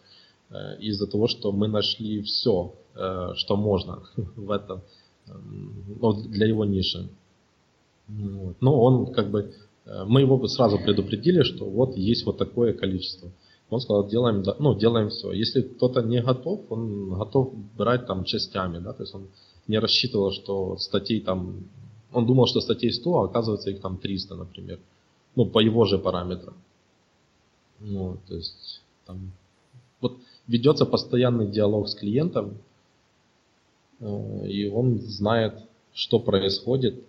Э, 0.50 0.76
из-за 0.78 1.06
того, 1.08 1.26
что 1.26 1.50
мы 1.50 1.66
нашли 1.66 2.22
все, 2.22 2.72
э, 2.94 3.32
что 3.34 3.56
можно 3.56 4.02
в 4.36 4.50
этом, 4.52 4.82
ну, 6.00 6.12
для 6.12 6.46
его 6.46 6.64
ниши. 6.64 7.08
Вот. 8.06 8.56
Но 8.60 8.80
он 8.80 9.12
как 9.12 9.30
бы, 9.30 9.52
э, 9.84 10.04
мы 10.04 10.20
его 10.20 10.46
сразу 10.46 10.78
предупредили, 10.78 11.42
что 11.42 11.64
вот 11.64 11.96
есть 11.96 12.24
вот 12.24 12.38
такое 12.38 12.72
количество. 12.72 13.30
Он 13.68 13.80
сказал, 13.80 14.08
делаем, 14.08 14.44
ну, 14.58 14.78
делаем 14.78 15.08
все. 15.08 15.32
Если 15.32 15.62
кто-то 15.62 16.02
не 16.02 16.22
готов, 16.22 16.60
он 16.70 17.14
готов 17.14 17.52
брать 17.76 18.06
там 18.06 18.24
частями, 18.24 18.78
да, 18.78 18.92
то 18.92 19.02
есть 19.02 19.14
он 19.14 19.28
не 19.66 19.78
рассчитывал, 19.78 20.30
что 20.30 20.76
статей 20.78 21.20
там, 21.20 21.64
он 22.12 22.26
думал, 22.26 22.46
что 22.46 22.60
статей 22.60 22.92
100, 22.92 23.18
а 23.18 23.24
оказывается 23.24 23.70
их 23.70 23.80
там 23.80 23.98
300, 23.98 24.36
например. 24.36 24.78
Ну, 25.34 25.46
по 25.46 25.58
его 25.58 25.84
же 25.84 25.98
параметрам. 25.98 26.54
Ну, 27.80 28.18
то 28.28 28.34
есть, 28.36 28.82
там, 29.04 29.32
вот 30.00 30.16
ведется 30.46 30.86
постоянный 30.86 31.48
диалог 31.48 31.88
с 31.88 31.94
клиентом, 31.94 32.58
э, 33.98 34.48
и 34.48 34.68
он 34.68 35.00
знает, 35.00 35.58
что 35.92 36.20
происходит, 36.20 37.02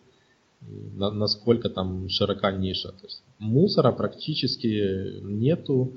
насколько 0.96 1.70
там 1.70 2.10
широка 2.10 2.52
ниша. 2.52 2.90
То 2.90 3.06
есть 3.06 3.22
мусора 3.38 3.92
практически 3.92 5.22
нету, 5.22 5.94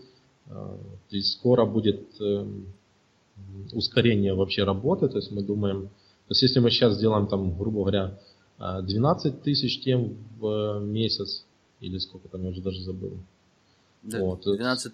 э, 0.51 0.79
и 1.11 1.23
скоро 1.23 1.65
будет 1.65 2.21
э, 2.21 2.47
ускорение 3.73 4.35
вообще 4.35 4.65
работы, 4.65 5.09
то 5.09 5.17
есть 5.17 5.31
мы 5.31 5.43
думаем, 5.43 5.89
то 5.89 6.33
есть 6.33 6.43
если 6.43 6.61
мы 6.61 6.71
сейчас 6.71 6.97
сделаем 6.97 7.27
там, 7.27 7.57
грубо 7.57 7.81
говоря, 7.81 8.19
12 8.59 9.43
тысяч 9.43 9.81
тем 9.83 10.19
в 10.39 10.81
месяц, 10.81 11.47
или 11.81 11.97
сколько 11.99 12.29
там, 12.29 12.43
я 12.45 12.51
уже 12.51 12.61
даже 12.61 12.83
забыл. 12.83 13.17
Да, 14.03 14.21
вот. 14.21 14.43
12 14.43 14.93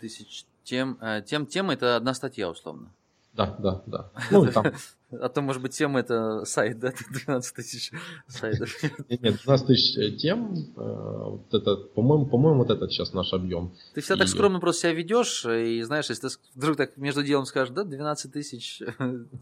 тысяч 0.00 0.44
тем, 0.64 0.98
э, 1.00 1.22
тем, 1.26 1.46
тема 1.46 1.74
это 1.74 1.96
одна 1.96 2.14
статья, 2.14 2.50
условно. 2.50 2.92
Да, 3.34 3.56
да, 3.58 3.82
да. 3.86 4.10
Ну, 4.30 4.46
там... 4.46 4.66
А 5.20 5.28
то, 5.28 5.42
может 5.42 5.60
быть, 5.60 5.72
тема 5.72 6.00
это 6.00 6.46
сайт, 6.46 6.78
да? 6.78 6.94
12 7.10 7.54
тысяч 7.54 7.90
сайтов. 8.28 8.74
Нет, 9.10 9.42
12 9.44 9.66
тысяч 9.66 9.98
э, 9.98 10.16
тем, 10.16 10.54
э, 10.54 10.60
вот 10.74 11.52
это, 11.52 11.76
по-моему, 11.76 12.24
по-моему, 12.24 12.60
вот 12.60 12.70
этот 12.70 12.90
сейчас 12.90 13.12
наш 13.12 13.34
объем. 13.34 13.74
Ты 13.92 14.00
всегда 14.00 14.16
так 14.16 14.28
скромно 14.28 14.58
просто 14.58 14.82
себя 14.82 14.94
ведешь, 14.94 15.44
и 15.44 15.82
знаешь, 15.82 16.08
если 16.08 16.28
ты 16.28 16.34
вдруг 16.54 16.78
так 16.78 16.96
между 16.96 17.22
делом 17.22 17.44
скажешь, 17.44 17.74
да, 17.74 17.84
12 17.84 18.32
тысяч 18.32 18.80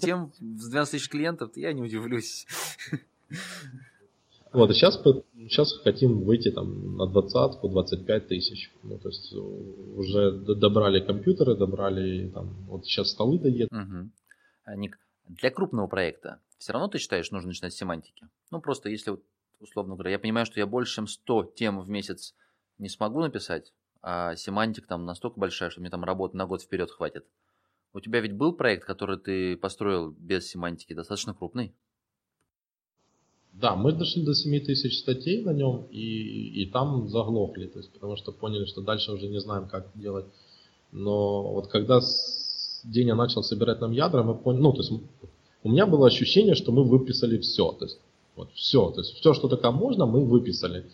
тем 0.01 0.33
с 0.41 0.69
12 0.69 0.91
тысяч 0.91 1.09
клиентов, 1.09 1.53
то 1.53 1.61
я 1.61 1.73
не 1.73 1.83
удивлюсь. 1.83 2.49
Вот, 4.53 4.71
и 4.71 4.75
сейчас, 4.75 5.01
сейчас 5.35 5.79
хотим 5.79 6.25
выйти 6.25 6.51
там 6.51 6.97
на 6.97 7.07
двадцатку, 7.07 7.69
25 7.69 8.29
тысяч. 8.29 8.73
Ну, 8.83 8.99
то 8.99 9.09
есть 9.09 9.33
уже 9.33 10.33
добрали 10.33 11.01
компьютеры, 11.01 11.57
добрали 11.57 12.29
там, 12.31 12.49
вот 12.67 12.85
сейчас 12.85 13.11
столы 13.11 13.39
доедут. 13.39 13.73
Угу. 13.73 14.77
Ник, 14.77 14.99
для 15.29 15.51
крупного 15.51 15.87
проекта 15.87 16.41
все 16.59 16.73
равно 16.73 16.89
ты 16.89 16.99
считаешь, 16.99 17.31
нужно 17.31 17.49
начинать 17.49 17.73
с 17.73 17.77
семантики? 17.77 18.29
Ну, 18.51 18.61
просто 18.61 18.91
если, 18.91 19.17
условно 19.61 19.95
говоря, 19.95 20.11
я 20.11 20.19
понимаю, 20.19 20.47
что 20.47 20.61
я 20.61 20.67
больше, 20.67 20.97
чем 20.97 21.07
100 21.07 21.53
тем 21.57 21.81
в 21.81 21.89
месяц 21.89 22.35
не 22.79 22.89
смогу 22.89 23.21
написать, 23.21 23.73
а 24.03 24.37
семантик 24.37 24.87
там 24.87 25.07
настолько 25.07 25.39
большая, 25.41 25.71
что 25.71 25.81
мне 25.81 25.91
там 25.91 26.05
работы 26.05 26.37
на 26.37 26.47
год 26.47 26.63
вперед 26.63 26.91
хватит. 26.91 27.25
У 27.93 28.01
тебя 28.01 28.21
ведь 28.21 28.35
был 28.35 28.53
проект, 28.53 28.85
который 28.85 29.19
ты 29.19 29.57
построил 29.57 30.11
без 30.11 30.49
семантики, 30.49 30.93
достаточно 30.93 31.35
крупный? 31.35 31.75
Да, 33.53 33.77
мы 33.77 33.93
дошли 33.93 34.23
до 34.23 34.35
7 34.35 34.61
тысяч 34.61 34.99
статей 34.99 35.43
на 35.43 35.53
нем 35.53 35.87
и, 35.91 36.63
и 36.63 36.67
там 36.67 37.09
заглохли, 37.09 37.67
то 37.67 37.79
есть, 37.79 37.93
потому 37.93 38.17
что 38.17 38.33
поняли, 38.33 38.65
что 38.65 38.81
дальше 38.81 39.13
уже 39.13 39.29
не 39.29 39.41
знаем, 39.41 39.69
как 39.69 39.89
делать. 39.95 40.27
Но 40.93 41.53
вот 41.53 41.67
когда 41.69 42.01
Деня 42.85 43.15
начал 43.15 43.43
собирать 43.43 43.81
нам 43.81 43.93
ядра, 43.93 44.23
мы 44.23 44.35
поняли, 44.35 44.63
ну, 44.63 44.73
то 44.73 44.79
есть 44.79 44.93
у 45.63 45.69
меня 45.69 45.87
было 45.87 46.07
ощущение, 46.07 46.55
что 46.55 46.73
мы 46.73 46.85
выписали 46.85 47.39
все, 47.39 47.73
то 47.73 47.85
есть 47.85 47.99
вот 48.37 48.51
все, 48.55 48.91
то 48.91 49.01
есть 49.01 49.15
все, 49.15 49.35
что 49.35 49.49
только 49.49 49.71
можно, 49.71 50.07
мы 50.07 50.25
выписали. 50.25 50.87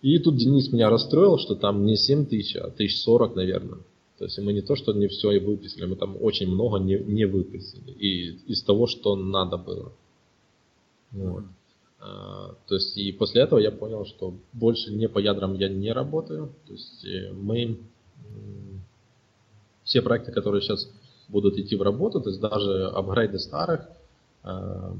И 0.00 0.18
тут 0.20 0.36
Денис 0.36 0.72
меня 0.72 0.90
расстроил, 0.90 1.38
что 1.38 1.56
там 1.56 1.84
не 1.84 1.96
7 1.96 2.26
тысяч, 2.26 2.54
а 2.56 2.66
1040, 2.66 3.34
наверное. 3.34 3.80
То 4.18 4.24
есть 4.24 4.38
мы 4.38 4.52
не 4.52 4.62
то, 4.62 4.76
что 4.76 4.92
не 4.92 5.08
все 5.08 5.32
и 5.32 5.38
выписали, 5.38 5.86
мы 5.86 5.96
там 5.96 6.16
очень 6.20 6.48
много 6.48 6.78
не, 6.78 6.98
не 6.98 7.24
выписали. 7.24 7.92
И 7.92 8.38
из 8.46 8.62
того, 8.62 8.86
что 8.86 9.16
надо 9.16 9.56
было. 9.56 9.92
Вот. 11.12 11.44
А, 12.00 12.54
то 12.66 12.74
есть 12.74 12.96
и 12.96 13.12
после 13.12 13.42
этого 13.42 13.58
я 13.58 13.70
понял, 13.70 14.04
что 14.04 14.34
больше 14.52 14.92
не 14.92 15.08
по 15.08 15.18
ядрам 15.18 15.54
я 15.54 15.68
не 15.68 15.92
работаю. 15.92 16.54
То 16.66 16.72
есть 16.72 17.04
э, 17.04 17.32
мы 17.32 17.78
все 19.84 20.02
проекты, 20.02 20.32
которые 20.32 20.62
сейчас 20.62 20.88
будут 21.28 21.58
идти 21.58 21.76
в 21.76 21.82
работу, 21.82 22.20
то 22.20 22.30
есть 22.30 22.40
даже 22.40 22.86
апгрейды 22.88 23.38
старых, 23.38 23.88
а, 24.42 24.94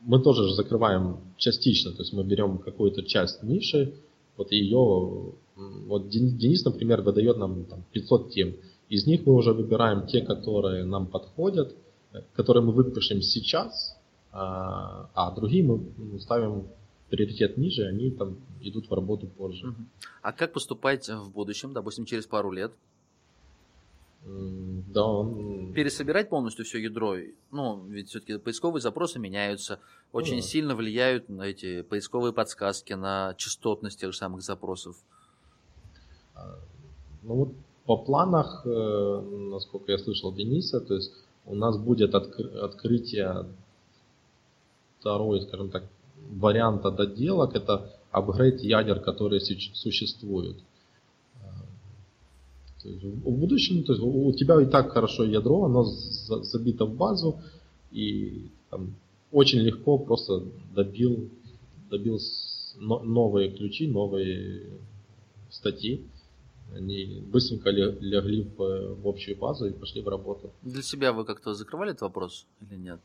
мы 0.00 0.22
тоже 0.22 0.44
же 0.44 0.54
закрываем 0.54 1.18
частично, 1.36 1.92
то 1.92 2.02
есть 2.02 2.12
мы 2.12 2.24
берем 2.24 2.58
какую-то 2.58 3.02
часть 3.02 3.42
ниши, 3.42 3.94
вот 4.36 4.52
ее, 4.52 5.32
вот 5.56 6.08
Денис, 6.08 6.64
например, 6.64 7.02
выдает 7.02 7.38
нам 7.38 7.64
там, 7.64 7.84
500 7.92 8.30
тем. 8.30 8.54
Из 8.88 9.04
них 9.06 9.26
мы 9.26 9.34
уже 9.34 9.52
выбираем 9.52 10.06
те, 10.06 10.20
которые 10.20 10.84
нам 10.84 11.06
подходят, 11.08 11.74
которые 12.34 12.62
мы 12.62 12.72
выпишем 12.72 13.20
сейчас, 13.20 13.97
а, 14.32 15.08
а 15.14 15.30
другие 15.32 15.64
мы 15.64 16.20
ставим 16.20 16.66
приоритет 17.10 17.56
ниже, 17.56 17.86
они 17.86 18.10
там 18.10 18.36
идут 18.60 18.88
в 18.88 18.92
работу 18.92 19.26
позже. 19.26 19.74
А 20.22 20.32
как 20.32 20.52
поступать 20.52 21.08
в 21.08 21.30
будущем, 21.30 21.72
допустим, 21.72 22.04
через 22.04 22.26
пару 22.26 22.50
лет? 22.50 22.72
Да, 24.24 25.04
он... 25.04 25.72
Пересобирать 25.72 26.28
полностью 26.28 26.64
все 26.64 26.78
ядро. 26.78 27.16
Ну, 27.50 27.84
ведь 27.86 28.08
все-таки 28.08 28.38
поисковые 28.38 28.82
запросы 28.82 29.18
меняются, 29.18 29.80
очень 30.12 30.36
да. 30.36 30.42
сильно 30.42 30.74
влияют 30.74 31.28
на 31.28 31.42
эти 31.42 31.82
поисковые 31.82 32.32
подсказки, 32.32 32.92
на 32.92 33.34
частотность 33.36 34.00
тех 34.00 34.12
же 34.12 34.18
самых 34.18 34.42
запросов. 34.42 34.96
А, 36.34 36.58
ну 37.22 37.34
вот 37.34 37.52
по 37.86 37.96
планах, 37.96 38.66
э, 38.66 39.20
насколько 39.50 39.92
я 39.92 39.98
слышал 39.98 40.34
Дениса, 40.34 40.80
то 40.80 40.94
есть 40.94 41.12
у 41.46 41.54
нас 41.54 41.78
будет 41.78 42.14
откры- 42.14 42.58
открытие 42.58 43.46
второй, 45.00 45.42
скажем 45.42 45.70
так, 45.70 45.84
варианта 46.30 46.90
доделок, 46.90 47.54
это 47.54 47.92
апгрейд 48.10 48.60
ядер, 48.60 49.00
которые 49.00 49.40
существуют. 49.40 50.58
Есть 52.84 53.04
в 53.04 53.30
будущем, 53.30 53.82
то 53.84 53.92
есть 53.92 54.04
у 54.04 54.32
тебя 54.32 54.62
и 54.62 54.66
так 54.66 54.92
хорошо 54.92 55.24
ядро, 55.24 55.64
оно 55.64 55.84
забито 55.84 56.86
в 56.86 56.94
базу, 56.94 57.40
и 57.90 58.50
там, 58.70 58.94
очень 59.32 59.58
легко 59.58 59.98
просто 59.98 60.44
добил, 60.74 61.28
добил 61.90 62.18
новые 62.78 63.50
ключи, 63.50 63.88
новые 63.88 64.62
статьи. 65.50 66.04
Они 66.74 67.22
быстренько 67.32 67.70
легли 67.70 68.46
в 68.56 69.08
общую 69.08 69.36
базу 69.36 69.66
и 69.66 69.72
пошли 69.72 70.02
в 70.02 70.08
работу. 70.08 70.52
Для 70.62 70.82
себя 70.82 71.12
вы 71.12 71.24
как-то 71.24 71.54
закрывали 71.54 71.90
этот 71.90 72.02
вопрос 72.02 72.46
или 72.60 72.76
нет? 72.78 73.00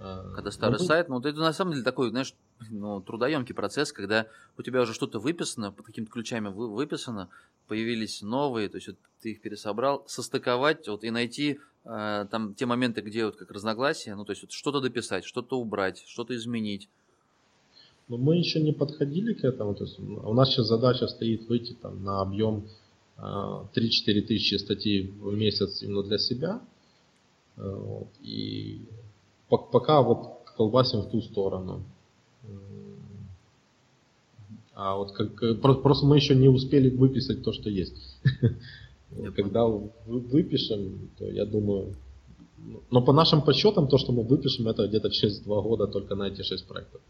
А, 0.00 0.30
когда 0.34 0.50
старый 0.50 0.78
ну, 0.78 0.84
сайт, 0.84 1.08
ну 1.08 1.18
это 1.18 1.38
на 1.38 1.52
самом 1.52 1.72
деле 1.72 1.84
такой, 1.84 2.10
знаешь, 2.10 2.34
ну, 2.70 3.00
трудоемкий 3.00 3.54
процесс, 3.54 3.92
когда 3.92 4.26
у 4.56 4.62
тебя 4.62 4.82
уже 4.82 4.94
что-то 4.94 5.18
выписано, 5.18 5.72
под 5.72 5.86
какими-то 5.86 6.12
ключами 6.12 6.48
выписано, 6.48 7.28
появились 7.66 8.22
новые, 8.22 8.68
то 8.68 8.76
есть 8.76 8.88
вот 8.88 8.96
ты 9.22 9.32
их 9.32 9.40
пересобрал, 9.40 10.04
состыковать 10.06 10.86
вот, 10.88 11.02
и 11.02 11.10
найти 11.10 11.58
э, 11.84 12.26
там 12.30 12.54
те 12.54 12.66
моменты, 12.66 13.00
где 13.00 13.26
вот 13.26 13.36
как 13.36 13.50
разногласия, 13.50 14.14
ну 14.14 14.24
то 14.24 14.30
есть 14.30 14.42
вот 14.42 14.52
что-то 14.52 14.80
дописать, 14.80 15.24
что-то 15.24 15.58
убрать, 15.58 16.04
что-то 16.06 16.36
изменить. 16.36 16.88
Но 18.06 18.16
мы 18.16 18.36
еще 18.36 18.60
не 18.60 18.72
подходили 18.72 19.34
к 19.34 19.44
этому, 19.44 19.74
то 19.74 19.84
есть 19.84 19.98
у 19.98 20.32
нас 20.32 20.50
сейчас 20.50 20.66
задача 20.66 21.08
стоит 21.08 21.48
выйти 21.48 21.72
там 21.74 22.04
на 22.04 22.20
объем 22.20 22.68
э, 23.16 23.20
3-4 23.20 23.66
тысячи 23.74 24.54
статей 24.54 25.08
в 25.20 25.34
месяц 25.34 25.82
именно 25.82 26.04
для 26.04 26.18
себя. 26.18 26.60
Э, 27.56 27.74
вот, 27.74 28.08
и 28.22 28.80
пока 29.48 30.02
вот 30.02 30.38
колбасим 30.56 31.00
в 31.00 31.10
ту 31.10 31.20
сторону. 31.22 31.84
А 34.74 34.96
вот 34.96 35.12
как, 35.12 35.42
э, 35.42 35.54
просто 35.54 36.06
мы 36.06 36.16
еще 36.16 36.36
не 36.36 36.48
успели 36.48 36.88
выписать 36.88 37.42
то, 37.42 37.52
что 37.52 37.68
есть. 37.68 38.20
Когда 39.36 39.66
выпишем, 39.66 41.10
то 41.18 41.24
я 41.24 41.44
думаю... 41.44 41.96
Но 42.90 43.02
по 43.02 43.12
нашим 43.12 43.42
подсчетам, 43.42 43.88
то, 43.88 43.98
что 43.98 44.12
мы 44.12 44.22
выпишем, 44.22 44.68
это 44.68 44.86
где-то 44.86 45.10
через 45.10 45.40
два 45.40 45.62
года 45.62 45.88
только 45.88 46.14
на 46.14 46.28
эти 46.28 46.42
шесть 46.42 46.68
проектов. 46.68 47.00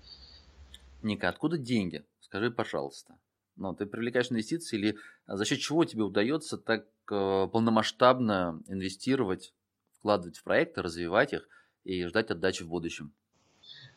Ника, 1.03 1.29
откуда 1.29 1.59
деньги? 1.59 2.05
Скажи, 2.21 2.51
пожалуйста. 2.51 3.19
Ну, 3.57 3.75
ты 3.75 3.85
привлекаешь 3.87 4.31
инвестиции 4.31 4.79
или 4.79 4.97
за 5.27 5.45
счет 5.45 5.59
чего 5.59 5.85
тебе 5.85 6.05
удается 6.05 6.57
так 6.57 6.87
э, 7.11 7.49
полномасштабно 7.53 8.63
инвестировать, 8.69 9.53
вкладывать 9.99 10.39
в 10.39 10.45
проекты, 10.45 10.81
развивать 10.81 11.33
их 11.33 11.49
и 11.89 12.05
ждать 12.05 12.31
отдачи 12.31 12.63
в 12.63 12.69
будущем? 12.69 13.11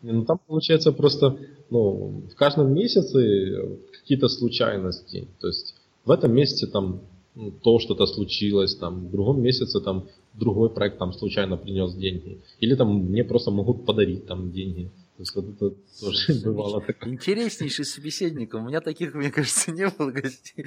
Ну, 0.02 0.26
там 0.26 0.40
получается 0.48 0.92
просто, 0.92 1.38
ну, 1.70 2.24
в 2.32 2.36
каждом 2.36 2.74
месяце 2.74 3.78
какие-то 4.00 4.30
случайности. 4.30 5.28
То 5.40 5.48
есть 5.48 5.76
в 6.06 6.12
этом 6.12 6.34
месяце 6.34 6.68
там 6.68 7.02
ну, 7.36 7.52
то 7.52 7.80
что-то 7.80 8.06
случилось, 8.08 8.76
там, 8.76 9.08
в 9.08 9.12
другом 9.12 9.42
месяце 9.42 9.80
там 9.80 10.08
другой 10.34 10.70
проект 10.70 10.98
там 10.98 11.14
случайно 11.14 11.58
принес 11.58 11.94
деньги. 11.94 12.42
Или 12.62 12.76
там 12.76 13.06
мне 13.10 13.24
просто 13.24 13.52
могут 13.52 13.86
подарить 13.86 14.26
там 14.26 14.52
деньги. 14.52 14.90
То 15.18 15.24
есть 15.24 15.36
вот 15.36 15.46
это 15.50 15.76
тоже 16.00 16.42
бывало 16.44 16.82
такое. 16.82 17.14
Интереснейший 17.14 17.86
собеседник. 17.86 18.54
У 18.56 18.60
меня 18.60 18.82
таких, 18.82 19.14
мне 19.14 19.30
кажется, 19.30 19.72
не 19.72 19.88
было 19.88 20.10
гостей. 20.12 20.66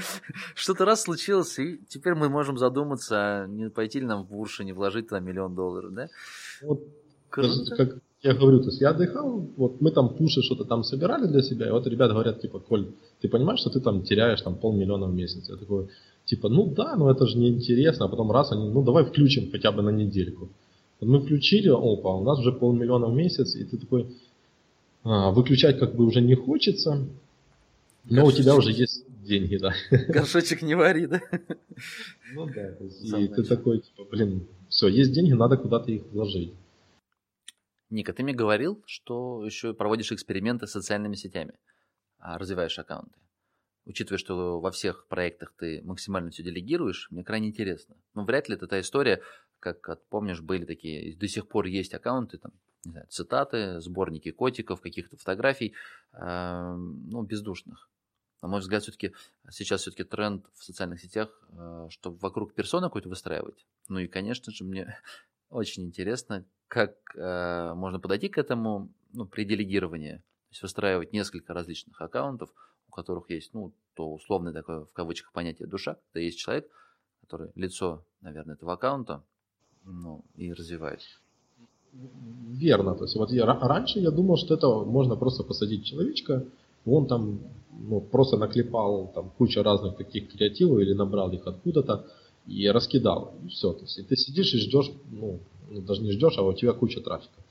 Что-то 0.54 0.84
раз 0.84 1.02
случилось, 1.02 1.58
и 1.58 1.80
теперь 1.88 2.14
мы 2.14 2.28
можем 2.28 2.56
задуматься, 2.56 3.46
не 3.48 3.68
пойти 3.68 4.00
ли 4.00 4.06
нам 4.06 4.22
в 4.22 4.28
буршу, 4.28 4.62
не 4.62 4.72
вложить 4.72 5.08
туда 5.08 5.20
миллион 5.20 5.54
долларов, 5.54 5.92
да? 5.92 6.08
Вот, 6.62 6.86
Круто. 7.34 7.76
Как, 7.76 7.98
я 8.22 8.32
говорю, 8.32 8.60
то 8.60 8.66
есть 8.66 8.80
я 8.80 8.90
отдыхал, 8.90 9.44
вот 9.56 9.80
мы 9.80 9.90
там 9.90 10.14
пуши 10.14 10.40
что-то 10.40 10.64
там 10.64 10.84
собирали 10.84 11.26
для 11.26 11.42
себя, 11.42 11.66
и 11.66 11.70
вот 11.72 11.84
ребята 11.88 12.12
говорят, 12.12 12.40
типа, 12.40 12.60
Коль, 12.60 12.92
ты 13.20 13.28
понимаешь, 13.28 13.58
что 13.58 13.70
ты 13.70 13.80
там 13.80 14.02
теряешь 14.02 14.40
там 14.40 14.54
полмиллиона 14.54 15.06
в 15.06 15.14
месяц? 15.14 15.48
Я 15.48 15.56
такой, 15.56 15.88
типа, 16.26 16.48
ну 16.48 16.72
да, 16.72 16.94
но 16.94 17.10
это 17.10 17.26
же 17.26 17.36
неинтересно, 17.36 18.06
а 18.06 18.08
потом 18.08 18.30
раз 18.30 18.52
они, 18.52 18.70
ну 18.70 18.84
давай 18.84 19.04
включим 19.04 19.50
хотя 19.50 19.72
бы 19.72 19.82
на 19.82 19.90
недельку. 19.90 20.48
Вот 21.00 21.08
мы 21.08 21.20
включили, 21.20 21.68
опа, 21.68 22.14
у 22.14 22.22
нас 22.22 22.38
уже 22.38 22.52
полмиллиона 22.52 23.08
в 23.08 23.14
месяц, 23.14 23.56
и 23.56 23.64
ты 23.64 23.78
такой, 23.78 24.06
а, 25.02 25.32
выключать 25.32 25.80
как 25.80 25.96
бы 25.96 26.06
уже 26.06 26.20
не 26.20 26.36
хочется, 26.36 27.06
но 28.04 28.22
Горшочек. 28.22 28.38
у 28.38 28.42
тебя 28.42 28.54
уже 28.54 28.70
есть 28.70 29.04
деньги, 29.24 29.56
да. 29.56 29.74
Горшочек 29.90 30.62
не 30.62 30.76
вари, 30.76 31.06
да? 31.06 31.20
Ну 32.32 32.46
да, 32.46 32.74
и 33.18 33.26
ты 33.26 33.42
такой, 33.42 33.80
типа, 33.80 34.04
блин, 34.08 34.46
все, 34.68 34.86
есть 34.86 35.12
деньги, 35.12 35.32
надо 35.32 35.56
куда-то 35.56 35.90
их 35.90 36.04
вложить. 36.12 36.52
Ника, 37.94 38.12
ты 38.12 38.22
мне 38.24 38.34
говорил, 38.34 38.82
что 38.86 39.44
еще 39.44 39.72
проводишь 39.72 40.12
эксперименты 40.12 40.66
с 40.66 40.72
социальными 40.72 41.14
сетями, 41.14 41.58
а, 42.18 42.38
развиваешь 42.38 42.78
аккаунты. 42.78 43.18
Учитывая, 43.86 44.18
что 44.18 44.60
во 44.60 44.70
всех 44.70 45.06
проектах 45.08 45.52
ты 45.56 45.80
максимально 45.82 46.30
все 46.30 46.42
делегируешь, 46.42 47.08
мне 47.10 47.22
крайне 47.22 47.48
интересно. 47.48 47.96
Но 48.14 48.24
вряд 48.24 48.48
ли 48.48 48.56
это 48.56 48.66
та 48.66 48.80
история, 48.80 49.22
как 49.60 50.02
помнишь, 50.08 50.40
были 50.40 50.64
такие, 50.64 51.16
до 51.16 51.28
сих 51.28 51.48
пор 51.48 51.66
есть 51.66 51.94
аккаунты, 51.94 52.38
там, 52.38 52.52
не 52.84 52.92
знаю, 52.92 53.06
цитаты, 53.08 53.80
сборники 53.80 54.30
котиков, 54.30 54.80
каких-то 54.80 55.16
фотографий, 55.16 55.74
э, 56.12 56.74
ну, 56.74 57.22
бездушных. 57.22 57.90
На 58.42 58.48
мой 58.48 58.60
взгляд, 58.60 58.82
все-таки 58.82 59.14
сейчас 59.50 59.82
все-таки 59.82 60.04
тренд 60.04 60.46
в 60.54 60.64
социальных 60.64 61.00
сетях, 61.00 61.30
э, 61.50 61.86
чтобы 61.90 62.18
вокруг 62.18 62.54
персоны 62.54 62.88
какой-то 62.88 63.08
выстраивать. 63.08 63.66
Ну 63.88 64.00
и, 64.00 64.08
конечно 64.08 64.50
же, 64.50 64.64
мне 64.64 64.98
очень 65.48 65.84
интересно, 65.84 66.44
как 66.74 66.96
э, 67.14 67.72
можно 67.74 68.00
подойти 68.00 68.28
к 68.28 68.36
этому 68.36 68.88
ну, 69.12 69.26
при 69.26 69.44
делегировании. 69.44 70.16
То 70.16 70.50
есть 70.50 70.62
выстраивать 70.62 71.12
несколько 71.12 71.54
различных 71.54 72.00
аккаунтов, 72.02 72.50
у 72.88 72.92
которых 72.92 73.30
есть, 73.30 73.54
ну, 73.54 73.72
то 73.94 74.12
условное 74.12 74.52
такое, 74.52 74.80
в 74.80 74.92
кавычках, 74.92 75.32
понятие 75.32 75.68
душа, 75.68 75.96
когда 76.08 76.24
есть 76.24 76.38
человек, 76.38 76.68
который 77.20 77.52
лицо, 77.54 78.02
наверное, 78.22 78.56
этого 78.56 78.72
аккаунта, 78.72 79.22
ну, 79.84 80.24
и 80.34 80.52
развивает. 80.52 81.00
Верно. 81.92 82.96
То 82.96 83.04
есть 83.04 83.14
вот 83.14 83.30
я, 83.30 83.46
раньше 83.46 84.00
я 84.00 84.10
думал, 84.10 84.36
что 84.36 84.54
это 84.54 84.66
можно 84.66 85.14
просто 85.14 85.44
посадить 85.44 85.84
человечка, 85.84 86.44
он 86.84 87.06
там 87.06 87.38
ну, 87.70 88.00
просто 88.00 88.36
наклепал 88.36 89.12
там 89.14 89.30
кучу 89.30 89.62
разных 89.62 89.96
таких 89.96 90.32
креативов 90.32 90.80
или 90.80 90.92
набрал 90.92 91.30
их 91.30 91.46
откуда-то 91.46 92.04
и 92.46 92.68
раскидал. 92.68 93.32
И 93.44 93.48
все. 93.48 93.72
То 93.72 93.82
есть, 93.82 93.96
и 93.96 94.02
ты 94.02 94.16
сидишь 94.16 94.52
и 94.54 94.58
ждешь, 94.58 94.90
ну, 95.12 95.38
ну, 95.68 95.80
даже 95.82 96.02
не 96.02 96.12
ждешь, 96.12 96.38
а 96.38 96.42
у 96.42 96.52
тебя 96.52 96.72
куча 96.72 97.00
трафика. 97.00 97.42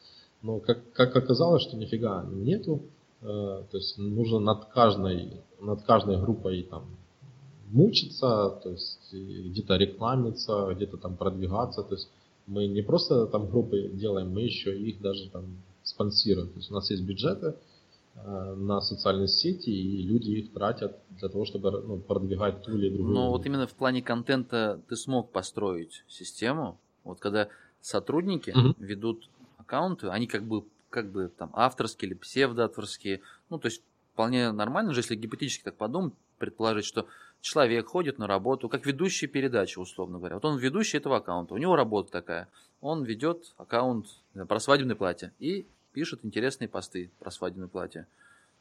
Но 0.41 0.59
как, 0.59 0.91
как 0.93 1.15
оказалось, 1.15 1.63
что 1.63 1.77
нифига 1.77 2.25
нету. 2.29 2.81
Э, 3.21 3.63
то 3.71 3.77
есть 3.77 3.97
нужно 3.97 4.39
над 4.39 4.65
каждой, 4.65 5.41
над 5.59 5.83
каждой 5.83 6.19
группой 6.19 6.63
там 6.63 6.85
мучиться, 7.71 8.59
то 8.61 8.69
есть 8.69 9.11
где-то 9.11 9.77
рекламиться, 9.77 10.69
где-то 10.75 10.97
там 10.97 11.15
продвигаться. 11.15 11.83
То 11.83 11.95
есть 11.95 12.09
мы 12.45 12.67
не 12.67 12.81
просто 12.81 13.25
там 13.27 13.49
группы 13.49 13.89
делаем, 13.93 14.31
мы 14.31 14.41
еще 14.41 14.77
их 14.77 15.01
даже 15.01 15.29
там 15.29 15.45
спонсируем. 15.83 16.49
То 16.49 16.57
есть 16.57 16.71
у 16.71 16.73
нас 16.73 16.89
есть 16.91 17.03
бюджеты 17.03 17.55
э, 18.15 18.55
на 18.55 18.81
социальные 18.81 19.29
сети, 19.29 19.69
и 19.69 20.03
люди 20.03 20.31
их 20.31 20.53
тратят 20.53 20.97
для 21.19 21.29
того, 21.29 21.45
чтобы 21.45 21.71
ну, 21.71 21.97
продвигать 21.99 22.63
ту 22.63 22.75
или 22.77 22.89
другую. 22.89 23.13
Но 23.13 23.31
вот 23.31 23.45
именно 23.45 23.65
в 23.65 23.73
плане 23.73 24.01
контента 24.01 24.81
ты 24.89 24.95
смог 24.95 25.31
построить 25.31 26.03
систему, 26.07 26.79
вот 27.03 27.19
когда 27.19 27.47
сотрудники 27.83 28.51
угу. 28.51 28.75
ведут 28.79 29.29
аккаунты, 29.57 30.07
они 30.07 30.25
как 30.25 30.43
бы, 30.43 30.63
как 30.89 31.11
бы 31.11 31.29
там 31.37 31.51
авторские 31.53 32.09
или 32.09 32.17
псевдоавторские, 32.17 33.21
ну 33.49 33.59
то 33.59 33.67
есть 33.67 33.83
вполне 34.13 34.51
нормально 34.51 34.93
же, 34.93 35.01
если 35.01 35.15
гипотетически 35.15 35.63
так 35.63 35.75
подумать, 35.75 36.13
предположить, 36.37 36.85
что 36.85 37.07
человек 37.41 37.87
ходит 37.87 38.17
на 38.17 38.25
работу, 38.25 38.69
как 38.69 38.85
ведущий 38.85 39.27
передачи, 39.27 39.77
условно 39.77 40.17
говоря. 40.17 40.35
Вот 40.35 40.45
он 40.45 40.57
ведущий 40.57 40.97
этого 40.97 41.17
аккаунта, 41.17 41.53
у 41.53 41.57
него 41.57 41.75
работа 41.75 42.11
такая. 42.11 42.47
Он 42.79 43.03
ведет 43.03 43.53
аккаунт 43.57 44.07
про 44.47 44.59
свадебное 44.59 44.95
платье 44.95 45.33
и 45.39 45.65
пишет 45.91 46.21
интересные 46.23 46.69
посты 46.69 47.11
про 47.19 47.31
свадебное 47.31 47.67
платье. 47.67 48.07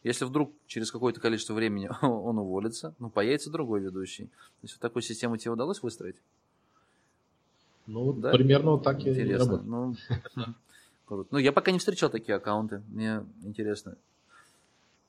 Если 0.02 0.24
вдруг 0.24 0.52
через 0.66 0.90
какое-то 0.90 1.20
количество 1.20 1.54
времени 1.54 1.88
он 2.02 2.38
уволится, 2.38 2.94
ну, 2.98 3.08
появится 3.08 3.50
другой 3.50 3.80
ведущий. 3.80 4.26
То 4.26 4.62
есть 4.62 4.74
вот 4.74 4.80
такую 4.80 5.02
систему 5.02 5.36
тебе 5.36 5.52
удалось 5.52 5.80
выстроить? 5.82 6.16
Ну, 7.86 8.12
да? 8.12 8.30
примерно 8.30 8.72
вот 8.72 8.84
так 8.84 9.00
Интересно. 9.00 9.22
и 9.22 9.34
работает. 9.34 9.66
Ну, 9.66 9.94
круто. 11.06 11.28
Ну, 11.30 11.38
я 11.38 11.52
пока 11.52 11.70
не 11.72 11.78
встречал 11.78 12.10
такие 12.10 12.36
аккаунты. 12.36 12.82
Мне 12.88 13.24
интересно. 13.42 13.96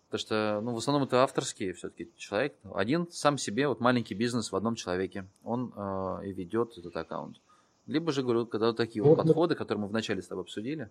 Потому 0.07 0.19
что, 0.19 0.61
ну, 0.63 0.73
в 0.73 0.77
основном 0.77 1.07
это 1.07 1.23
авторские 1.23 1.73
все-таки 1.73 2.09
человек. 2.17 2.53
Один 2.73 3.07
сам 3.11 3.37
себе, 3.37 3.67
вот 3.67 3.79
маленький 3.79 4.13
бизнес 4.13 4.51
в 4.51 4.55
одном 4.55 4.75
человеке, 4.75 5.25
он 5.43 5.73
э, 5.75 6.27
и 6.27 6.33
ведет 6.33 6.77
этот 6.77 6.95
аккаунт. 6.95 7.37
Либо 7.87 8.11
же, 8.11 8.21
говорю, 8.21 8.45
когда 8.45 8.67
вот 8.67 8.77
такие 8.77 9.03
вот, 9.03 9.17
вот 9.17 9.25
подходы, 9.25 9.55
которые 9.55 9.81
мы 9.81 9.87
вначале 9.87 10.21
с 10.21 10.27
тобой 10.27 10.43
обсудили. 10.43 10.89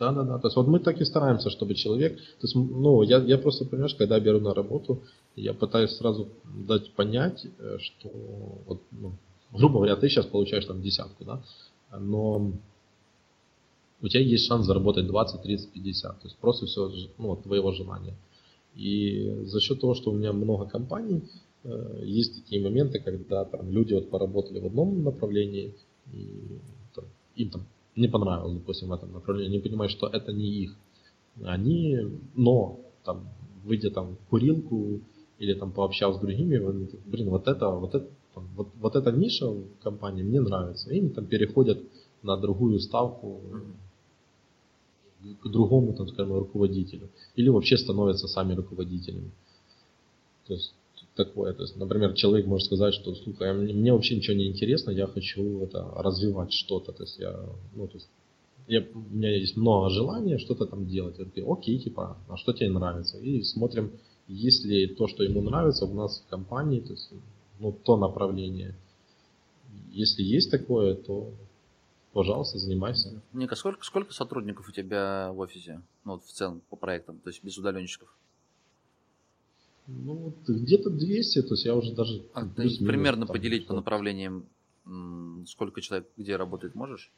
Да, 0.00 0.12
да, 0.12 0.24
да. 0.24 0.38
То 0.38 0.48
есть 0.48 0.56
вот 0.56 0.66
мы 0.66 0.80
так 0.80 1.00
и 1.00 1.04
стараемся, 1.04 1.50
чтобы 1.50 1.74
человек. 1.74 2.16
То 2.16 2.46
есть, 2.46 2.54
ну, 2.56 3.02
я, 3.02 3.18
я 3.18 3.38
просто, 3.38 3.64
понимаешь, 3.64 3.94
когда 3.94 4.18
беру 4.18 4.40
на 4.40 4.52
работу, 4.52 5.02
я 5.36 5.54
пытаюсь 5.54 5.92
сразу 5.92 6.28
дать 6.44 6.92
понять, 6.94 7.46
э, 7.58 7.78
что 7.78 8.08
вот, 8.66 8.82
ну, 8.90 9.12
грубо 9.52 9.74
говоря, 9.74 9.96
ты 9.96 10.08
сейчас 10.08 10.26
получаешь 10.26 10.64
там 10.64 10.82
десятку, 10.82 11.24
да, 11.24 11.42
но 11.98 12.52
у 14.02 14.08
тебя 14.08 14.20
есть 14.20 14.46
шанс 14.46 14.66
заработать 14.66 15.06
20, 15.06 15.42
30, 15.42 15.72
50. 15.72 16.20
То 16.20 16.26
есть 16.26 16.36
просто 16.38 16.66
все 16.66 16.90
ну, 17.18 17.32
от 17.32 17.42
твоего 17.42 17.72
желания. 17.72 18.14
И 18.74 19.42
за 19.44 19.60
счет 19.60 19.80
того, 19.80 19.94
что 19.94 20.10
у 20.10 20.14
меня 20.14 20.32
много 20.32 20.66
компаний, 20.66 21.22
э, 21.64 22.02
есть 22.04 22.42
такие 22.42 22.62
моменты, 22.62 23.00
когда 23.00 23.44
там 23.44 23.70
люди 23.70 23.94
вот 23.94 24.08
поработали 24.08 24.60
в 24.60 24.66
одном 24.66 25.02
направлении, 25.02 25.74
и 26.12 26.58
там, 26.94 27.04
им 27.36 27.50
там 27.50 27.66
не 27.96 28.08
понравилось, 28.08 28.54
допустим, 28.54 28.88
в 28.88 28.92
этом 28.92 29.12
направлении, 29.12 29.50
они 29.50 29.58
понимают, 29.58 29.92
что 29.92 30.06
это 30.06 30.32
не 30.32 30.46
их. 30.46 30.76
Они, 31.44 31.98
но 32.34 32.80
там, 33.04 33.28
выйдя 33.64 33.90
там 33.90 34.16
в 34.16 34.30
курилку 34.30 35.00
или 35.38 35.54
там 35.54 35.72
пообщался 35.72 36.18
с 36.18 36.22
другими, 36.22 36.56
они, 36.56 36.88
блин, 37.06 37.30
вот 37.30 37.48
это, 37.48 37.68
вот 37.70 37.94
это, 37.94 38.06
там, 38.34 38.48
вот, 38.56 38.68
вот 38.80 38.96
эта 38.96 39.12
ниша 39.12 39.48
в 39.48 39.66
компании 39.82 40.22
мне 40.22 40.40
нравится. 40.40 40.90
И 40.90 40.98
они 40.98 41.08
там 41.10 41.26
переходят 41.26 41.78
на 42.22 42.36
другую 42.36 42.80
ставку, 42.80 43.40
к 45.42 45.48
другому, 45.48 45.92
там, 45.92 46.08
скажем, 46.08 46.38
руководителю. 46.38 47.08
Или 47.36 47.48
вообще 47.48 47.76
становятся 47.76 48.28
сами 48.28 48.54
руководителями. 48.54 49.30
То 50.46 50.54
есть 50.54 50.74
такое. 51.14 51.52
То 51.52 51.62
есть, 51.62 51.76
например, 51.76 52.14
человек 52.14 52.46
может 52.46 52.66
сказать, 52.66 52.94
что 52.94 53.14
слушай, 53.14 53.50
а 53.50 53.54
мне, 53.54 53.72
мне 53.74 53.92
вообще 53.92 54.16
ничего 54.16 54.36
не 54.36 54.48
интересно, 54.48 54.90
я 54.90 55.06
хочу 55.06 55.60
это 55.60 55.90
развивать 55.96 56.52
что-то. 56.52 56.92
То 56.92 57.02
есть 57.02 57.18
я, 57.18 57.38
ну, 57.74 57.86
то 57.86 57.94
есть 57.94 58.08
я, 58.66 58.86
у 58.94 59.14
меня 59.14 59.36
есть 59.36 59.56
много 59.56 59.90
желания 59.90 60.38
что-то 60.38 60.66
там 60.66 60.86
делать. 60.86 61.18
Я 61.18 61.24
такой, 61.24 61.44
окей, 61.46 61.78
типа, 61.78 62.16
а 62.28 62.36
что 62.36 62.52
тебе 62.52 62.70
нравится? 62.70 63.18
И 63.18 63.42
смотрим, 63.42 63.92
если 64.28 64.86
то, 64.86 65.08
что 65.08 65.24
ему 65.24 65.42
нравится 65.42 65.86
у 65.86 65.94
нас 65.94 66.20
в 66.20 66.30
компании, 66.30 66.80
то 66.80 66.92
есть, 66.92 67.10
ну, 67.60 67.72
то 67.72 67.96
направление. 67.96 68.74
Если 69.90 70.22
есть 70.22 70.50
такое, 70.50 70.94
то 70.94 71.32
Пожалуйста, 72.12 72.58
занимайся. 72.58 73.22
Ника, 73.32 73.54
сколько, 73.54 73.84
сколько 73.84 74.12
сотрудников 74.12 74.68
у 74.68 74.72
тебя 74.72 75.30
в 75.32 75.38
офисе? 75.38 75.80
Ну, 76.04 76.14
вот 76.14 76.24
в 76.24 76.32
целом 76.32 76.60
по 76.68 76.74
проектам, 76.74 77.20
то 77.20 77.30
есть 77.30 77.44
без 77.44 77.56
удаленщиков? 77.56 78.12
Ну, 79.86 80.32
где-то 80.46 80.90
200, 80.90 81.42
то 81.42 81.54
есть 81.54 81.64
я 81.64 81.74
уже 81.74 81.94
даже... 81.94 82.24
А, 82.34 82.44
плюс, 82.46 82.78
примерно 82.78 83.26
там, 83.26 83.34
поделить 83.34 83.66
по 83.66 83.74
направлениям, 83.74 84.44
сколько 85.46 85.80
человек 85.80 86.08
где 86.16 86.36
работает, 86.36 86.74
можешь? 86.74 87.12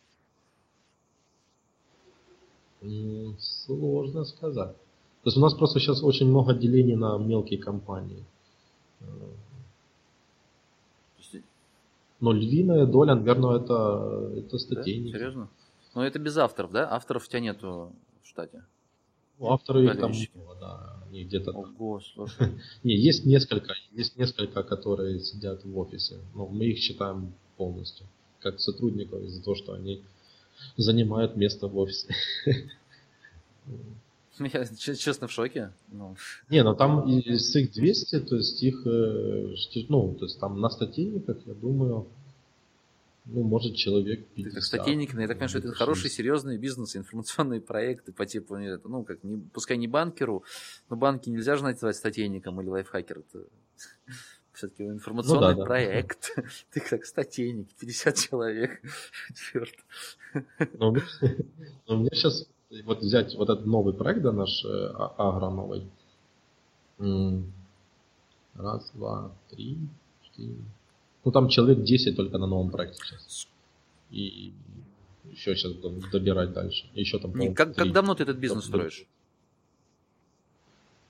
Сложно 3.39 4.25
сказать. 4.25 4.77
То 5.23 5.29
есть 5.29 5.37
у 5.37 5.41
нас 5.41 5.55
просто 5.55 5.81
сейчас 5.81 6.03
очень 6.03 6.27
много 6.27 6.53
делений 6.53 6.97
на 6.97 7.17
мелкие 7.17 7.59
компании. 7.59 8.25
Но 12.23 12.33
львиная 12.33 12.87
доля, 12.87 13.17
наверное, 13.17 13.59
это, 13.59 14.33
это 14.37 14.57
статейники. 14.57 15.13
Да? 15.13 15.19
Серьезно? 15.19 15.49
Но 15.97 16.07
это 16.07 16.21
без 16.21 16.37
авторов, 16.37 16.71
да? 16.71 16.89
Авторов 16.89 17.27
у 17.27 17.29
тебя 17.29 17.41
нету 17.41 17.93
в 18.23 18.29
штате? 18.29 18.63
Ну, 19.41 19.51
авторы 19.51 19.85
их 19.85 19.99
там, 19.99 20.13
да, 20.61 21.03
они 21.09 21.25
где-то 21.25 21.51
Ого, 21.51 22.01
слушай. 22.01 22.53
Не, 22.85 22.95
есть 22.95 23.27
несколько, 23.27 23.75
есть 23.91 24.17
несколько, 24.17 24.63
которые 24.63 25.19
сидят 25.19 25.65
в 25.65 25.77
офисе, 25.77 26.21
но 26.33 26.47
мы 26.47 26.67
их 26.67 26.79
считаем 26.79 27.35
полностью, 27.57 28.07
как 28.39 28.61
сотрудников 28.61 29.21
из-за 29.23 29.43
того, 29.43 29.57
что 29.57 29.73
они 29.73 30.01
занимают 30.77 31.35
место 31.35 31.67
в 31.67 31.77
офисе. 31.77 32.15
Я 34.39 34.65
честно 34.97 35.27
в 35.27 35.33
шоке. 35.33 35.73
Ну. 35.89 36.17
Не, 36.49 36.63
ну 36.63 36.75
там 36.75 37.09
из 37.09 37.55
их 37.55 37.73
200, 37.73 38.21
то 38.21 38.37
есть 38.37 38.63
их, 38.63 38.87
э, 38.87 39.55
ну, 39.89 40.15
то 40.15 40.25
есть 40.25 40.41
там 40.41 40.61
на 40.61 40.71
статейниках, 40.71 41.39
я 41.47 41.55
думаю, 41.55 42.07
ну, 43.25 43.43
может, 43.45 43.77
человек 43.77 44.27
50. 44.35 44.51
Ты 44.51 44.55
как 44.55 44.65
статейник, 44.65 45.15
я 45.15 45.29
так 45.29 45.37
понимаю, 45.37 45.49
что 45.49 45.59
это 45.59 45.73
хороший, 45.73 46.11
серьезный 46.11 46.59
бизнес, 46.59 46.97
информационные 46.97 47.61
проекты 47.61 48.13
по 48.13 48.27
типу, 48.27 48.57
ну, 48.57 49.05
как, 49.05 49.23
не, 49.23 49.39
пускай 49.53 49.77
не 49.77 49.87
банкеру, 49.87 50.43
но 50.89 50.97
банки 50.97 51.29
нельзя 51.29 51.57
же 51.57 51.63
назвать 51.63 51.97
статейником 51.97 52.61
или 52.61 52.69
лайфхакером. 52.69 53.23
Это 53.33 53.45
все-таки 54.53 54.85
информационный 54.85 55.55
ну, 55.55 55.61
да, 55.61 55.65
проект. 55.65 56.33
Да. 56.37 56.43
Ты 56.73 56.81
как 56.81 57.05
статейник, 57.05 57.69
50 57.79 58.17
человек. 58.17 58.81
Черт. 59.53 59.75
Ну, 60.79 60.97
у 61.87 61.97
меня 61.97 62.11
сейчас 62.13 62.49
вот 62.85 63.01
взять 63.01 63.35
вот 63.37 63.51
этот 63.51 63.67
новый 63.67 63.95
проект, 63.95 64.23
да, 64.23 64.33
наш 64.33 64.65
э, 64.65 64.87
агроновый. 65.19 65.89
Раз, 68.55 68.91
два, 68.95 69.33
три, 69.51 69.79
четыре. 70.23 70.57
Ну 71.25 71.33
там 71.33 71.49
человек 71.49 71.83
10 71.83 72.17
только 72.17 72.39
на 72.39 72.47
новом 72.47 72.71
проекте 72.71 73.03
сейчас. 73.05 73.49
И 74.11 74.53
еще 75.31 75.55
сейчас 75.57 75.73
добирать 76.13 76.53
дальше. 76.53 76.89
Еще 76.95 77.19
там, 77.19 77.35
Не, 77.37 77.55
как, 77.55 77.75
как 77.75 77.93
давно 77.93 78.15
ты 78.15 78.25
этот 78.25 78.37
бизнес 78.37 78.65
строишь? 78.67 79.07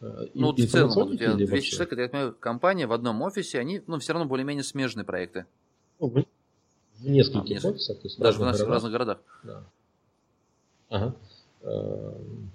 Э, 0.01 0.27
ну, 0.35 0.49
вот 0.49 0.59
в 0.59 0.71
целом, 0.71 0.91
вот 0.91 1.11
у 1.11 1.17
тебя 1.17 1.35
200 1.35 1.71
человек, 1.71 1.93
это, 1.93 2.03
я 2.03 2.09
понимаю, 2.09 2.37
компания 2.39 2.87
в 2.87 2.93
одном 2.93 3.23
офисе, 3.23 3.59
они, 3.59 3.83
ну, 3.87 3.99
все 3.99 4.13
равно 4.13 4.29
более-менее 4.29 4.65
смежные 4.65 5.05
проекты. 5.05 5.47
Ну, 5.99 6.09
в, 6.09 6.25
в 6.99 7.09
нескольких 7.09 7.65
а, 7.65 7.69
офисах. 7.69 7.99
То 7.99 8.07
есть 8.07 8.19
Даже 8.19 8.39
в, 8.39 8.43
в 8.43 8.69
разных 8.69 8.93
городах. 8.93 9.19
Да. 9.43 9.65
Ага. 10.89 11.17
Эм, 11.63 12.51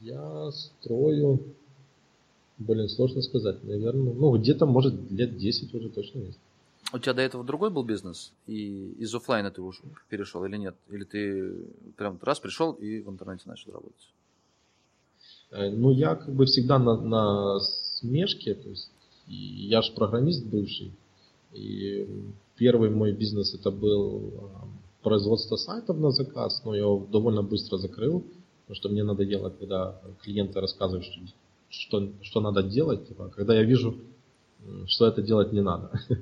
я 0.00 0.50
строю, 0.50 1.40
блин, 2.58 2.88
сложно 2.88 3.22
сказать, 3.22 3.62
наверное, 3.62 4.12
ну 4.12 4.36
где-то 4.36 4.66
может 4.66 4.94
лет 5.10 5.36
10 5.36 5.72
уже 5.74 5.88
точно 5.90 6.18
есть. 6.20 6.38
У 6.92 6.98
тебя 6.98 7.14
до 7.14 7.22
этого 7.22 7.44
другой 7.44 7.70
был 7.70 7.84
бизнес, 7.84 8.32
и 8.46 8.92
из 8.98 9.14
офлайна 9.14 9.50
ты 9.50 9.62
уже 9.62 9.80
перешел 10.10 10.44
или 10.44 10.56
нет? 10.56 10.74
Или 10.90 11.04
ты 11.04 11.54
прям 11.96 12.18
раз 12.20 12.40
пришел 12.40 12.72
и 12.72 13.00
в 13.00 13.08
интернете 13.08 13.44
начал 13.46 13.72
работать? 13.72 14.08
Э, 15.52 15.70
ну, 15.70 15.90
я 15.90 16.16
как 16.16 16.34
бы 16.34 16.44
всегда 16.46 16.78
на, 16.78 17.00
на 17.00 17.60
смешке, 17.60 18.54
то 18.54 18.68
есть 18.68 18.90
я 19.26 19.80
же 19.82 19.92
программист 19.92 20.44
бывший, 20.44 20.92
и 21.52 22.06
первый 22.56 22.90
мой 22.90 23.12
бизнес 23.12 23.54
это 23.54 23.70
был 23.70 24.32
производство 25.02 25.56
сайтов 25.56 25.98
на 25.98 26.10
заказ, 26.10 26.62
но 26.64 26.74
я 26.74 26.82
его 26.82 27.06
довольно 27.10 27.42
быстро 27.42 27.78
закрыл, 27.78 28.24
потому 28.62 28.76
что 28.76 28.88
мне 28.88 29.04
надоело, 29.04 29.50
когда 29.50 30.00
клиенты 30.22 30.60
рассказывают, 30.60 31.04
что, 31.04 31.20
что, 31.68 32.08
что 32.22 32.40
надо 32.40 32.62
делать, 32.62 33.08
типа, 33.08 33.28
когда 33.34 33.54
я 33.54 33.64
вижу, 33.64 33.96
что 34.86 35.06
это 35.06 35.22
делать 35.22 35.52
не 35.52 35.60
надо. 35.60 35.90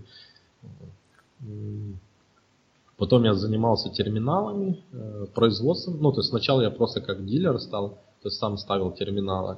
Потом 2.96 3.24
я 3.24 3.34
занимался 3.34 3.88
терминалами, 3.88 4.84
э, 4.92 5.26
производством. 5.34 6.02
Ну, 6.02 6.12
то 6.12 6.18
есть 6.20 6.28
сначала 6.28 6.60
я 6.60 6.70
просто 6.70 7.00
как 7.00 7.24
дилер 7.24 7.58
стал, 7.58 7.98
то 8.20 8.28
есть 8.28 8.36
сам 8.36 8.58
ставил 8.58 8.92
терминалы. 8.92 9.56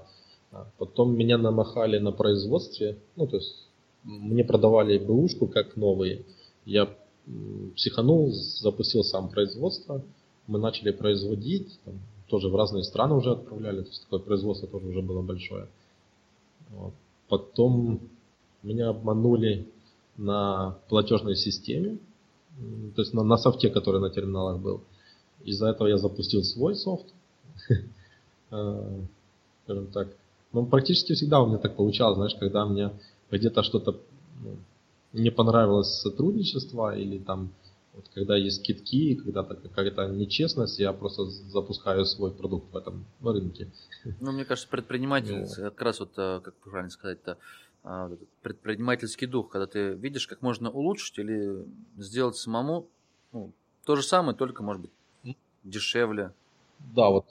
А 0.52 0.66
потом 0.78 1.16
меня 1.16 1.38
намахали 1.38 1.98
на 1.98 2.12
производстве. 2.12 2.98
Ну, 3.16 3.26
то 3.26 3.36
есть 3.38 3.66
мне 4.04 4.44
продавали 4.44 4.96
бэушку 4.98 5.48
как 5.48 5.76
новые. 5.76 6.24
Я 6.64 6.88
психанул, 7.76 8.32
запустил 8.32 9.04
сам 9.04 9.28
производство. 9.28 10.02
Мы 10.46 10.58
начали 10.58 10.90
производить, 10.90 11.78
там, 11.84 11.94
тоже 12.28 12.48
в 12.48 12.56
разные 12.56 12.82
страны 12.82 13.14
уже 13.14 13.32
отправляли, 13.32 13.82
то 13.82 13.88
есть 13.88 14.02
такое 14.04 14.20
производство 14.20 14.68
тоже 14.68 14.86
уже 14.86 15.02
было 15.02 15.22
большое. 15.22 15.68
Вот. 16.70 16.94
Потом 17.28 18.00
меня 18.62 18.88
обманули 18.88 19.68
на 20.16 20.78
платежной 20.88 21.36
системе, 21.36 21.98
то 22.94 23.02
есть 23.02 23.14
на, 23.14 23.22
на 23.22 23.36
софте, 23.38 23.70
который 23.70 24.00
на 24.00 24.10
терминалах 24.10 24.60
был. 24.60 24.82
Из-за 25.44 25.68
этого 25.68 25.88
я 25.88 25.98
запустил 25.98 26.42
свой 26.42 26.74
софт. 26.74 27.06
Э, 28.54 29.00
скажем 29.64 29.86
так. 29.86 30.08
Ну, 30.52 30.66
практически 30.66 31.14
всегда 31.14 31.40
у 31.40 31.46
меня 31.46 31.56
так 31.56 31.74
получалось, 31.74 32.16
знаешь, 32.16 32.34
когда 32.38 32.66
мне 32.66 32.90
где-то 33.30 33.62
что-то 33.62 33.98
не 35.12 35.30
понравилось 35.30 36.00
сотрудничество 36.00 36.96
или 36.96 37.18
там 37.18 37.50
вот 37.94 38.08
когда 38.14 38.36
есть 38.36 38.62
скидки, 38.62 39.16
когда-то 39.16 39.54
какая-то 39.54 40.08
нечестность, 40.08 40.78
я 40.78 40.92
просто 40.94 41.26
запускаю 41.26 42.06
свой 42.06 42.30
продукт 42.30 42.72
в 42.72 42.76
этом 42.76 43.04
рынке. 43.22 43.70
Ну, 44.20 44.32
мне 44.32 44.46
кажется, 44.46 44.68
предприниматель, 44.70 45.46
как 45.54 45.82
раз 45.82 46.00
вот, 46.00 46.12
э, 46.16 46.40
как 46.42 46.54
правильно 46.54 46.90
сказать-то, 46.90 47.36
а, 47.84 48.10
предпринимательский 48.42 49.26
дух, 49.26 49.50
когда 49.50 49.66
ты 49.66 49.90
видишь, 49.90 50.26
как 50.26 50.40
можно 50.40 50.70
улучшить 50.70 51.18
или 51.18 51.66
сделать 51.98 52.36
самому 52.36 52.86
ну, 53.32 53.52
то 53.84 53.96
же 53.96 54.02
самое, 54.02 54.36
только, 54.36 54.62
может 54.62 54.82
быть, 54.82 55.36
дешевле. 55.64 56.32
Да, 56.94 57.10
вот 57.10 57.26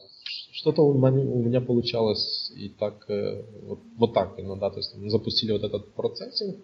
что-то 0.52 0.84
у 0.84 0.94
меня 0.94 1.62
получалось 1.62 2.52
и 2.56 2.70
так, 2.70 3.10
э, 3.10 3.44
вот, 3.64 3.80
вот 3.98 4.14
так 4.14 4.40
иногда, 4.40 4.70
то 4.70 4.78
есть 4.78 4.96
мы 4.96 5.10
запустили 5.10 5.52
вот 5.52 5.64
этот 5.64 5.92
процессинг, 5.94 6.58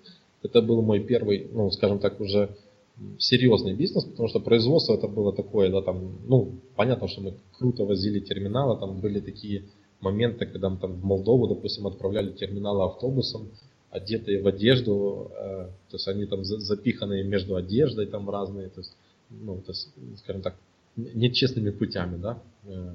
это 0.44 0.62
был 0.62 0.82
мой 0.82 1.00
первый, 1.00 1.50
ну, 1.52 1.70
скажем 1.72 2.00
так, 2.00 2.20
уже 2.20 2.56
серьезный 3.20 3.74
бизнес, 3.74 4.06
потому 4.06 4.28
что 4.28 4.40
производство 4.40 4.94
это 4.94 5.08
было 5.08 5.34
такое, 5.34 5.70
да, 5.70 5.82
там, 5.82 6.18
ну, 6.28 6.54
понятно, 6.76 7.08
что 7.08 7.22
мы 7.22 7.34
круто 7.58 7.84
возили 7.86 8.20
терминалы, 8.20 8.80
там 8.80 9.00
были 9.00 9.20
такие 9.20 9.66
моменты, 10.02 10.46
когда 10.46 10.70
мы 10.70 10.78
там 10.78 10.94
в 10.94 11.04
Молдову, 11.04 11.48
допустим, 11.48 11.88
отправляли 11.88 12.32
терминалы 12.32 12.86
автобусом, 12.86 13.50
одетые 13.90 14.42
в 14.42 14.48
одежду, 14.48 15.32
э, 15.32 15.70
то 15.90 15.96
есть 15.96 16.08
они 16.08 16.26
там 16.26 16.44
запиханные 16.44 17.24
между 17.24 17.56
одеждой 17.56 18.08
там 18.08 18.30
разные, 18.30 18.70
то 18.70 18.82
есть, 18.82 18.96
ну, 19.30 19.58
то 19.58 19.72
есть, 19.72 19.90
скажем 20.20 20.42
так, 20.42 20.56
нечестными 20.96 21.70
путями, 21.70 22.18
да. 22.18 22.42
Э, 22.66 22.94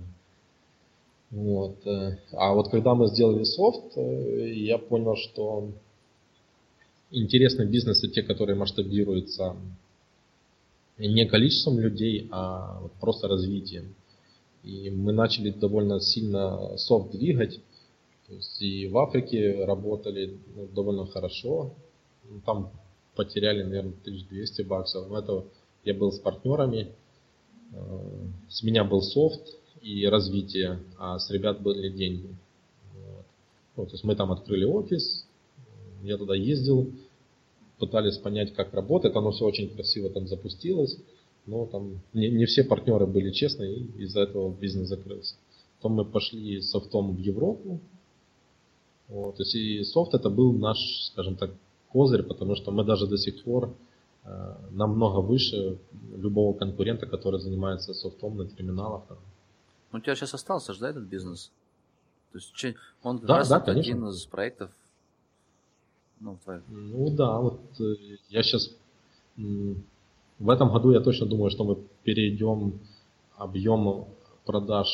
вот. 1.30 1.86
Э, 1.86 2.18
а 2.32 2.54
вот 2.54 2.70
когда 2.70 2.94
мы 2.94 3.06
сделали 3.06 3.44
софт, 3.44 3.96
я 3.96 4.78
понял, 4.78 5.16
что 5.16 5.70
интересные 7.12 7.68
бизнесы 7.68 8.08
те, 8.08 8.22
которые 8.22 8.56
масштабируются 8.56 9.56
не 10.98 11.26
количеством 11.26 11.78
людей, 11.78 12.28
а 12.30 12.82
просто 13.00 13.28
развитием. 13.28 13.94
И 14.62 14.90
мы 14.90 15.12
начали 15.12 15.50
довольно 15.50 16.00
сильно 16.00 16.76
софт 16.76 17.12
двигать, 17.12 17.60
то 18.32 18.36
есть 18.36 18.62
и 18.62 18.86
в 18.86 18.96
Африке 18.96 19.64
работали 19.64 20.38
ну, 20.56 20.66
довольно 20.68 21.06
хорошо. 21.06 21.74
Ну, 22.24 22.40
там 22.46 22.72
потеряли, 23.14 23.62
наверное, 23.62 23.92
1200 24.00 24.62
баксов. 24.62 25.08
Но 25.10 25.18
это 25.18 25.44
я 25.84 25.92
был 25.92 26.12
с 26.12 26.18
партнерами. 26.18 26.92
Э, 27.72 28.26
с 28.48 28.62
меня 28.62 28.84
был 28.84 29.02
софт 29.02 29.42
и 29.82 30.06
развитие, 30.06 30.78
а 30.98 31.18
с 31.18 31.30
ребят 31.30 31.60
были 31.60 31.90
деньги. 31.90 32.34
Вот. 32.94 33.26
Ну, 33.76 33.84
то 33.86 33.92
есть 33.92 34.04
мы 34.04 34.14
там 34.14 34.32
открыли 34.32 34.64
офис, 34.64 35.26
я 36.02 36.18
туда 36.18 36.34
ездил, 36.34 36.90
пытались 37.78 38.18
понять, 38.18 38.54
как 38.54 38.74
работает. 38.74 39.16
Оно 39.16 39.30
все 39.30 39.44
очень 39.44 39.68
красиво 39.74 40.10
там 40.10 40.26
запустилось. 40.26 40.98
Но 41.46 41.66
там 41.66 42.00
не, 42.12 42.30
не 42.30 42.46
все 42.46 42.62
партнеры 42.62 43.06
были 43.06 43.32
честны, 43.32 43.64
и 43.64 44.02
из-за 44.04 44.20
этого 44.20 44.52
бизнес 44.52 44.88
закрылся. 44.88 45.34
Потом 45.78 45.94
мы 45.94 46.04
пошли 46.04 46.60
софтом 46.60 47.16
в 47.16 47.18
Европу, 47.18 47.80
вот, 49.12 49.36
то 49.36 49.42
есть 49.42 49.54
и 49.54 49.84
софт 49.84 50.14
это 50.14 50.30
был 50.30 50.52
наш, 50.54 50.78
скажем 51.12 51.36
так, 51.36 51.50
козырь, 51.90 52.22
потому 52.22 52.54
что 52.56 52.70
мы 52.70 52.82
даже 52.82 53.06
до 53.06 53.18
сих 53.18 53.44
пор 53.44 53.74
э, 54.24 54.54
намного 54.70 55.20
выше 55.20 55.78
любого 56.16 56.56
конкурента, 56.56 57.04
который 57.06 57.38
занимается 57.38 57.92
софтом 57.92 58.38
на 58.38 58.46
терминалах. 58.46 59.02
Там. 59.08 59.18
У 59.92 60.00
тебя 60.00 60.14
сейчас 60.14 60.32
остался 60.32 60.72
же, 60.72 60.80
да, 60.80 60.90
этот 60.90 61.04
бизнес? 61.04 61.50
То 62.32 62.38
есть 62.38 62.76
он 63.02 63.18
как 63.18 63.28
да, 63.28 63.36
раз 63.36 63.48
да, 63.50 63.58
один 63.58 64.08
из 64.08 64.24
проектов 64.24 64.70
ну. 66.22 66.38
Ну 66.68 67.10
да, 67.10 67.38
вот 67.38 67.60
э, 67.80 67.94
я 68.28 68.42
сейчас 68.42 68.70
в 70.38 70.50
этом 70.50 70.72
году 70.72 70.92
я 70.92 71.00
точно 71.00 71.26
думаю, 71.26 71.50
что 71.50 71.64
мы 71.64 71.76
перейдем 72.04 72.80
объем 73.36 74.06
продаж 74.44 74.88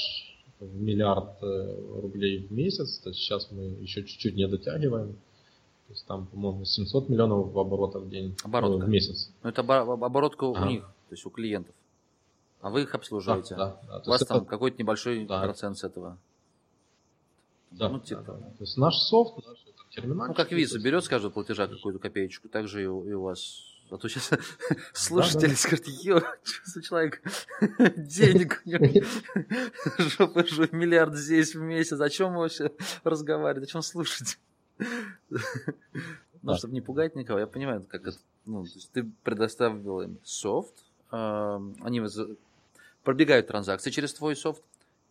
в 0.61 0.81
миллиард 0.81 1.43
э, 1.43 2.01
рублей 2.01 2.47
в 2.47 2.53
месяц. 2.53 2.99
То 2.99 3.11
есть 3.11 3.21
сейчас 3.21 3.51
мы 3.51 3.65
еще 3.81 4.05
чуть-чуть 4.05 4.37
не 4.37 4.47
дотягиваем. 4.49 5.13
То 5.87 5.93
есть 5.93 6.07
там, 6.07 6.27
по-моему, 6.27 6.65
700 6.65 7.09
миллионов 7.09 7.57
оборотов 7.57 8.05
в 8.05 8.11
день 8.11 8.37
Оборотка. 8.45 8.85
в 8.85 8.89
месяц. 8.89 9.31
Ну, 9.43 9.49
это 9.49 9.63
оборотка 9.63 10.45
у 10.45 10.67
них, 10.67 10.83
то 10.83 11.15
есть 11.15 11.25
у 11.25 11.31
клиентов. 11.31 11.75
А 12.61 12.71
вы 12.71 12.83
их 12.83 12.95
обслуживаете. 12.95 13.57
Да, 13.57 13.81
да, 13.87 13.99
да. 14.01 14.03
У 14.05 14.11
вас 14.11 14.25
там 14.27 14.39
это... 14.39 14.47
какой-то 14.47 14.77
небольшой 14.79 15.25
да. 15.25 15.41
процент 15.41 15.79
с 15.79 15.85
этого. 15.85 16.19
Да, 17.71 17.89
ну, 17.89 18.01
типа. 18.01 18.23
да, 18.27 18.33
да. 18.35 18.47
То 18.51 18.65
есть 18.65 18.77
наш 18.77 18.97
софт, 18.97 19.37
наш 19.47 19.59
терминал. 20.01 20.29
Ну, 20.29 20.35
как 20.35 20.53
виза 20.53 20.79
берет 20.79 21.05
с 21.05 21.09
каждого 21.09 21.31
платежа 21.31 21.67
какую-то 21.67 21.99
копеечку, 21.99 22.49
так 22.49 22.69
же 22.69 22.83
и 22.83 22.87
у, 22.87 23.05
и 23.05 23.13
у 23.13 23.23
вас. 23.23 23.65
А 23.91 23.97
то 23.97 24.09
сейчас 24.09 24.31
слушатели 24.93 25.51
да, 25.51 25.57
скажут, 25.57 25.87
ё, 25.87 26.21
что 26.43 26.71
за 26.71 26.83
человек, 26.83 27.23
денег 27.97 28.63
у 28.65 28.69
него, 28.69 29.07
жопа 29.99 30.45
жу, 30.47 30.69
миллиард 30.73 31.17
здесь 31.17 31.55
в 31.55 31.61
месяц, 31.61 31.99
о 31.99 32.11
чем 32.11 32.35
вообще 32.35 32.71
разговаривать, 33.03 33.69
о 33.69 33.73
чем 33.73 33.83
слушать? 33.83 34.39
Ну, 36.43 36.57
чтобы 36.57 36.75
не 36.75 36.83
пугать 36.83 37.17
никого, 37.17 37.39
я 37.39 37.47
понимаю, 37.47 37.83
как 37.89 38.07
это, 38.07 38.19
ну, 38.45 38.65
то 38.65 38.71
есть 38.75 38.93
ты 38.93 39.11
предоставил 39.23 40.03
им 40.03 40.19
софт, 40.23 40.75
они 41.11 42.03
пробегают 43.03 43.47
транзакции 43.47 43.91
через 43.91 44.13
твой 44.13 44.37
софт, 44.37 44.63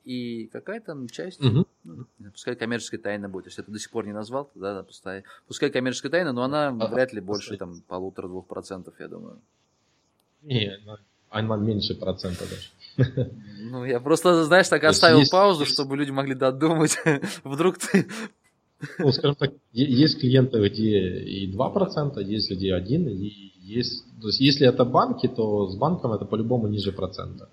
и 0.08 0.48
какая-то 0.48 0.96
часть, 1.12 1.44
угу. 1.44 1.66
ну, 1.84 2.06
пускай 2.32 2.56
коммерческая 2.56 3.02
тайна 3.02 3.28
будет, 3.28 3.48
если 3.48 3.62
ты 3.62 3.72
до 3.74 3.78
сих 3.78 3.92
пор 3.92 4.06
не 4.06 4.14
назвал, 4.14 4.50
да, 4.56 4.82
пускай, 4.84 5.24
пускай 5.48 5.70
коммерческая 5.70 6.10
тайна, 6.10 6.32
но 6.32 6.44
она 6.44 6.70
а, 6.70 6.88
вряд 6.88 7.12
ли 7.12 7.20
больше 7.20 7.58
там 7.58 7.82
полутора-двух 7.90 8.48
процентов, 8.48 8.94
я 9.00 9.10
думаю. 9.10 9.42
Не, 10.44 10.80
она 11.30 11.58
меньше 11.58 11.94
процента 11.96 12.46
даже. 12.46 13.32
Ну, 13.60 13.84
я 13.84 14.00
просто, 14.00 14.46
знаешь, 14.46 14.70
так 14.70 14.86
оставил 14.86 15.20
есть, 15.20 15.32
паузу, 15.32 15.64
есть... 15.64 15.74
чтобы 15.74 15.98
люди 15.98 16.12
могли 16.12 16.36
додумать. 16.36 16.98
Вдруг 17.44 17.78
ты... 17.78 18.08
Ну, 19.00 19.12
скажем 19.12 19.36
так, 19.36 19.52
есть 19.74 20.22
клиенты, 20.22 20.66
где 20.70 21.20
и 21.20 21.54
2%, 21.54 22.24
есть 22.24 22.50
где 22.50 22.78
1%, 22.78 23.10
и 23.10 23.54
есть... 23.60 24.06
То 24.22 24.28
есть, 24.28 24.40
если 24.40 24.68
это 24.68 24.86
банки, 24.86 25.28
то 25.28 25.68
с 25.68 25.76
банком 25.76 26.14
это 26.14 26.24
по-любому 26.24 26.68
ниже 26.68 26.94
процента. 26.94 27.50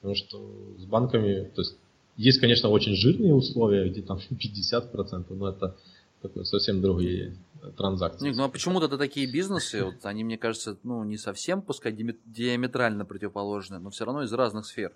Потому 0.00 0.14
что 0.14 0.38
с 0.78 0.84
банками, 0.84 1.50
то 1.54 1.60
есть 1.60 1.76
есть, 2.16 2.40
конечно, 2.40 2.68
очень 2.68 2.94
жирные 2.94 3.34
условия, 3.34 3.88
где 3.88 4.02
там 4.02 4.18
50%, 4.30 5.24
но 5.30 5.48
это 5.48 5.76
такое 6.22 6.44
совсем 6.44 6.80
другие 6.80 7.36
транзакции. 7.76 8.28
Ник, 8.28 8.36
ну 8.36 8.44
а 8.44 8.48
почему-то 8.48 8.88
такие 8.96 9.30
бизнесы, 9.30 9.84
вот, 9.84 10.04
они, 10.04 10.24
мне 10.24 10.38
кажется, 10.38 10.76
ну 10.82 11.04
не 11.04 11.16
совсем, 11.16 11.62
пускай 11.62 11.92
диаметрально 11.92 13.04
противоположны, 13.04 13.78
но 13.78 13.90
все 13.90 14.04
равно 14.04 14.22
из 14.22 14.32
разных 14.32 14.66
сфер 14.66 14.92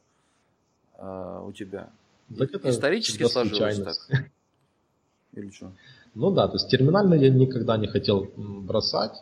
э, 0.99 1.43
у 1.47 1.53
тебя. 1.53 1.91
Так 2.37 2.55
это 2.55 2.71
Исторически 2.71 3.25
сложилось 3.25 3.79
так? 3.79 3.97
Или 5.35 5.51
что? 5.51 5.73
Ну 6.15 6.31
да, 6.31 6.47
то 6.49 6.55
есть 6.55 6.69
терминально 6.69 7.15
я 7.15 7.29
никогда 7.29 7.77
не 7.77 7.87
хотел 7.87 8.31
бросать. 8.37 9.17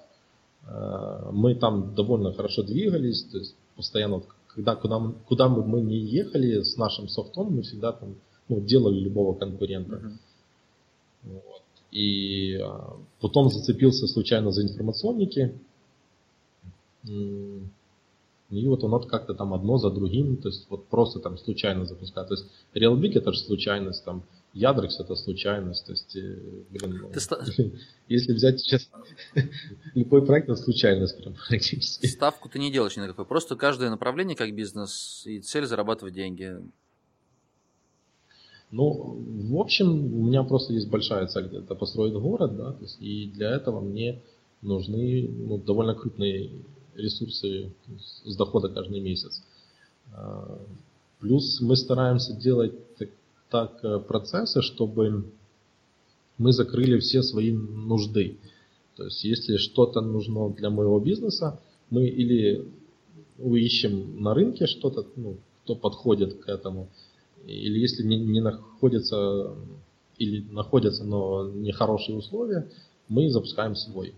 А, 0.66 1.30
мы 1.32 1.54
там 1.54 1.94
довольно 1.94 2.32
хорошо 2.32 2.62
двигались, 2.62 3.24
то 3.24 3.38
есть 3.38 3.56
постоянно 3.76 4.22
когда 4.54 4.76
куда, 4.76 4.98
мы, 4.98 5.14
куда 5.26 5.48
бы 5.48 5.64
мы 5.64 5.80
не 5.80 5.98
ехали 5.98 6.62
с 6.62 6.76
нашим 6.76 7.08
софтом, 7.08 7.54
мы 7.54 7.62
всегда 7.62 7.92
там 7.92 8.16
ну, 8.48 8.60
делали 8.60 8.98
любого 9.00 9.34
конкурента. 9.34 9.96
Uh-huh. 9.96 10.12
Вот. 11.24 11.62
И 11.90 12.56
а, 12.56 12.96
потом 13.20 13.50
зацепился 13.50 14.06
случайно 14.06 14.50
за 14.50 14.62
информационники. 14.62 15.58
И 17.04 18.66
вот 18.66 18.84
он 18.84 18.90
вот 18.90 19.06
как-то 19.06 19.34
там 19.34 19.54
одно 19.54 19.78
за 19.78 19.90
другим, 19.90 20.36
то 20.36 20.48
есть 20.48 20.66
вот 20.68 20.86
просто 20.86 21.20
там 21.20 21.38
случайно 21.38 21.86
запускает. 21.86 22.28
То 22.28 22.34
есть 22.34 22.46
RealBig 22.74 23.18
это 23.18 23.32
же 23.32 23.38
случайность, 23.40 24.04
там 24.04 24.22
Ядрекс 24.54 25.00
это 25.00 25.14
случайность, 25.14 25.86
то 25.86 25.92
есть, 25.92 26.14
э, 26.14 26.38
блин, 26.70 27.06
ты 27.12 27.72
если 28.08 28.34
взять 28.34 28.60
сейчас 28.60 28.90
любой 29.94 30.26
проект, 30.26 30.48
это 30.48 30.60
случайность 30.60 31.16
прям 31.18 31.34
практически. 31.48 32.06
Ставку 32.06 32.48
ты 32.48 32.58
не 32.58 32.70
делаешь 32.70 32.96
никакой, 32.96 33.24
просто 33.24 33.56
каждое 33.56 33.88
направление 33.88 34.36
как 34.36 34.54
бизнес 34.54 35.22
и 35.24 35.40
цель 35.40 35.66
зарабатывать 35.66 36.14
деньги. 36.14 36.56
Ну, 38.70 39.22
в 39.50 39.56
общем, 39.58 39.90
у 39.90 40.26
меня 40.26 40.42
просто 40.42 40.72
есть 40.72 40.88
большая 40.88 41.26
цель, 41.26 41.54
это 41.56 41.74
построить 41.74 42.14
город, 42.14 42.56
да, 42.56 42.72
то 42.72 42.82
есть, 42.82 43.00
и 43.00 43.28
для 43.28 43.50
этого 43.50 43.80
мне 43.80 44.22
нужны 44.60 45.28
ну, 45.28 45.58
довольно 45.58 45.94
крупные 45.94 46.50
ресурсы 46.94 47.72
с 48.24 48.36
дохода 48.36 48.68
каждый 48.68 49.00
месяц. 49.00 49.42
А, 50.14 50.58
плюс 51.20 51.60
мы 51.60 51.76
стараемся 51.76 52.34
делать 52.34 52.91
так 53.52 53.84
э, 53.84 53.98
процессы, 54.00 54.62
чтобы 54.62 55.30
мы 56.38 56.52
закрыли 56.52 56.98
все 56.98 57.22
свои 57.22 57.52
нужды. 57.52 58.38
То 58.96 59.04
есть, 59.04 59.22
если 59.24 59.58
что-то 59.58 60.00
нужно 60.00 60.50
для 60.50 60.70
моего 60.70 60.98
бизнеса, 60.98 61.60
мы 61.90 62.06
или 62.06 62.66
ищем 63.38 64.22
на 64.22 64.34
рынке 64.34 64.66
что-то, 64.66 65.06
ну, 65.16 65.36
кто 65.64 65.76
подходит 65.76 66.42
к 66.42 66.48
этому, 66.48 66.88
или 67.46 67.78
если 67.78 68.02
не, 68.02 68.18
не 68.18 68.40
находится, 68.40 69.54
или 70.18 70.44
находятся, 70.50 71.04
но 71.04 71.50
нехорошие 71.50 72.16
условия, 72.16 72.68
мы 73.08 73.30
запускаем 73.30 73.76
свой. 73.76 74.14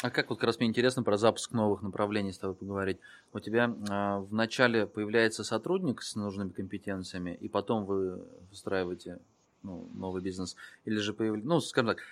А 0.00 0.10
как 0.10 0.30
вот 0.30 0.38
как 0.38 0.46
раз 0.46 0.58
мне 0.60 0.68
интересно 0.68 1.02
про 1.02 1.16
запуск 1.16 1.50
новых 1.52 1.82
направлений 1.82 2.32
с 2.32 2.38
тобой 2.38 2.54
поговорить. 2.54 2.98
У 3.32 3.40
тебя 3.40 3.64
э, 3.64 4.18
в 4.20 4.32
начале 4.32 4.86
появляется 4.86 5.42
сотрудник 5.42 6.02
с 6.02 6.14
нужными 6.14 6.50
компетенциями, 6.50 7.36
и 7.40 7.48
потом 7.48 7.84
вы 7.84 8.24
выстраиваете 8.48 9.18
ну, 9.64 9.88
новый 9.94 10.22
бизнес. 10.22 10.54
Или 10.84 10.98
же 10.98 11.12
появляется, 11.12 11.48
ну, 11.48 11.60
скажем 11.60 11.88
так, 11.88 12.02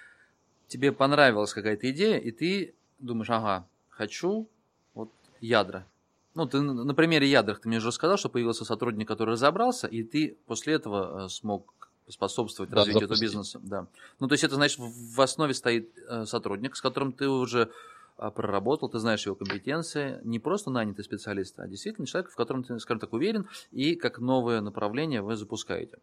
тебе 0.66 0.91
понравилась 0.91 1.55
какая-то 1.55 1.89
идея, 1.93 2.18
и 2.18 2.32
ты 2.32 2.74
думаешь, 2.99 3.30
ага, 3.30 3.68
хочу 3.89 4.49
вот 4.95 5.12
ядра. 5.41 5.87
Ну, 6.34 6.47
ты 6.47 6.61
на 6.61 6.93
примере 6.93 7.28
ядрах 7.30 7.61
ты 7.61 7.68
мне 7.68 7.78
уже 7.78 7.93
сказал, 7.93 8.16
что 8.16 8.28
появился 8.28 8.64
сотрудник, 8.64 9.07
который 9.07 9.30
разобрался, 9.30 9.87
и 9.87 10.03
ты 10.03 10.37
после 10.47 10.74
этого 10.74 11.26
э, 11.26 11.28
смог 11.28 11.72
способствовать 12.09 12.70
да, 12.70 12.76
развитию 12.76 13.09
запустить. 13.09 13.28
этого 13.28 13.40
бизнеса. 13.40 13.61
Да. 13.62 13.86
Ну, 14.20 14.28
то 14.28 14.34
есть 14.34 14.44
это 14.44 14.54
значит, 14.54 14.78
в 14.78 15.20
основе 15.20 15.54
стоит 15.54 15.90
э, 16.09 16.24
сотрудник, 16.24 16.76
с 16.76 16.80
которым 16.80 17.12
ты 17.12 17.28
уже 17.28 17.70
а, 18.16 18.30
проработал, 18.30 18.88
ты 18.88 18.98
знаешь 18.98 19.26
его 19.26 19.34
компетенции, 19.34 20.20
не 20.24 20.38
просто 20.38 20.70
нанятый 20.70 21.04
специалист, 21.04 21.59
а 21.59 21.66
действительно 21.66 22.07
человек, 22.07 22.30
в 22.30 22.34
котором 22.34 22.64
ты, 22.64 22.78
скажем 22.80 23.00
так, 23.00 23.12
уверен, 23.12 23.46
и 23.72 23.94
как 23.94 24.18
новое 24.18 24.61
направление 24.62 25.20
вы 25.20 25.36
запускаете. 25.36 25.98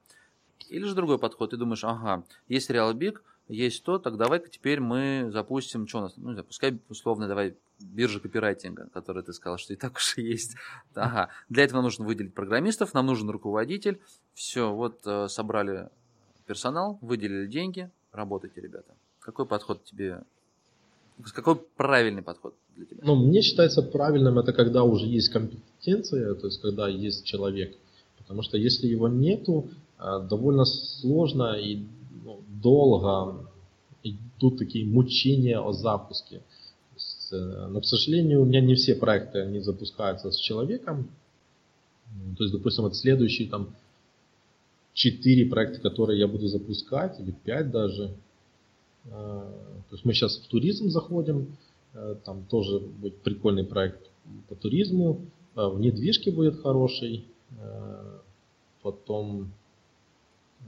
Или 0.70 0.86
же 0.86 0.96
другой 0.96 1.20
подход, 1.20 1.52
ты 1.52 1.58
думаешь, 1.58 1.84
ага, 1.84 2.24
есть 2.48 2.70
RealBig, 2.70 3.20
есть 3.50 3.84
то, 3.84 4.00
так 4.00 4.18
давай-ка 4.18 4.50
теперь 4.50 4.80
мы 4.80 5.30
запустим, 5.32 5.88
что 5.88 5.98
у 6.00 6.02
нас, 6.02 6.14
ну, 6.16 6.34
запускай 6.34 6.80
условно, 6.90 7.28
давай 7.28 7.56
биржа 7.80 8.20
копирайтинга, 8.20 8.88
которая 8.94 9.24
ты 9.24 9.34
сказал, 9.34 9.58
что 9.58 9.74
и 9.74 9.76
так 9.76 9.96
уж 9.98 10.18
и 10.18 10.22
есть. 10.22 10.56
Ага, 10.96 11.30
для 11.50 11.64
этого 11.64 11.82
нужно 11.82 12.06
выделить 12.06 12.34
программистов, 12.34 12.94
нам 12.94 13.06
нужен 13.06 13.30
руководитель. 13.30 14.00
Все, 14.34 14.74
вот 14.74 15.00
э, 15.06 15.28
собрали 15.28 15.90
персонал, 16.46 16.98
выделили 17.02 17.48
деньги, 17.48 17.90
работайте, 18.12 18.62
ребята. 18.62 18.94
Какой 19.20 19.46
подход 19.46 19.84
тебе, 19.84 20.24
какой 21.34 21.56
правильный 21.56 22.22
подход 22.22 22.56
для 22.76 22.86
тебя? 22.86 23.02
Ну, 23.04 23.16
мне 23.16 23.42
считается 23.42 23.82
правильным, 23.82 24.40
это 24.40 24.54
когда 24.54 24.84
уже 24.84 25.06
есть 25.06 25.30
компетенция, 25.30 26.34
то 26.36 26.48
есть 26.48 26.62
когда 26.62 26.88
есть 26.88 27.26
человек. 27.26 27.76
Потому 28.18 28.42
что 28.42 28.58
если 28.58 28.88
его 28.88 29.10
нету, 29.10 29.70
довольно 30.30 30.66
сложно 30.66 31.54
и 31.54 31.86
ну, 32.24 32.42
долго 32.62 33.48
идут 34.04 34.58
такие 34.58 34.86
мучения 34.86 35.60
о 35.60 35.72
запуске. 35.72 36.42
Э, 37.32 37.68
но, 37.70 37.82
к 37.82 37.86
сожалению, 37.86 38.42
у 38.42 38.46
меня 38.46 38.62
не 38.62 38.76
все 38.76 38.96
проекты 38.96 39.40
они 39.40 39.60
запускаются 39.60 40.32
с 40.32 40.38
человеком. 40.38 41.10
То 42.38 42.44
есть, 42.44 42.54
допустим, 42.54 42.84
вот 42.84 42.96
следующие 42.96 43.50
там 43.50 43.76
четыре 44.94 45.48
проекта, 45.48 45.82
которые 45.82 46.20
я 46.20 46.28
буду 46.28 46.48
запускать, 46.48 47.20
или 47.20 47.32
пять 47.32 47.72
даже. 47.72 48.14
Э, 49.06 49.10
то 49.10 49.96
есть 49.96 50.06
мы 50.06 50.14
сейчас 50.14 50.38
в 50.38 50.48
туризм 50.48 50.90
заходим, 50.90 51.58
э, 51.94 52.16
там 52.24 52.46
тоже 52.46 52.80
будет 52.80 53.18
прикольный 53.22 53.64
проект 53.64 54.10
по 54.48 54.56
туризму, 54.56 55.22
в 55.56 55.80
недвижке 55.80 56.32
будет 56.32 56.62
хороший, 56.62 57.26
потом 58.82 59.52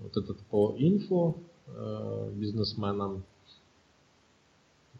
вот 0.02 0.18
этот 0.18 0.38
по 0.48 0.76
инфо 0.78 1.36
бизнесменам, 2.34 3.24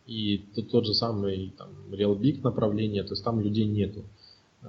и 0.06 0.38
тут 0.54 0.70
тот 0.70 0.86
же 0.86 0.94
самый 0.94 1.54
там, 1.58 1.70
RealBig 1.90 2.42
направление, 2.42 3.04
то 3.04 3.14
есть 3.14 3.24
там 3.24 3.40
людей 3.40 3.66
нету. 3.66 4.04
Э, 4.62 4.66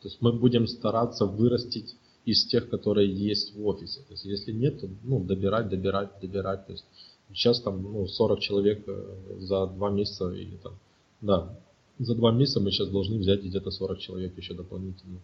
то 0.00 0.08
есть 0.08 0.18
мы 0.20 0.32
будем 0.32 0.66
стараться 0.66 1.24
вырастить 1.24 1.96
из 2.26 2.44
тех, 2.46 2.68
которые 2.68 3.10
есть 3.10 3.54
в 3.54 3.66
офисе. 3.66 4.00
То 4.00 4.12
есть 4.12 4.24
если 4.24 4.52
нет, 4.52 4.80
то 4.80 4.88
ну, 5.04 5.24
добирать, 5.24 5.70
добирать, 5.70 6.20
добирать. 6.20 6.66
То 6.66 6.72
есть 6.72 6.84
сейчас 7.32 7.60
там 7.60 7.82
ну, 7.82 8.06
40 8.06 8.40
человек 8.40 8.84
э, 8.86 9.36
за 9.40 9.66
два 9.66 9.90
месяца 9.90 10.30
или 10.30 10.56
там, 10.56 10.74
да, 11.22 11.58
за 11.98 12.14
два 12.14 12.30
месяца 12.30 12.60
мы 12.60 12.70
сейчас 12.72 12.88
должны 12.88 13.18
взять 13.18 13.42
где-то 13.42 13.70
40 13.70 13.98
человек 14.00 14.36
еще 14.36 14.52
дополнительно. 14.52 15.20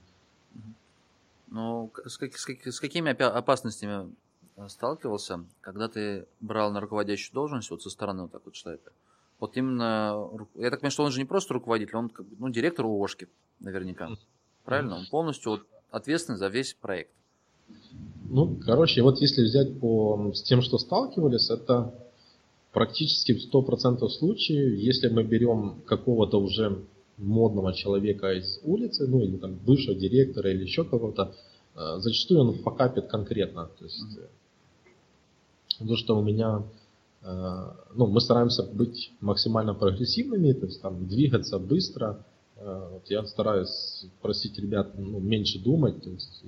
Ну, 1.51 1.93
с, 2.05 2.19
как, 2.19 2.37
с, 2.37 2.47
с 2.47 2.81
какими 2.81 3.11
опасностями 3.11 4.13
Э, 4.59 4.69
сталкивался, 4.69 5.45
когда 5.61 5.89
ты 5.89 6.27
брал 6.41 6.73
на 6.73 6.81
руководящую 6.81 7.33
должность 7.33 7.71
вот 7.71 7.81
со 7.81 7.91
стороны 7.91 8.23
вот 8.23 8.33
так 8.33 8.43
вот 8.45 8.55
человека? 8.55 8.93
Вот 9.39 9.57
именно, 9.57 10.29
я 10.57 10.71
так 10.71 10.81
понимаю, 10.81 10.91
что 10.91 11.05
он 11.05 11.13
же 11.13 11.21
не 11.21 11.25
просто 11.25 11.55
руководитель, 11.55 11.97
он 11.97 12.09
как 12.09 12.27
бы, 12.27 12.35
ну, 12.41 12.49
директор 12.49 12.85
УОшки 12.85 13.29
наверняка. 13.61 14.09
Правильно? 14.65 14.97
Он 14.97 15.07
полностью 15.07 15.53
вот 15.53 15.67
ответственный 15.91 16.39
за 16.39 16.49
весь 16.49 16.75
проект. 16.75 17.13
Ну, 18.29 18.57
короче, 18.57 19.03
вот 19.03 19.21
если 19.21 19.45
взять 19.45 19.79
по, 19.79 20.33
с 20.35 20.43
тем, 20.43 20.61
что 20.61 20.77
сталкивались, 20.77 21.51
это 21.51 21.95
практически 22.73 23.35
в 23.35 23.55
100% 23.55 24.09
случаев, 24.09 24.77
если 24.77 25.09
мы 25.09 25.23
берем 25.23 25.83
какого-то 25.87 26.41
уже 26.41 26.85
модного 27.19 27.75
человека 27.75 28.33
из 28.33 28.61
улицы, 28.65 29.07
ну 29.07 29.21
или 29.21 29.37
там 29.37 29.55
бывшего 29.55 29.95
директора 29.95 30.51
или 30.51 30.63
еще 30.63 30.85
кого-то, 30.85 31.35
э, 31.75 31.99
зачастую 31.99 32.41
он 32.41 32.63
покапит 32.63 33.09
конкретно. 33.09 33.69
То 33.79 33.85
есть 33.85 34.03
mm-hmm 34.03 34.29
то, 35.87 35.97
что 35.97 36.19
у 36.19 36.23
меня, 36.23 36.65
э, 37.23 37.71
ну, 37.95 38.07
мы 38.07 38.21
стараемся 38.21 38.63
быть 38.65 39.13
максимально 39.21 39.75
прогрессивными, 39.75 40.53
то 40.53 40.67
есть 40.67 40.81
там 40.81 41.07
двигаться 41.07 41.59
быстро. 41.59 42.25
Э, 42.57 42.89
вот 42.93 43.09
я 43.09 43.25
стараюсь 43.25 44.07
просить 44.21 44.59
ребят 44.59 44.99
ну, 44.99 45.21
меньше 45.21 45.59
думать, 45.59 46.03
то 46.03 46.11
есть 46.11 46.43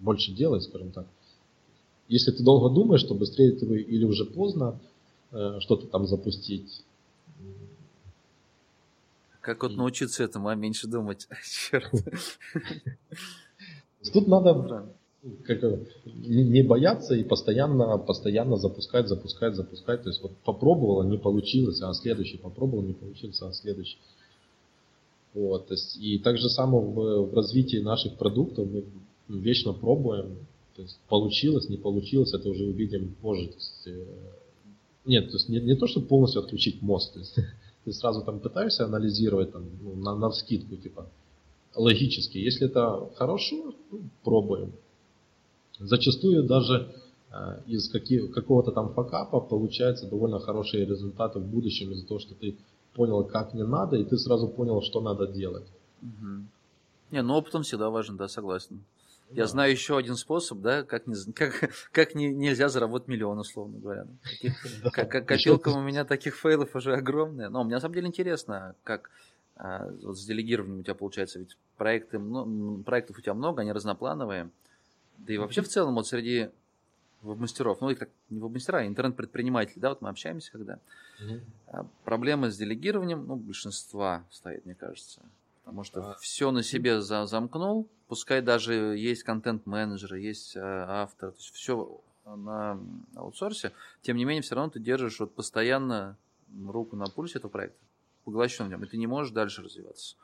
больше 0.00 0.32
делать, 0.32 0.62
скажем 0.62 0.92
так. 0.92 1.06
Если 2.08 2.30
ты 2.30 2.42
долго 2.42 2.74
думаешь, 2.74 3.02
то 3.02 3.14
быстрее 3.14 3.52
ты 3.52 3.66
или 3.66 4.04
уже 4.04 4.24
поздно 4.24 4.78
э, 5.32 5.58
что-то 5.60 5.86
там 5.86 6.06
запустить. 6.06 6.84
Как 9.48 9.62
вот 9.62 9.76
научиться 9.76 10.22
этому, 10.22 10.48
а 10.48 10.54
меньше 10.54 10.86
думать? 10.86 11.26
Черт. 11.70 11.90
Тут 14.12 14.28
надо 14.28 14.92
как, 15.46 15.62
не 16.04 16.62
бояться 16.62 17.14
и 17.14 17.24
постоянно, 17.24 17.96
постоянно 17.96 18.58
запускать, 18.58 19.08
запускать, 19.08 19.56
запускать. 19.56 20.02
То 20.02 20.10
есть 20.10 20.20
вот 20.20 20.36
попробовала, 20.44 21.02
не 21.02 21.16
получилось, 21.16 21.80
а 21.80 21.94
следующий 21.94 22.36
попробовал, 22.36 22.82
не 22.82 22.92
получился, 22.92 23.48
а 23.48 23.54
следующий. 23.54 23.96
Вот, 25.32 25.68
то 25.68 25.72
есть, 25.72 25.96
и 25.96 26.18
так 26.18 26.36
же 26.36 26.50
само 26.50 26.82
в, 26.82 27.30
в 27.30 27.34
развитии 27.34 27.78
наших 27.78 28.18
продуктов 28.18 28.68
мы 28.68 28.84
вечно 29.28 29.72
пробуем. 29.72 30.46
То 30.76 30.82
есть 30.82 30.98
получилось, 31.08 31.70
не 31.70 31.78
получилось, 31.78 32.34
это 32.34 32.50
уже 32.50 32.66
увидим 32.66 33.14
позже. 33.22 33.48
То 33.48 33.54
есть, 33.54 33.86
э, 33.86 34.04
нет, 35.06 35.30
то 35.30 35.36
есть 35.36 35.48
не, 35.48 35.58
не 35.58 35.74
то, 35.74 35.86
чтобы 35.86 36.06
полностью 36.06 36.42
отключить 36.42 36.82
мозг. 36.82 37.14
То 37.14 37.20
есть, 37.20 37.38
ты 37.88 37.94
сразу 37.94 38.22
там 38.22 38.40
пытаешься 38.40 38.84
анализировать 38.84 39.52
там, 39.52 39.64
ну, 39.82 39.94
на, 39.94 40.14
на 40.14 40.28
вскидку, 40.28 40.76
типа, 40.76 41.06
логически. 41.74 42.36
Если 42.36 42.66
это 42.66 43.10
хорошо, 43.16 43.74
ну, 43.90 44.00
пробуем. 44.22 44.72
Зачастую 45.78 46.42
даже 46.42 46.94
э, 47.30 47.62
из 47.66 47.88
какого-то 48.34 48.72
там 48.72 48.92
факапа 48.92 49.40
получаются 49.40 50.06
довольно 50.06 50.38
хорошие 50.38 50.84
результаты 50.84 51.38
в 51.38 51.46
будущем 51.46 51.92
из-за 51.92 52.06
того, 52.06 52.20
что 52.20 52.34
ты 52.34 52.58
понял, 52.94 53.24
как 53.24 53.54
не 53.54 53.64
надо, 53.64 53.96
и 53.96 54.04
ты 54.04 54.18
сразу 54.18 54.48
понял, 54.48 54.82
что 54.82 55.00
надо 55.00 55.26
делать. 55.26 55.66
Угу. 56.02 56.44
Не, 57.12 57.22
ну 57.22 57.34
опытом 57.34 57.62
всегда 57.62 57.88
важен, 57.88 58.16
да, 58.16 58.28
согласен. 58.28 58.84
Я 59.30 59.42
да. 59.42 59.46
знаю 59.46 59.72
еще 59.72 59.98
один 59.98 60.16
способ, 60.16 60.60
да, 60.60 60.82
как, 60.82 61.06
не, 61.06 61.14
как, 61.32 61.70
как 61.92 62.14
не, 62.14 62.32
нельзя 62.32 62.68
заработать 62.68 63.08
миллион, 63.08 63.38
условно 63.38 63.78
говоря. 63.78 64.06
Таких, 64.22 64.82
да. 64.82 64.90
как, 64.90 65.26
копилка 65.26 65.68
у 65.68 65.80
меня 65.80 66.04
таких 66.04 66.36
фейлов 66.36 66.74
уже 66.74 66.94
огромная. 66.94 67.48
Но 67.48 67.64
мне 67.64 67.74
на 67.74 67.80
самом 67.80 67.94
деле 67.94 68.08
интересно, 68.08 68.74
как 68.84 69.10
а, 69.56 69.90
вот 70.02 70.18
с 70.18 70.24
делегированием 70.24 70.80
у 70.80 70.82
тебя 70.82 70.94
получается, 70.94 71.40
ведь 71.40 71.56
проекты, 71.76 72.18
ну, 72.18 72.82
проектов 72.84 73.18
у 73.18 73.20
тебя 73.20 73.34
много, 73.34 73.62
они 73.62 73.72
разноплановые. 73.72 74.50
Да 75.18 75.32
и 75.32 75.38
вообще 75.38 75.62
в 75.62 75.68
целом 75.68 75.94
вот 75.94 76.06
среди 76.06 76.50
веб-мастеров, 77.22 77.80
ну 77.80 77.90
и 77.90 77.94
как 77.94 78.08
не 78.30 78.40
веб-мастера, 78.40 78.78
а 78.78 78.86
интернет-предприниматели, 78.86 79.80
да, 79.80 79.90
вот 79.90 80.00
мы 80.00 80.08
общаемся 80.08 80.52
когда. 80.52 80.78
Угу. 81.20 81.88
Проблемы 82.04 82.50
с 82.50 82.56
делегированием, 82.56 83.26
ну, 83.26 83.36
большинства 83.36 84.24
стоит, 84.30 84.64
мне 84.64 84.74
кажется. 84.74 85.20
Потому 85.68 85.84
что 85.84 86.12
а. 86.12 86.16
все 86.18 86.50
на 86.50 86.62
себе 86.62 87.02
за 87.02 87.26
замкнул, 87.26 87.90
пускай 88.06 88.40
даже 88.40 88.72
есть 88.96 89.22
контент-менеджеры, 89.22 90.18
есть 90.18 90.56
а, 90.56 91.02
автор, 91.02 91.32
то 91.32 91.36
есть 91.36 91.54
все 91.54 92.00
на 92.24 92.80
аутсорсе, 93.14 93.72
тем 94.00 94.16
не 94.16 94.24
менее 94.24 94.40
все 94.40 94.54
равно 94.54 94.70
ты 94.70 94.80
держишь 94.80 95.20
вот 95.20 95.34
постоянно 95.34 96.16
руку 96.66 96.96
на 96.96 97.04
пульсе 97.04 97.36
этого 97.36 97.50
проекта, 97.50 97.78
поглощен 98.24 98.64
в 98.64 98.70
нем, 98.70 98.82
и 98.82 98.86
ты 98.86 98.96
не 98.96 99.06
можешь 99.06 99.34
дальше 99.34 99.60
развиваться. 99.60 100.16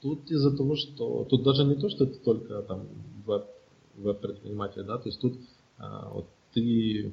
Тут 0.00 0.28
из-за 0.28 0.56
того, 0.56 0.74
что 0.74 1.22
тут 1.30 1.44
даже 1.44 1.62
не 1.62 1.76
то, 1.76 1.88
что 1.88 2.02
это 2.02 2.18
только 2.18 2.60
там 2.62 2.88
веб, 3.26 3.46
веб-предприниматель, 3.94 4.82
да, 4.82 4.98
то 4.98 5.08
есть 5.08 5.20
тут 5.20 5.38
а, 5.76 6.08
вот 6.08 6.26
ты, 6.52 7.12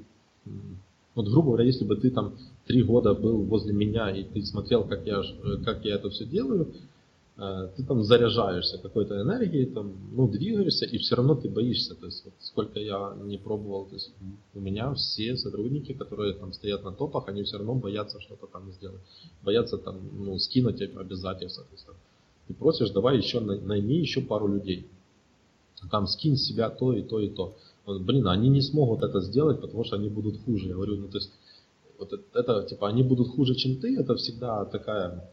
вот 1.14 1.28
грубо 1.28 1.50
говоря, 1.50 1.66
если 1.66 1.86
бы 1.86 1.96
ты 1.96 2.10
там 2.10 2.40
три 2.66 2.82
года 2.82 3.14
был 3.14 3.44
возле 3.44 3.72
меня 3.72 4.10
и 4.10 4.24
ты 4.24 4.44
смотрел, 4.44 4.84
как 4.84 5.06
я, 5.06 5.22
как 5.64 5.86
я 5.86 5.94
это 5.94 6.10
все 6.10 6.26
делаю, 6.26 6.74
ты 7.36 7.84
там 7.84 8.04
заряжаешься 8.04 8.78
какой-то 8.78 9.22
энергией, 9.22 9.66
там, 9.66 9.94
ну, 10.14 10.28
двигаешься, 10.28 10.86
и 10.86 10.98
все 10.98 11.16
равно 11.16 11.36
ты 11.36 11.50
боишься. 11.50 11.94
То 11.96 12.06
есть, 12.06 12.24
вот 12.24 12.34
сколько 12.40 12.80
я 12.80 13.14
не 13.24 13.38
пробовал, 13.38 13.86
то 13.86 13.96
есть, 13.96 14.14
у 14.54 14.60
меня 14.62 14.94
все 14.94 15.36
сотрудники, 15.36 15.94
которые 15.94 16.34
там 16.34 16.54
стоят 16.54 16.84
на 16.84 16.94
топах, 16.94 17.28
они 17.28 17.44
все 17.44 17.58
равно 17.58 17.76
боятся 17.76 18.22
что-то 18.22 18.48
там 18.48 18.72
сделать. 18.72 19.02
Боятся 19.44 19.78
там, 19.78 20.00
ну, 20.14 20.40
скинуть 20.40 20.82
обязательства. 20.82 21.64
То 21.66 21.74
есть, 21.74 21.86
там, 21.86 21.96
ты 22.48 22.54
просишь, 22.54 22.92
давай 22.92 23.18
еще 23.18 23.42
найми 23.42 23.98
еще 23.98 24.22
пару 24.22 24.48
людей. 24.48 24.88
Там 25.92 26.08
скинь 26.08 26.38
себя 26.38 26.70
то 26.70 26.94
и 26.94 27.02
то 27.04 27.20
и 27.20 27.30
то 27.30 27.56
блин, 27.86 28.28
они 28.28 28.50
не 28.50 28.62
смогут 28.62 29.04
это 29.04 29.22
сделать, 29.22 29.62
потому 29.62 29.84
что 29.84 29.96
они 29.96 30.10
будут 30.10 30.44
хуже. 30.44 30.70
Я 30.70 30.74
говорю, 30.74 30.98
ну 30.98 31.08
то 31.08 31.18
есть, 31.18 31.32
вот 32.00 32.12
это, 32.34 32.64
типа, 32.64 32.88
они 32.88 33.04
будут 33.04 33.30
хуже, 33.30 33.56
чем 33.56 33.78
ты, 33.78 34.00
это 34.00 34.16
всегда 34.16 34.66
такая 34.66 35.30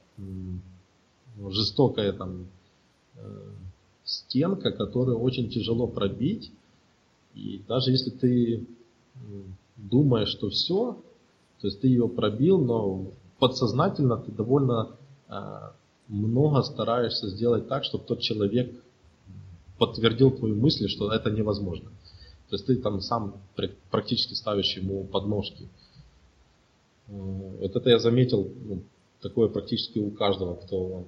жестокая 1.39 2.13
там 2.13 2.47
э, 3.17 3.51
стенка, 4.05 4.73
которую 4.73 5.19
очень 5.19 5.51
тяжело 5.51 5.87
пробить. 5.87 6.53
И 7.35 7.63
даже 7.67 7.91
если 7.91 8.11
ты 8.11 8.67
думаешь, 9.77 10.29
что 10.29 10.51
все, 10.51 10.99
то 11.61 11.67
есть 11.67 11.81
ты 11.81 11.89
ее 11.89 12.09
пробил, 12.09 12.59
но 12.59 13.07
подсознательно 13.39 14.17
ты 14.17 14.33
довольно 14.33 14.97
э, 15.29 15.71
много 16.09 16.63
стараешься 16.63 17.29
сделать 17.29 17.69
так, 17.69 17.85
чтобы 17.85 18.05
тот 18.05 18.21
человек 18.21 18.73
подтвердил 19.79 20.31
твою 20.31 20.57
мысль, 20.57 20.89
что 20.89 21.13
это 21.13 21.31
невозможно. 21.31 21.91
То 22.49 22.57
есть 22.57 22.67
ты 22.67 22.77
там 22.77 23.01
сам 23.01 23.41
практически 23.91 24.35
ставишь 24.35 24.77
ему 24.77 25.05
подножки. 25.05 25.69
Э, 27.09 27.57
вот 27.61 27.77
это 27.77 27.91
я 27.91 27.99
заметил, 27.99 28.51
ну, 28.65 28.83
такое 29.21 29.49
практически 29.49 29.99
у 29.99 30.11
каждого, 30.11 30.57
кто, 30.57 31.07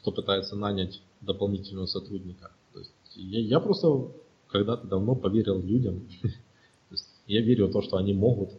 кто 0.00 0.12
пытается 0.12 0.56
нанять 0.56 1.00
дополнительного 1.20 1.86
сотрудника. 1.86 2.50
То 2.72 2.80
есть 2.80 2.92
я, 3.14 3.40
я 3.40 3.60
просто 3.60 4.08
когда-то 4.48 4.86
давно 4.86 5.14
поверил 5.14 5.60
людям. 5.60 6.08
То 6.22 6.92
есть 6.92 7.06
я 7.26 7.40
верю 7.42 7.68
в 7.68 7.72
то, 7.72 7.82
что 7.82 7.96
они 7.96 8.14
могут. 8.14 8.50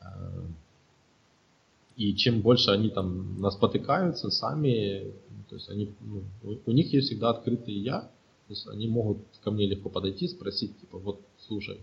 Э, 0.00 0.42
и 1.96 2.14
чем 2.14 2.40
больше 2.40 2.70
они 2.70 2.90
там 2.90 3.40
наспотыкаются 3.40 4.30
сами, 4.30 5.12
то 5.48 5.56
есть 5.56 5.68
они, 5.68 5.90
ну, 6.00 6.22
у 6.64 6.72
них 6.72 6.92
есть 6.92 7.08
всегда 7.08 7.30
открытый 7.30 7.74
я, 7.74 8.00
то 8.00 8.08
есть 8.48 8.66
они 8.66 8.88
могут 8.88 9.18
ко 9.42 9.50
мне 9.50 9.66
легко 9.66 9.90
подойти, 9.90 10.26
спросить, 10.26 10.78
типа, 10.80 10.98
вот, 10.98 11.20
слушай, 11.38 11.80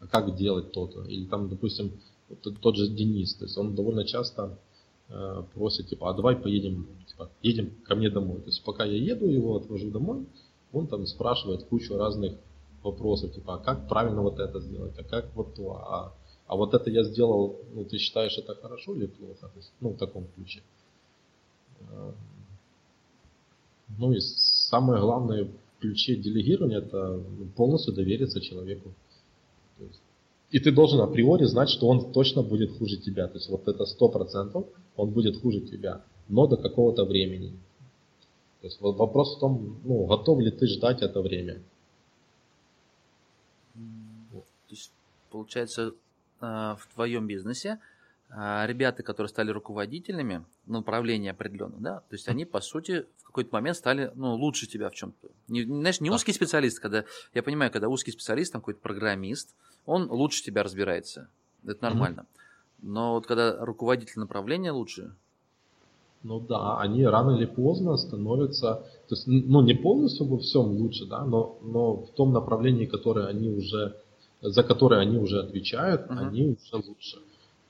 а 0.00 0.06
как 0.06 0.34
делать 0.34 0.72
то-то? 0.72 1.04
Или 1.04 1.26
там, 1.26 1.48
допустим, 1.48 1.92
вот 2.28 2.60
тот 2.60 2.76
же 2.76 2.88
Денис, 2.88 3.34
то 3.34 3.44
есть 3.44 3.56
он 3.58 3.74
довольно 3.74 4.04
часто 4.04 4.58
э, 5.10 5.42
просит, 5.54 5.88
типа, 5.88 6.10
а 6.10 6.14
давай 6.14 6.36
поедем, 6.36 6.86
типа, 7.06 7.30
едем 7.42 7.74
ко 7.84 7.94
мне 7.94 8.10
домой. 8.10 8.40
То 8.40 8.46
есть 8.46 8.64
пока 8.64 8.84
я 8.84 8.96
еду, 8.96 9.26
его 9.26 9.56
отвожу 9.56 9.90
домой, 9.90 10.26
он 10.72 10.86
там 10.86 11.06
спрашивает 11.06 11.64
кучу 11.64 11.96
разных 11.96 12.34
вопросов, 12.82 13.34
типа, 13.34 13.54
а 13.54 13.58
как 13.58 13.88
правильно 13.88 14.22
вот 14.22 14.38
это 14.38 14.60
сделать, 14.60 14.98
а 14.98 15.04
как 15.04 15.34
вот 15.34 15.54
то, 15.54 15.72
а, 15.72 16.14
а 16.46 16.56
вот 16.56 16.74
это 16.74 16.90
я 16.90 17.04
сделал, 17.04 17.60
ну, 17.74 17.84
ты 17.84 17.98
считаешь 17.98 18.36
это 18.38 18.54
хорошо 18.54 18.94
или 18.94 19.06
плохо? 19.06 19.48
То 19.48 19.56
есть, 19.56 19.72
ну, 19.80 19.90
в 19.90 19.98
таком 19.98 20.26
ключе. 20.34 20.62
Э, 21.80 22.12
ну 23.98 24.12
и 24.12 24.20
самое 24.20 25.00
главное 25.00 25.48
ключе 25.80 26.16
делегирования 26.16 26.78
это 26.78 27.22
полностью 27.56 27.94
довериться 27.94 28.40
человеку. 28.40 28.92
И 30.50 30.58
ты 30.58 30.72
должен 30.72 31.00
априори 31.00 31.44
знать, 31.44 31.70
что 31.70 31.86
он 31.86 32.12
точно 32.12 32.42
будет 32.42 32.76
хуже 32.76 32.96
тебя. 32.96 33.28
То 33.28 33.34
есть 33.34 33.48
вот 33.48 33.66
это 33.68 33.86
сто 33.86 34.08
процентов, 34.08 34.66
он 35.00 35.10
будет 35.10 35.40
хуже 35.40 35.60
тебя, 35.60 36.02
но 36.28 36.46
до 36.46 36.56
какого-то 36.56 37.04
времени. 37.04 37.50
То 38.60 38.66
есть 38.66 38.80
вопрос 38.80 39.36
в 39.36 39.40
том, 39.40 39.80
ну, 39.84 40.04
готов 40.06 40.40
ли 40.40 40.50
ты 40.50 40.66
ждать 40.66 41.02
это 41.02 41.22
время. 41.22 41.62
То 44.32 44.44
есть, 44.68 44.92
получается, 45.30 45.94
э, 46.40 46.44
в 46.44 46.88
твоем 46.94 47.26
бизнесе 47.26 47.78
а, 48.32 48.64
ребята, 48.66 49.02
которые 49.02 49.28
стали 49.28 49.50
руководителями 49.50 50.44
направления 50.66 51.32
определенно, 51.32 51.78
да, 51.78 51.98
то 51.98 52.14
есть 52.14 52.28
они, 52.28 52.44
по 52.44 52.60
сути, 52.60 53.06
в 53.16 53.24
какой-то 53.24 53.50
момент 53.52 53.76
стали, 53.76 54.12
ну, 54.14 54.34
лучше 54.34 54.68
тебя 54.68 54.88
в 54.88 54.94
чем-то. 54.94 55.28
Не, 55.48 55.64
знаешь, 55.64 56.00
не 56.00 56.10
узкий 56.10 56.32
специалист, 56.32 56.78
когда, 56.78 57.04
я 57.34 57.42
понимаю, 57.42 57.72
когда 57.72 57.88
узкий 57.88 58.12
специалист, 58.12 58.52
там 58.52 58.60
какой-то 58.60 58.80
программист, 58.80 59.56
он 59.84 60.08
лучше 60.08 60.44
тебя 60.44 60.62
разбирается, 60.62 61.28
это 61.64 61.82
нормально. 61.82 62.20
Mm-hmm. 62.20 62.40
Но 62.82 63.14
вот 63.14 63.26
когда 63.26 63.56
руководитель 63.64 64.20
направления 64.20 64.72
лучше, 64.72 65.14
ну 66.22 66.38
да, 66.38 66.78
они 66.78 67.04
рано 67.04 67.36
или 67.36 67.46
поздно 67.46 67.96
становятся, 67.96 68.84
то 69.08 69.14
есть, 69.14 69.26
ну 69.26 69.62
не 69.62 69.74
полностью 69.74 70.26
во 70.26 70.38
всем 70.38 70.66
лучше, 70.66 71.06
да, 71.06 71.24
но, 71.24 71.58
но 71.62 71.96
в 71.96 72.10
том 72.10 72.32
направлении, 72.32 72.84
которое 72.84 73.26
они 73.26 73.48
уже, 73.48 73.96
за 74.42 74.62
которое 74.62 75.00
они 75.00 75.16
уже 75.16 75.40
отвечают, 75.40 76.02
uh-huh. 76.02 76.18
они 76.18 76.42
уже 76.48 76.76
лучше. 76.86 77.18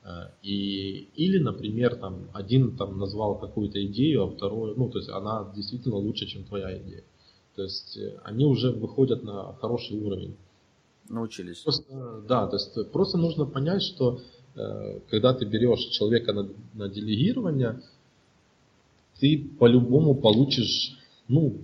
Э, 0.03 0.31
и, 0.41 1.09
или, 1.15 1.37
например, 1.37 1.95
там, 1.95 2.27
один 2.33 2.75
там 2.75 2.99
назвал 2.99 3.39
какую-то 3.39 3.83
идею, 3.85 4.23
а 4.23 4.31
второй, 4.31 4.75
ну, 4.75 4.89
то 4.89 4.97
есть 4.97 5.09
она 5.09 5.49
действительно 5.55 5.95
лучше, 5.95 6.25
чем 6.25 6.43
твоя 6.43 6.77
идея. 6.77 7.03
То 7.55 7.63
есть 7.63 7.97
э, 7.97 8.19
они 8.23 8.45
уже 8.45 8.71
выходят 8.71 9.23
на 9.23 9.53
хороший 9.61 9.97
уровень. 9.97 10.35
Научились. 11.07 11.59
Просто, 11.59 12.21
да, 12.27 12.47
то 12.47 12.57
есть 12.57 12.91
просто 12.91 13.17
нужно 13.17 13.45
понять, 13.45 13.81
что 13.81 14.19
когда 15.09 15.33
ты 15.33 15.45
берешь 15.45 15.85
человека 15.91 16.33
на, 16.33 16.49
на 16.73 16.89
делегирование, 16.89 17.81
ты 19.19 19.49
по-любому 19.59 20.15
получишь, 20.15 20.97
ну, 21.27 21.57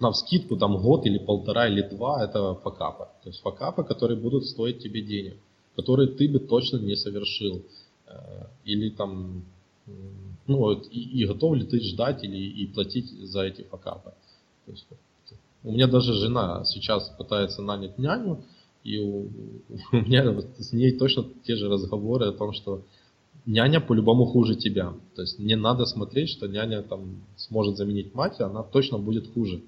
на 0.00 0.10
вскидку 0.10 0.56
там 0.56 0.78
год 0.78 1.06
или 1.06 1.18
полтора 1.18 1.68
или 1.68 1.82
два 1.82 2.24
этого 2.24 2.56
факапа. 2.56 3.12
То 3.22 3.28
есть 3.28 3.40
факапа, 3.40 3.84
которые 3.84 4.18
будут 4.18 4.46
стоить 4.46 4.80
тебе 4.80 5.00
денег, 5.00 5.36
которые 5.76 6.08
ты 6.08 6.28
бы 6.28 6.40
точно 6.40 6.78
не 6.78 6.96
совершил. 6.96 7.62
Э, 8.06 8.46
или 8.64 8.90
там, 8.90 9.44
ну 10.46 10.56
вот, 10.56 10.88
и, 10.90 11.22
и 11.22 11.26
готов 11.26 11.54
ли 11.54 11.64
ты 11.64 11.80
ждать 11.80 12.24
или 12.24 12.36
и 12.36 12.66
платить 12.66 13.10
за 13.28 13.42
эти 13.42 13.62
факапы. 13.62 14.12
То 14.66 14.72
есть, 14.72 14.86
у 15.62 15.72
меня 15.72 15.86
даже 15.86 16.14
жена 16.14 16.64
сейчас 16.64 17.08
пытается 17.10 17.62
нанять 17.62 17.98
няню, 17.98 18.42
и 18.84 18.98
у, 18.98 19.28
у 19.92 19.96
меня 19.96 20.30
вот 20.30 20.46
с 20.58 20.72
ней 20.72 20.92
точно 20.92 21.24
те 21.44 21.56
же 21.56 21.68
разговоры 21.68 22.26
о 22.26 22.32
том, 22.32 22.52
что 22.52 22.82
няня 23.46 23.80
по-любому 23.80 24.26
хуже 24.26 24.56
тебя. 24.56 24.94
То 25.14 25.22
есть 25.22 25.38
не 25.38 25.56
надо 25.56 25.84
смотреть, 25.86 26.30
что 26.30 26.46
няня 26.46 26.82
там 26.82 27.22
сможет 27.36 27.76
заменить 27.76 28.14
мать, 28.14 28.40
она 28.40 28.62
точно 28.62 28.98
будет 28.98 29.32
хуже. 29.32 29.62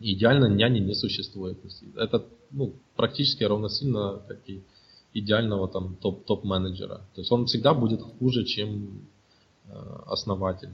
Идеально 0.00 0.46
няни 0.46 0.80
не 0.80 0.94
существует. 0.94 1.58
Это 1.96 2.24
ну, 2.50 2.72
практически 2.96 3.44
равносильно 3.44 4.20
как 4.28 4.38
и 4.48 4.62
идеального 5.14 5.68
там 5.68 5.96
топ, 5.96 6.24
топ-менеджера. 6.24 7.00
То 7.14 7.20
есть 7.20 7.30
он 7.30 7.46
всегда 7.46 7.72
будет 7.72 8.02
хуже, 8.02 8.44
чем 8.44 9.06
э, 9.68 9.98
основатель. 10.06 10.70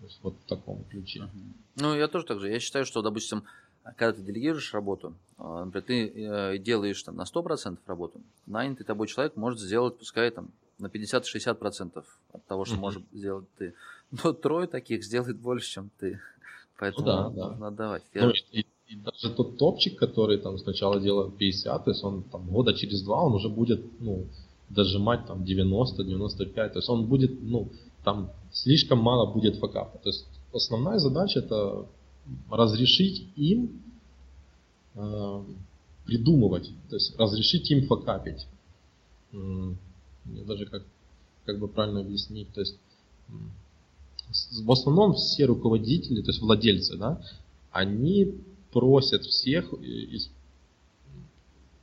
То 0.00 0.06
есть 0.06 0.18
вот 0.22 0.34
в 0.44 0.48
таком 0.48 0.82
ключе. 0.90 1.28
Ну, 1.76 1.94
я 1.94 2.08
тоже 2.08 2.26
так 2.26 2.40
же. 2.40 2.50
Я 2.50 2.58
считаю, 2.58 2.84
что, 2.86 3.02
допустим, 3.02 3.44
когда 3.96 4.12
ты 4.12 4.22
делегируешь 4.22 4.72
работу, 4.74 5.14
а, 5.38 5.64
например, 5.64 5.84
ты 5.84 6.08
э, 6.08 6.58
делаешь 6.58 7.02
там 7.02 7.16
на 7.16 7.22
100% 7.22 7.78
работу, 7.86 8.20
нанятый 8.46 8.84
тобой 8.84 9.06
человек 9.08 9.36
может 9.36 9.60
сделать, 9.60 9.98
пускай 9.98 10.30
там 10.30 10.50
на 10.78 10.86
50-60% 10.86 12.04
от 12.32 12.46
того, 12.46 12.64
что 12.64 12.76
uh-huh. 12.76 12.78
может 12.78 13.02
сделать 13.12 13.46
ты. 13.58 13.74
Но 14.10 14.32
трое 14.32 14.66
таких 14.66 15.04
сделает 15.04 15.38
больше, 15.38 15.70
чем 15.70 15.90
ты. 15.98 16.20
Поэтому 16.78 17.06
Ну 17.06 17.12
да, 17.12 17.28
да. 17.30 17.48
нужно 17.50 17.66
отдавать. 17.68 18.02
Ну, 18.14 18.32
и, 18.52 18.66
и 18.88 18.96
даже 18.96 19.34
тот 19.34 19.58
топчик, 19.58 19.98
который 19.98 20.38
там 20.38 20.58
сначала 20.58 21.00
делал 21.00 21.30
50, 21.30 21.84
то 21.84 21.90
есть 21.90 22.02
он 22.02 22.22
там 22.24 22.48
года 22.48 22.74
через 22.74 23.02
два, 23.02 23.22
он 23.22 23.34
уже 23.34 23.48
будет, 23.48 23.80
ну, 24.00 24.26
дожимать 24.68 25.26
там 25.26 25.42
90-95, 25.42 26.54
то 26.54 26.78
есть 26.78 26.88
он 26.88 27.06
будет, 27.06 27.42
ну, 27.42 27.70
там 28.04 28.30
слишком 28.52 28.98
мало 28.98 29.32
будет 29.32 29.56
факапа. 29.56 29.98
То 29.98 30.08
есть 30.08 30.26
основная 30.52 30.98
задача 30.98 31.40
это 31.40 31.86
разрешить 32.50 33.26
им 33.36 33.82
э, 34.94 35.44
придумывать, 36.06 36.70
то 36.88 36.96
есть 36.96 37.16
разрешить 37.18 37.70
им 37.70 37.86
факапить. 37.86 38.46
Мне 39.32 40.44
даже 40.44 40.66
как, 40.66 40.82
как 41.44 41.58
бы 41.58 41.68
правильно 41.68 42.00
объяснить, 42.00 42.52
то 42.52 42.60
есть 42.60 42.76
в 44.64 44.70
основном 44.70 45.14
все 45.14 45.46
руководители, 45.46 46.22
то 46.22 46.30
есть 46.30 46.40
владельцы, 46.40 46.96
да, 46.96 47.20
они 47.70 48.34
просят 48.72 49.24
всех 49.24 49.72
и 49.82 50.20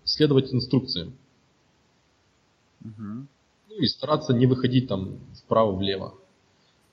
следовать 0.03 0.53
инструкциям. 0.53 1.13
Мгм. 2.79 3.27
Ну 3.69 3.75
и 3.75 3.87
стараться 3.87 4.33
не 4.33 4.45
выходить 4.45 4.87
там 4.87 5.19
вправо-влево. 5.43 6.13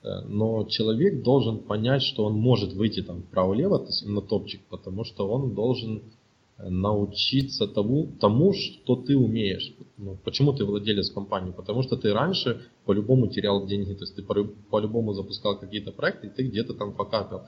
Э, 0.05 0.21
Но 0.27 0.65
человек 0.65 1.23
должен 1.23 1.59
понять, 1.59 2.03
что 2.03 2.25
он 2.25 2.33
может 2.33 2.73
выйти 2.73 3.01
там 3.01 3.23
вправо-влево, 3.23 3.79
то 3.79 3.87
есть 3.87 4.05
на 4.05 4.21
топчик, 4.21 4.61
потому 4.69 5.03
что 5.03 5.27
он 5.27 5.55
должен 5.55 6.03
э, 6.57 6.69
научиться 6.69 7.67
тому, 7.67 8.11
тому, 8.19 8.53
что 8.53 8.95
ты 8.95 9.17
умеешь. 9.17 9.73
Ну, 9.97 10.17
почему 10.23 10.53
ты 10.53 10.63
владелец 10.63 11.09
компании? 11.09 11.51
Потому 11.51 11.81
что 11.81 11.97
ты 11.97 12.13
раньше 12.13 12.67
по-любому 12.85 13.27
терял 13.27 13.65
деньги, 13.65 13.93
то 13.93 14.03
есть 14.03 14.15
ты 14.15 14.21
по- 14.21 14.47
по-любому 14.69 15.13
запускал 15.13 15.57
какие-то 15.59 15.91
проекты, 15.91 16.27
и 16.27 16.29
ты 16.29 16.43
где-то 16.43 16.75
там 16.75 16.93
покапил. 16.93 17.41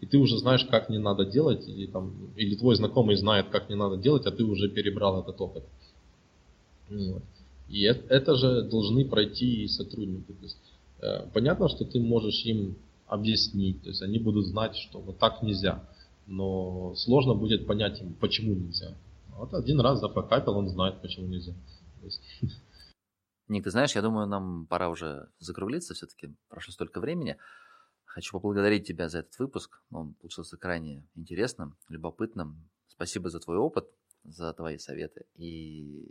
И 0.00 0.06
ты 0.06 0.18
уже 0.18 0.38
знаешь, 0.38 0.64
как 0.64 0.90
не 0.90 0.98
надо 0.98 1.24
делать, 1.24 1.66
и 1.68 1.86
там, 1.86 2.12
или 2.36 2.54
твой 2.54 2.76
знакомый 2.76 3.16
знает, 3.16 3.48
как 3.48 3.68
не 3.70 3.76
надо 3.76 3.96
делать, 3.96 4.26
а 4.26 4.30
ты 4.30 4.44
уже 4.44 4.68
перебрал 4.68 5.20
этот 5.20 5.40
опыт. 5.40 5.64
Вот. 6.90 7.22
И 7.68 7.82
это, 7.82 8.36
же 8.36 8.62
должны 8.62 9.04
пройти 9.04 9.64
и 9.64 9.68
сотрудники. 9.68 10.32
То 10.32 10.42
есть, 10.42 10.73
понятно, 11.32 11.68
что 11.68 11.84
ты 11.84 12.00
можешь 12.00 12.44
им 12.44 12.76
объяснить, 13.06 13.82
то 13.82 13.88
есть 13.88 14.02
они 14.02 14.18
будут 14.18 14.46
знать, 14.46 14.76
что 14.76 15.00
вот 15.00 15.18
так 15.18 15.42
нельзя, 15.42 15.88
но 16.26 16.94
сложно 16.96 17.34
будет 17.34 17.66
понять 17.66 18.00
им, 18.00 18.14
почему 18.14 18.54
нельзя. 18.54 18.96
Вот 19.28 19.52
один 19.54 19.80
раз 19.80 20.00
запокапил, 20.00 20.56
он 20.56 20.68
знает, 20.68 21.00
почему 21.02 21.26
нельзя. 21.26 21.54
Ник, 23.48 23.64
ты 23.64 23.70
знаешь, 23.70 23.94
я 23.94 24.02
думаю, 24.02 24.26
нам 24.26 24.66
пора 24.66 24.88
уже 24.88 25.28
закруглиться 25.38 25.94
все-таки. 25.94 26.34
Прошло 26.48 26.72
столько 26.72 27.00
времени. 27.00 27.36
Хочу 28.04 28.32
поблагодарить 28.32 28.86
тебя 28.86 29.08
за 29.08 29.18
этот 29.18 29.38
выпуск. 29.38 29.82
Он 29.90 30.14
получился 30.14 30.56
крайне 30.56 31.06
интересным, 31.14 31.76
любопытным. 31.88 32.70
Спасибо 32.86 33.28
за 33.28 33.40
твой 33.40 33.58
опыт, 33.58 33.86
за 34.22 34.52
твои 34.54 34.78
советы. 34.78 35.26
И 35.34 36.08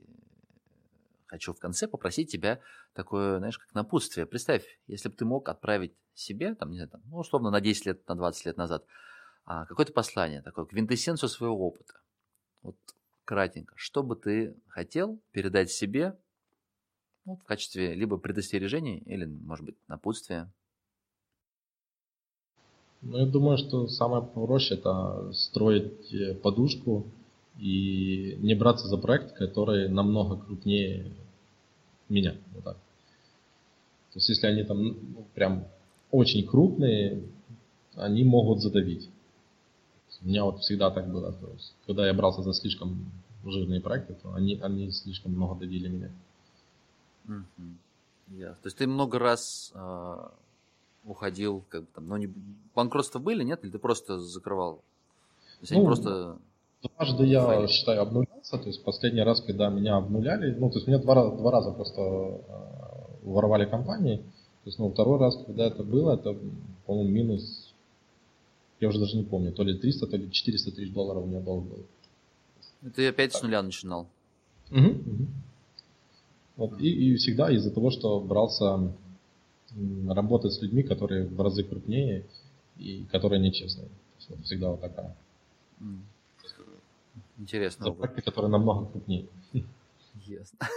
хочу 1.33 1.51
в 1.51 1.59
конце 1.59 1.87
попросить 1.87 2.31
тебя 2.31 2.59
такое, 2.93 3.39
знаешь, 3.39 3.57
как 3.57 3.73
напутствие. 3.73 4.27
Представь, 4.27 4.63
если 4.85 5.09
бы 5.09 5.15
ты 5.15 5.25
мог 5.25 5.49
отправить 5.49 5.93
себе, 6.13 6.53
там, 6.53 6.69
не 6.69 6.77
знаю, 6.77 6.89
там, 6.91 7.01
ну, 7.05 7.17
условно, 7.17 7.49
на 7.49 7.59
10 7.59 7.87
лет, 7.87 8.07
на 8.07 8.15
20 8.15 8.45
лет 8.45 8.57
назад, 8.57 8.85
а, 9.45 9.65
какое-то 9.65 9.93
послание, 9.93 10.43
такое, 10.43 10.65
квинтэссенцию 10.65 11.29
своего 11.29 11.57
опыта. 11.67 11.95
Вот 12.61 12.75
кратенько. 13.25 13.73
Что 13.77 14.03
бы 14.03 14.15
ты 14.15 14.55
хотел 14.67 15.19
передать 15.31 15.71
себе 15.71 16.15
ну, 17.25 17.35
в 17.35 17.43
качестве 17.45 17.95
либо 17.95 18.17
предостережений 18.17 18.99
или, 18.99 19.25
может 19.25 19.65
быть, 19.65 19.77
напутствия. 19.87 20.51
ну, 23.01 23.17
я 23.17 23.25
думаю, 23.25 23.57
что 23.57 23.87
самое 23.87 24.23
проще 24.23 24.75
это 24.75 25.31
строить 25.33 26.13
э, 26.13 26.35
подушку 26.35 27.07
и 27.57 28.37
не 28.41 28.55
браться 28.55 28.87
за 28.87 28.97
проект, 28.97 29.33
который 29.33 29.89
намного 29.89 30.37
крупнее 30.37 31.11
меня. 32.09 32.35
Вот 32.53 32.63
так. 32.63 32.75
То 32.75 34.19
есть, 34.19 34.29
если 34.29 34.47
они 34.47 34.63
там 34.63 34.83
ну, 34.83 35.25
прям 35.33 35.65
очень 36.11 36.45
крупные, 36.47 37.23
они 37.95 38.23
могут 38.23 38.61
задавить. 38.61 39.09
У 40.21 40.27
меня 40.27 40.45
вот 40.45 40.59
всегда 40.59 40.89
так 40.91 41.11
было. 41.11 41.33
То 41.33 41.47
есть, 41.53 41.73
когда 41.85 42.07
я 42.07 42.13
брался 42.13 42.43
за 42.43 42.53
слишком 42.53 43.11
жирные 43.43 43.81
проекты, 43.81 44.13
то 44.13 44.33
они, 44.33 44.59
они 44.61 44.91
слишком 44.91 45.33
много 45.33 45.55
давили 45.55 45.89
меня. 45.89 46.11
Мгм. 47.25 47.77
Ясно. 48.29 48.55
То 48.61 48.67
есть 48.67 48.77
ты 48.77 48.87
много 48.87 49.19
раз 49.19 49.71
а, 49.75 50.31
уходил, 51.03 51.63
как 51.69 51.81
бы 51.81 51.87
там, 51.93 52.07
ну, 52.07 52.17
не, 52.17 52.33
банкротства 52.73 53.19
были, 53.19 53.43
нет? 53.43 53.63
Или 53.63 53.71
ты 53.71 53.79
просто 53.79 54.19
закрывал? 54.19 54.77
То 54.77 55.61
есть 55.61 55.71
они 55.71 55.81
Ну, 55.81 55.87
просто... 55.87 56.37
Дважды 56.83 57.25
я, 57.25 57.67
считаю, 57.67 58.01
обнулялся. 58.01 58.57
То 58.57 58.67
есть 58.67 58.83
последний 58.83 59.21
раз, 59.21 59.41
когда 59.41 59.69
меня 59.69 59.95
обнуляли, 59.97 60.53
ну, 60.53 60.69
то 60.69 60.77
есть 60.77 60.87
меня 60.87 60.99
два, 60.99 61.15
раза- 61.15 61.37
два 61.37 61.51
раза 61.51 61.71
просто 61.71 62.01
э, 62.01 62.41
воровали 63.23 63.65
компании. 63.65 64.17
То 64.17 64.69
есть, 64.69 64.79
ну, 64.79 64.89
второй 64.91 65.19
раз, 65.19 65.37
когда 65.45 65.65
это 65.67 65.83
было, 65.83 66.13
это, 66.15 66.37
по-моему, 66.85 67.09
минус, 67.09 67.73
я 68.79 68.89
уже 68.89 68.99
даже 68.99 69.17
не 69.17 69.23
помню, 69.23 69.51
то 69.53 69.63
ли 69.63 69.77
300, 69.77 70.07
то 70.07 70.17
ли 70.17 70.29
400 70.31 70.71
тысяч 70.71 70.93
долларов 70.93 71.23
у 71.23 71.27
меня 71.27 71.39
долг 71.39 71.65
был. 71.65 71.85
Ты 72.95 73.07
опять 73.07 73.33
с 73.33 73.41
нуля 73.41 73.61
начинал. 73.61 74.07
Мгм, 74.69 74.87
мгм. 74.87 75.27
Вот, 76.57 76.79
и, 76.79 76.89
и 76.89 77.15
всегда 77.15 77.49
из-за 77.51 77.71
того, 77.71 77.89
что 77.91 78.19
брался 78.19 78.93
работать 80.07 80.53
с 80.53 80.61
людьми, 80.61 80.83
которые 80.83 81.25
в 81.27 81.41
разы 81.41 81.63
крупнее 81.63 82.25
и 82.77 83.05
которые 83.11 83.39
нечестные. 83.41 83.87
То 83.87 83.93
есть, 84.17 84.29
вот 84.29 84.39
всегда 84.45 84.69
вот 84.71 84.81
такая. 84.81 85.15
Интересно. 87.37 87.85
За 87.85 87.91
проекты, 87.91 88.21
которые 88.21 88.51
намного 88.51 88.89
крупнее. 88.91 89.27
Ясно. 90.15 90.59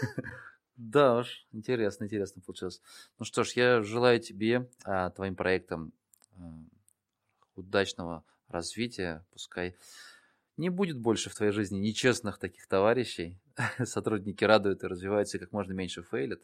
Да 0.77 1.17
уж, 1.17 1.47
интересно, 1.53 2.05
интересно 2.05 2.43
получилось. 2.43 2.83
Ну 3.19 3.25
что 3.25 3.45
ж, 3.45 3.53
я 3.53 3.81
желаю 3.81 4.21
тебе, 4.21 4.69
а, 4.85 5.09
твоим 5.09 5.35
проектам 5.35 5.95
а, 6.37 6.53
удачного 7.55 8.25
развития. 8.49 9.25
Пускай 9.33 9.75
не 10.59 10.69
будет 10.69 10.99
больше 10.99 11.31
в 11.31 11.35
твоей 11.35 11.53
жизни 11.53 11.79
нечестных 11.79 12.39
таких 12.39 12.67
товарищей. 12.67 13.39
Сотрудники 13.85 14.45
радуют 14.45 14.85
и 14.85 14.87
развиваются, 14.87 15.39
и 15.39 15.41
как 15.41 15.53
можно 15.53 15.73
меньше 15.73 16.03
фейлят. 16.03 16.43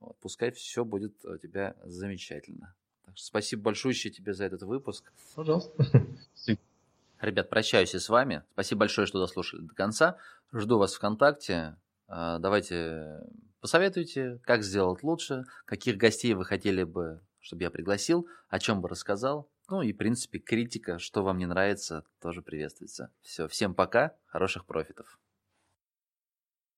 Вот, 0.00 0.16
пускай 0.20 0.50
все 0.50 0.84
будет 0.84 1.24
у 1.24 1.36
тебя 1.36 1.76
замечательно. 1.84 2.74
Так 3.04 3.16
что 3.16 3.26
спасибо 3.26 3.62
большое 3.62 3.94
тебе 3.94 4.32
за 4.32 4.44
этот 4.44 4.62
выпуск. 4.62 5.12
Пожалуйста. 5.34 5.72
Ребят, 7.20 7.50
прощаюсь 7.50 7.94
и 7.94 7.98
с 7.98 8.08
вами. 8.08 8.44
Спасибо 8.52 8.80
большое, 8.80 9.06
что 9.06 9.20
дослушали 9.20 9.62
до 9.62 9.74
конца. 9.74 10.16
Жду 10.52 10.78
вас 10.78 10.94
ВКонтакте. 10.94 11.76
А, 12.06 12.38
Давайте 12.38 13.20
посоветуйте, 13.60 14.40
как 14.44 14.62
сделать 14.62 15.02
лучше, 15.02 15.44
каких 15.64 15.96
гостей 15.96 16.34
вы 16.34 16.44
хотели 16.44 16.84
бы, 16.84 17.20
чтобы 17.40 17.64
я 17.64 17.70
пригласил, 17.70 18.28
о 18.48 18.58
чем 18.58 18.80
бы 18.80 18.88
рассказал. 18.88 19.50
Ну 19.68 19.82
и, 19.82 19.92
в 19.92 19.96
принципе, 19.96 20.38
критика, 20.38 20.98
что 20.98 21.22
вам 21.22 21.38
не 21.38 21.46
нравится, 21.46 22.04
тоже 22.20 22.40
приветствуется. 22.40 23.12
Все, 23.20 23.48
всем 23.48 23.74
пока, 23.74 24.14
хороших 24.26 24.64
профитов. 24.64 25.18